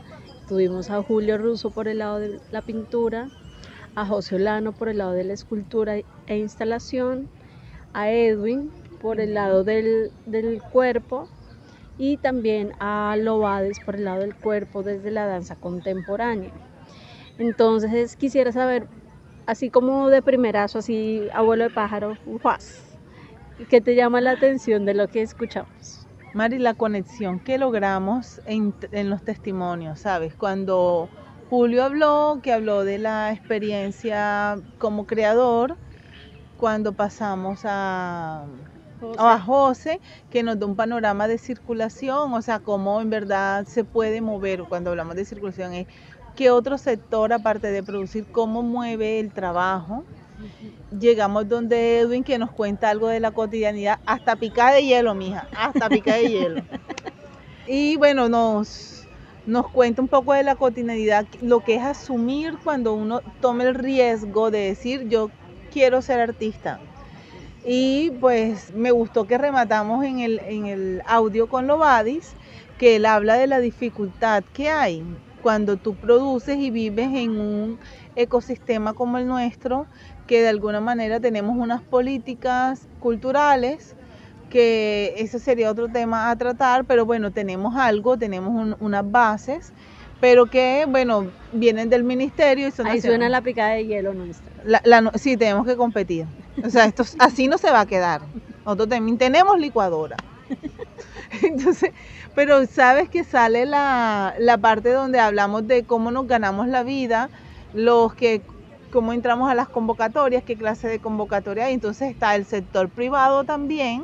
Tuvimos 0.47 0.91
a 0.91 1.01
Julio 1.01 1.39
Russo 1.39 1.71
por 1.71 1.87
el 1.87 1.97
lado 1.97 2.19
de 2.19 2.39
la 2.51 2.61
pintura, 2.61 3.31
a 3.95 4.05
José 4.05 4.35
Olano 4.35 4.73
por 4.73 4.89
el 4.89 4.99
lado 4.99 5.13
de 5.13 5.23
la 5.23 5.33
escultura 5.33 5.95
e 6.27 6.37
instalación, 6.37 7.29
a 7.93 8.11
Edwin 8.11 8.71
por 9.01 9.19
el 9.19 9.33
lado 9.33 9.63
del, 9.63 10.11
del 10.27 10.61
cuerpo 10.61 11.27
y 11.97 12.17
también 12.17 12.73
a 12.79 13.15
Lobades 13.17 13.79
por 13.79 13.95
el 13.95 14.05
lado 14.05 14.19
del 14.19 14.35
cuerpo 14.35 14.83
desde 14.83 15.09
la 15.09 15.25
danza 15.25 15.55
contemporánea. 15.55 16.51
Entonces 17.39 18.15
quisiera 18.15 18.51
saber 18.51 18.87
así 19.45 19.69
como 19.69 20.09
de 20.09 20.21
primerazo, 20.21 20.79
así 20.79 21.27
abuelo 21.33 21.65
de 21.65 21.69
pájaro, 21.69 22.17
¿qué 23.69 23.81
te 23.81 23.95
llama 23.95 24.21
la 24.21 24.31
atención 24.31 24.85
de 24.85 24.93
lo 24.93 25.07
que 25.07 25.21
escuchamos? 25.21 26.07
Mari, 26.33 26.57
la 26.57 26.73
conexión 26.73 27.39
que 27.39 27.57
logramos 27.57 28.41
en, 28.45 28.73
en 28.91 29.09
los 29.09 29.23
testimonios, 29.23 29.99
¿sabes? 29.99 30.35
Cuando 30.35 31.09
Julio 31.49 31.83
habló, 31.83 32.39
que 32.41 32.51
habló 32.51 32.83
de 32.83 32.97
la 32.97 33.31
experiencia 33.31 34.59
como 34.79 35.05
creador, 35.05 35.77
cuando 36.57 36.93
pasamos 36.93 37.61
a, 37.65 38.45
a 39.17 39.39
José, 39.39 40.01
que 40.29 40.43
nos 40.43 40.59
da 40.59 40.65
un 40.65 40.75
panorama 40.75 41.27
de 41.27 41.37
circulación, 41.37 42.33
o 42.33 42.41
sea, 42.41 42.59
cómo 42.59 43.01
en 43.01 43.09
verdad 43.09 43.65
se 43.65 43.83
puede 43.83 44.21
mover, 44.21 44.63
cuando 44.67 44.89
hablamos 44.91 45.15
de 45.15 45.25
circulación, 45.25 45.73
es 45.73 45.87
¿Qué 46.35 46.49
otro 46.49 46.79
sector, 46.79 47.31
aparte 47.31 47.69
de 47.69 47.83
producir, 47.83 48.25
cómo 48.25 48.63
mueve 48.63 49.19
el 49.19 49.31
trabajo? 49.31 50.03
Llegamos 50.99 51.47
donde 51.47 51.99
Edwin 51.99 52.23
que 52.23 52.39
nos 52.39 52.49
cuenta 52.49 52.89
algo 52.89 53.07
de 53.07 53.19
la 53.19 53.31
cotidianidad, 53.31 53.99
hasta 54.07 54.35
picar 54.35 54.73
de 54.73 54.83
hielo, 54.83 55.13
mija, 55.13 55.47
hasta 55.55 55.89
picar 55.89 56.19
de 56.19 56.29
hielo. 56.29 56.63
Y 57.67 57.97
bueno, 57.97 58.29
nos, 58.29 59.07
nos 59.45 59.69
cuenta 59.69 60.01
un 60.01 60.07
poco 60.07 60.33
de 60.33 60.41
la 60.41 60.55
cotidianidad, 60.55 61.27
lo 61.41 61.59
que 61.59 61.75
es 61.75 61.83
asumir 61.83 62.57
cuando 62.63 62.93
uno 62.93 63.21
toma 63.39 63.63
el 63.65 63.75
riesgo 63.75 64.49
de 64.49 64.59
decir 64.59 65.07
yo 65.07 65.29
quiero 65.71 66.01
ser 66.01 66.19
artista. 66.19 66.79
Y 67.63 68.11
pues 68.19 68.73
me 68.73 68.91
gustó 68.91 69.25
que 69.25 69.37
rematamos 69.37 70.03
en 70.03 70.19
el, 70.19 70.39
en 70.39 70.65
el 70.65 71.01
audio 71.05 71.47
con 71.47 71.67
Lobadis, 71.67 72.33
que 72.77 72.95
él 72.95 73.05
habla 73.05 73.35
de 73.35 73.47
la 73.47 73.59
dificultad 73.59 74.43
que 74.51 74.69
hay 74.69 75.05
cuando 75.43 75.77
tú 75.77 75.93
produces 75.93 76.57
y 76.57 76.71
vives 76.71 77.09
en 77.13 77.39
un 77.39 77.79
ecosistema 78.15 78.93
como 78.93 79.17
el 79.17 79.27
nuestro, 79.27 79.85
que 80.25 80.41
de 80.41 80.47
alguna 80.47 80.79
manera 80.79 81.19
tenemos 81.19 81.55
unas 81.57 81.81
políticas 81.81 82.87
culturales, 82.99 83.95
que 84.49 85.13
ese 85.17 85.39
sería 85.39 85.69
otro 85.69 85.89
tema 85.89 86.31
a 86.31 86.35
tratar, 86.35 86.85
pero 86.85 87.05
bueno, 87.05 87.31
tenemos 87.31 87.75
algo, 87.75 88.17
tenemos 88.17 88.75
unas 88.79 89.11
bases, 89.11 89.73
pero 90.21 90.45
que, 90.45 90.85
bueno, 90.87 91.27
vienen 91.51 91.89
del 91.89 92.03
ministerio 92.03 92.69
y 92.69 92.71
son... 92.71 92.87
Ahí 92.87 93.01
suena 93.01 93.27
la 93.27 93.41
picada 93.41 93.71
de 93.71 93.85
hielo 93.85 94.13
nuestra. 94.13 94.53
La, 94.63 95.11
sí, 95.15 95.35
tenemos 95.35 95.67
que 95.67 95.75
competir. 95.75 96.25
O 96.63 96.69
sea, 96.69 96.85
esto 96.85 97.03
así 97.19 97.47
no 97.47 97.57
se 97.57 97.71
va 97.71 97.81
a 97.81 97.85
quedar. 97.85 98.21
Nosotros 98.63 98.87
también 98.87 99.17
tenemos 99.17 99.59
licuadora. 99.59 100.15
Entonces, 101.41 101.91
pero 102.35 102.65
sabes 102.65 103.09
que 103.09 103.23
sale 103.23 103.65
la, 103.65 104.35
parte 104.61 104.91
donde 104.91 105.19
hablamos 105.19 105.67
de 105.67 105.83
cómo 105.83 106.11
nos 106.11 106.27
ganamos 106.27 106.67
la 106.67 106.83
vida, 106.83 107.29
los 107.73 108.13
que 108.13 108.41
cómo 108.91 109.11
entramos 109.11 109.49
a 109.49 109.55
las 109.55 109.69
convocatorias, 109.69 110.43
qué 110.43 110.55
clase 110.55 110.87
de 110.87 110.99
convocatoria 110.99 111.65
hay. 111.65 111.73
Entonces 111.73 112.11
está 112.11 112.35
el 112.35 112.45
sector 112.45 112.89
privado 112.89 113.43
también, 113.43 114.03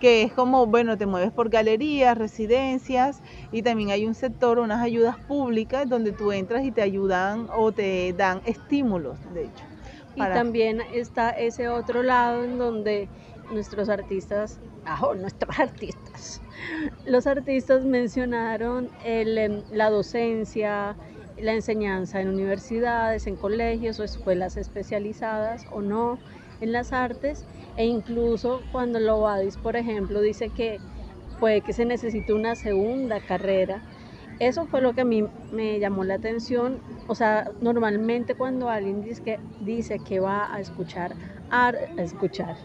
que 0.00 0.22
es 0.22 0.32
como, 0.32 0.66
bueno, 0.66 0.98
te 0.98 1.06
mueves 1.06 1.30
por 1.30 1.48
galerías, 1.48 2.18
residencias, 2.18 3.20
y 3.52 3.62
también 3.62 3.90
hay 3.90 4.06
un 4.06 4.14
sector, 4.14 4.58
unas 4.58 4.82
ayudas 4.82 5.16
públicas, 5.16 5.88
donde 5.88 6.10
tú 6.10 6.32
entras 6.32 6.64
y 6.64 6.72
te 6.72 6.82
ayudan 6.82 7.46
o 7.56 7.70
te 7.70 8.12
dan 8.14 8.40
estímulos, 8.46 9.16
de 9.32 9.44
hecho. 9.44 9.64
Y 10.16 10.20
también 10.20 10.80
está 10.92 11.30
ese 11.30 11.68
otro 11.68 12.02
lado 12.02 12.42
en 12.42 12.58
donde 12.58 13.08
nuestros 13.52 13.88
artistas, 13.88 14.58
ah, 14.84 15.12
nuestros 15.16 15.58
artistas, 15.58 16.40
los 17.06 17.26
artistas 17.26 17.84
mencionaron 17.84 18.90
em, 19.04 19.62
la 19.72 19.90
docencia, 19.90 20.96
la 21.38 21.54
enseñanza 21.54 22.20
en 22.20 22.28
universidades, 22.28 23.26
en 23.26 23.36
colegios 23.36 23.98
o 24.00 24.04
escuelas 24.04 24.56
especializadas 24.56 25.66
o 25.70 25.80
no 25.80 26.18
en 26.60 26.72
las 26.72 26.92
artes 26.92 27.44
e 27.76 27.86
incluso 27.86 28.60
cuando 28.72 29.00
Lobadis, 29.00 29.56
por 29.56 29.76
ejemplo, 29.76 30.20
dice 30.20 30.50
que 30.50 30.78
puede 31.38 31.62
que 31.62 31.72
se 31.72 31.86
necesite 31.86 32.32
una 32.32 32.54
segunda 32.54 33.20
carrera. 33.20 33.82
Eso 34.38 34.66
fue 34.66 34.80
lo 34.80 34.94
que 34.94 35.02
a 35.02 35.04
mí 35.04 35.24
me 35.50 35.78
llamó 35.80 36.04
la 36.04 36.14
atención. 36.14 36.82
O 37.06 37.14
sea, 37.14 37.50
normalmente 37.60 38.34
cuando 38.34 38.68
alguien 38.68 39.02
dice 39.02 39.22
que, 39.22 39.40
dice 39.60 39.98
que 39.98 40.20
va 40.20 40.52
a 40.52 40.60
escuchar, 40.60 41.16
a 41.50 41.72
escuchar, 41.96 42.56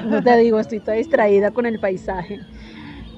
no 0.00 0.22
te 0.22 0.36
digo, 0.38 0.58
estoy 0.60 0.80
toda 0.80 0.96
distraída 0.96 1.50
con 1.52 1.66
el 1.66 1.78
paisaje 1.80 2.44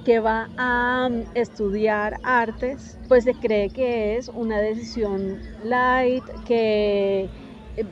que 0.05 0.21
va 0.21 0.51
a 0.57 1.09
um, 1.11 1.27
estudiar 1.35 2.19
artes, 2.23 2.99
pues 3.09 3.25
se 3.25 3.35
cree 3.37 3.71
que 3.71 4.17
es 4.17 4.29
una 4.31 4.61
decisión 4.61 5.43
light, 5.59 6.25
que 6.45 7.31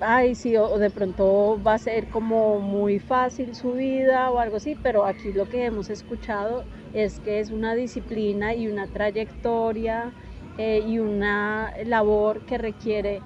ay, 0.01 0.35
sí, 0.35 0.57
o 0.57 0.79
de 0.79 0.91
pronto 0.91 1.62
va 1.62 1.74
a 1.74 1.79
ser 1.79 2.09
como 2.09 2.61
muy 2.61 2.99
fácil 2.99 3.55
su 3.55 3.72
vida 3.74 4.31
o 4.31 4.39
algo 4.39 4.57
así, 4.57 4.74
pero 4.76 5.05
aquí 5.07 5.33
lo 5.33 5.47
que 5.47 5.64
hemos 5.66 5.91
escuchado 5.91 6.66
es 6.93 7.20
que 7.20 7.41
es 7.41 7.51
una 7.51 7.74
disciplina 7.74 8.55
y 8.55 8.68
una 8.68 8.89
trayectoria 8.89 10.14
eh, 10.57 10.81
y 10.85 10.99
una 10.99 11.72
labor 11.85 12.45
que 12.45 12.59
requiere 12.59 13.24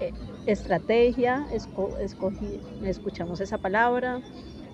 eh, 0.00 0.12
estrategia, 0.46 1.46
escuchamos 2.80 3.40
esa 3.40 3.58
palabra, 3.58 4.22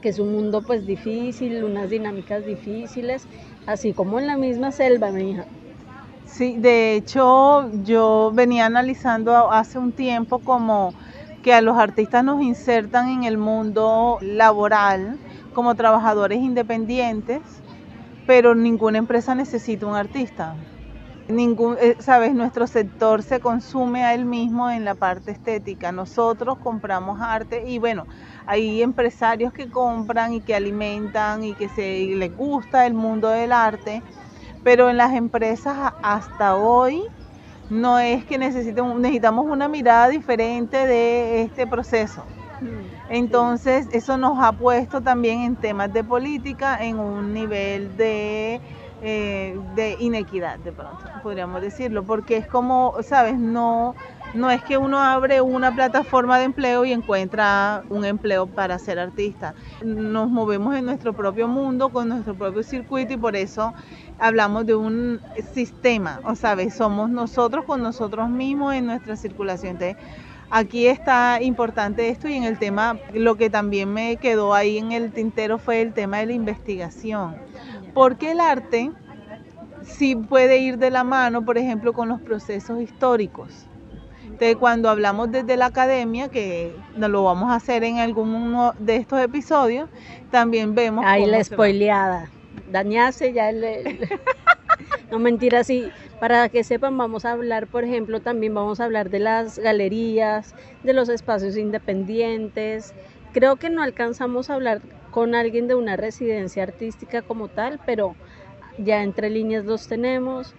que 0.05 0.11
es 0.11 0.18
un 0.20 0.32
mundo 0.32 0.64
pues 0.66 0.84
difícil, 0.84 1.64
unas 1.64 1.88
dinámicas 1.88 2.44
difíciles, 2.44 3.26
así 3.64 3.94
como 3.94 4.20
en 4.20 4.26
la 4.26 4.36
misma 4.36 4.70
selva, 4.70 5.11
mi 5.12 5.30
hija. 5.32 5.48
Sí, 6.24 6.57
de 6.59 6.94
hecho 6.96 7.70
yo 7.82 8.32
venía 8.34 8.66
analizando 8.66 9.50
hace 9.52 9.78
un 9.78 9.92
tiempo 9.94 10.40
como 10.40 10.94
que 11.42 11.52
a 11.55 11.61
los 11.62 11.76
artistas 11.78 12.24
nos 12.24 12.42
insertan 12.42 13.09
en 13.09 13.24
el 13.24 13.38
mundo 13.38 14.18
laboral 14.20 15.20
como 15.52 15.74
trabajadores 15.76 16.38
independientes, 16.40 17.62
pero 18.26 18.55
ninguna 18.55 18.98
empresa 18.98 19.34
necesita 19.34 19.86
un 19.86 19.96
artista. 19.96 20.57
Ningún, 21.27 21.77
eh, 21.81 21.97
sabes, 22.01 22.35
nuestro 22.35 22.66
sector 22.66 23.22
se 23.22 23.41
consume 23.41 24.05
a 24.05 24.12
él 24.14 24.27
mismo 24.27 24.70
en 24.70 24.85
la 24.85 24.95
parte 24.95 25.31
estética. 25.33 25.91
Nosotros 25.91 26.59
compramos 26.61 27.18
arte 27.22 27.62
y 27.66 27.79
bueno, 27.79 28.07
hay 28.45 28.83
empresarios 28.83 29.53
que 29.55 29.70
compran 29.70 30.35
y 30.35 30.43
que 30.43 30.55
alimentan 30.55 31.43
y 31.43 31.57
que 31.57 31.70
se 31.70 32.05
les 32.16 32.31
gusta 32.35 32.87
el 32.87 32.93
mundo 32.95 33.29
del 33.31 33.53
arte, 33.53 34.05
pero 34.62 34.91
en 34.91 34.99
las 34.99 35.14
empresas 35.14 35.93
hasta 36.03 36.57
hoy 36.57 37.03
no 37.68 37.99
es 38.01 38.27
que 38.27 38.39
necesitemos, 38.39 39.01
necesitamos 39.01 39.47
una 39.47 39.68
mirada 39.68 40.09
diferente 40.09 40.87
de 40.87 41.43
este 41.43 41.66
proceso. 41.68 42.33
Mm, 42.61 42.97
Entonces, 43.07 43.87
eso 43.93 44.16
nos 44.18 44.39
ha 44.43 44.53
puesto 44.55 45.03
también 45.03 45.41
en 45.41 45.59
temas 45.59 45.93
de 45.93 46.05
política 46.05 46.79
en 46.85 46.99
un 46.99 47.33
nivel 47.35 47.97
de, 47.97 48.62
eh, 49.07 49.61
de 49.74 49.98
inequidad, 50.00 50.59
de 50.61 50.72
pronto, 50.72 51.05
podríamos 51.22 51.61
decirlo, 51.61 52.05
porque 52.05 52.38
es 52.38 52.46
como, 52.46 52.94
¿sabes? 53.02 53.38
No, 53.38 53.94
no 54.32 54.50
es 54.50 54.62
que 54.62 54.78
uno 54.78 54.98
abre 54.98 55.42
una 55.42 55.74
plataforma 55.74 56.38
de 56.38 56.44
empleo 56.44 56.86
y 56.86 56.92
encuentra 56.92 57.84
un 57.90 58.07
empleo 58.07 58.46
para 58.46 58.78
ser 58.78 58.98
artista. 58.98 59.55
Nos 59.84 60.30
movemos 60.30 60.74
en 60.74 60.86
nuestro 60.86 61.12
propio 61.12 61.46
mundo, 61.48 61.90
con 61.90 62.09
nuestro 62.09 62.34
propio 62.34 62.62
circuito 62.62 63.12
y 63.12 63.18
por 63.18 63.36
eso 63.36 63.74
hablamos 64.18 64.64
de 64.64 64.74
un 64.74 65.20
sistema, 65.52 66.20
o 66.24 66.34
sabes, 66.34 66.72
somos 66.72 67.11
nosotros 67.11 67.66
con 67.66 67.82
nosotros 67.82 68.30
mismos 68.30 68.74
en 68.74 68.86
nuestra 68.86 69.16
circulación. 69.16 69.72
Entonces, 69.72 69.98
aquí 70.48 70.86
está 70.86 71.42
importante 71.42 72.09
esto 72.09 72.26
y 72.26 72.36
en 72.36 72.44
el 72.44 72.59
tema, 72.59 72.98
lo 73.12 73.36
que 73.36 73.50
también 73.50 73.92
me 73.92 74.16
quedó 74.16 74.55
ahí 74.55 74.78
en 74.78 74.92
el 74.92 75.12
tintero 75.12 75.59
fue 75.59 75.82
el 75.82 75.92
tema 75.92 76.18
de 76.20 76.26
la 76.26 76.32
investigación. 76.32 77.43
Porque 77.95 78.32
el 78.32 78.40
arte 78.40 78.90
sí 79.82 80.16
puede 80.16 80.59
ir 80.59 80.78
de 80.78 80.90
la 80.90 81.05
mano, 81.05 81.45
por 81.45 81.59
ejemplo, 81.59 81.92
con 81.92 82.09
los 82.09 82.20
procesos 82.20 82.80
históricos. 82.80 83.68
Entonces, 84.22 84.57
cuando 84.57 84.88
hablamos 84.88 85.30
desde 85.30 85.57
la 85.57 85.66
academia, 85.66 86.28
que 86.28 86.74
no 86.97 87.09
lo 87.09 87.24
vamos 87.24 87.51
a 87.53 87.57
hacer 87.57 87.84
en 87.84 87.99
alguno 87.99 88.74
de 88.78 88.97
estos 88.97 89.20
episodios, 89.20 89.88
también 90.30 90.74
vemos... 90.74 91.05
Ahí 91.07 91.26
la 91.26 91.45
spoileada. 91.45 92.30
Dañase 92.66 93.32
ya 93.32 93.51
el... 93.51 93.62
el- 93.62 94.09
no 95.11 95.18
mentira, 95.18 95.62
sí. 95.62 95.90
Para 96.20 96.49
que 96.49 96.64
sepan, 96.64 96.97
vamos 96.97 97.24
a 97.26 97.32
hablar, 97.32 97.66
por 97.66 97.84
ejemplo, 97.84 98.20
también 98.20 98.55
vamos 98.55 98.80
a 98.80 98.84
hablar 98.84 99.11
de 99.11 99.18
las 99.18 99.59
galerías, 99.59 100.55
de 100.82 100.95
los 100.95 101.09
espacios 101.11 101.57
independientes. 101.57 102.95
Creo 103.32 103.57
que 103.57 103.68
no 103.68 103.82
alcanzamos 103.82 104.49
a 104.49 104.55
hablar 104.55 104.80
con 105.15 105.37
alguien 105.37 105.69
de 105.69 105.77
una 105.77 105.97
residencia 105.97 106.65
artística 106.65 107.23
como 107.23 107.47
tal, 107.47 107.79
pero 107.87 108.17
ya 108.79 109.01
entre 109.05 109.31
líneas 109.31 109.65
los 109.65 109.87
tenemos. 109.87 110.57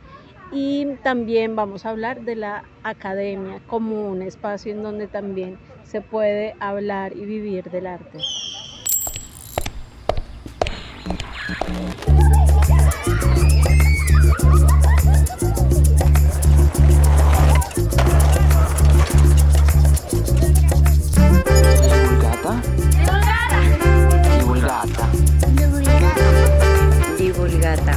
Y 0.50 0.86
también 1.04 1.58
vamos 1.58 1.86
a 1.86 1.90
hablar 1.90 2.22
de 2.22 2.38
la 2.38 2.64
academia 2.82 3.60
como 3.68 4.08
un 4.10 4.22
espacio 4.22 4.72
en 4.72 4.82
donde 4.82 5.08
también 5.08 5.58
se 5.84 6.00
puede 6.00 6.56
hablar 6.62 7.12
y 7.18 7.26
vivir 7.26 7.70
del 7.70 7.88
arte. 7.88 8.20
Divulgata. 24.76 25.08
Divulgata. 27.18 27.94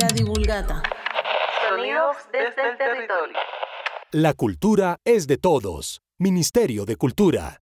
La 0.00 0.08
divulgata. 0.08 0.82
Sonidos 1.68 2.16
desde 2.32 2.68
el 2.68 2.76
territorio. 2.76 3.38
La 4.10 4.34
cultura 4.34 4.98
es 5.04 5.28
de 5.28 5.36
todos. 5.36 6.02
Ministerio 6.18 6.84
de 6.84 6.96
Cultura. 6.96 7.60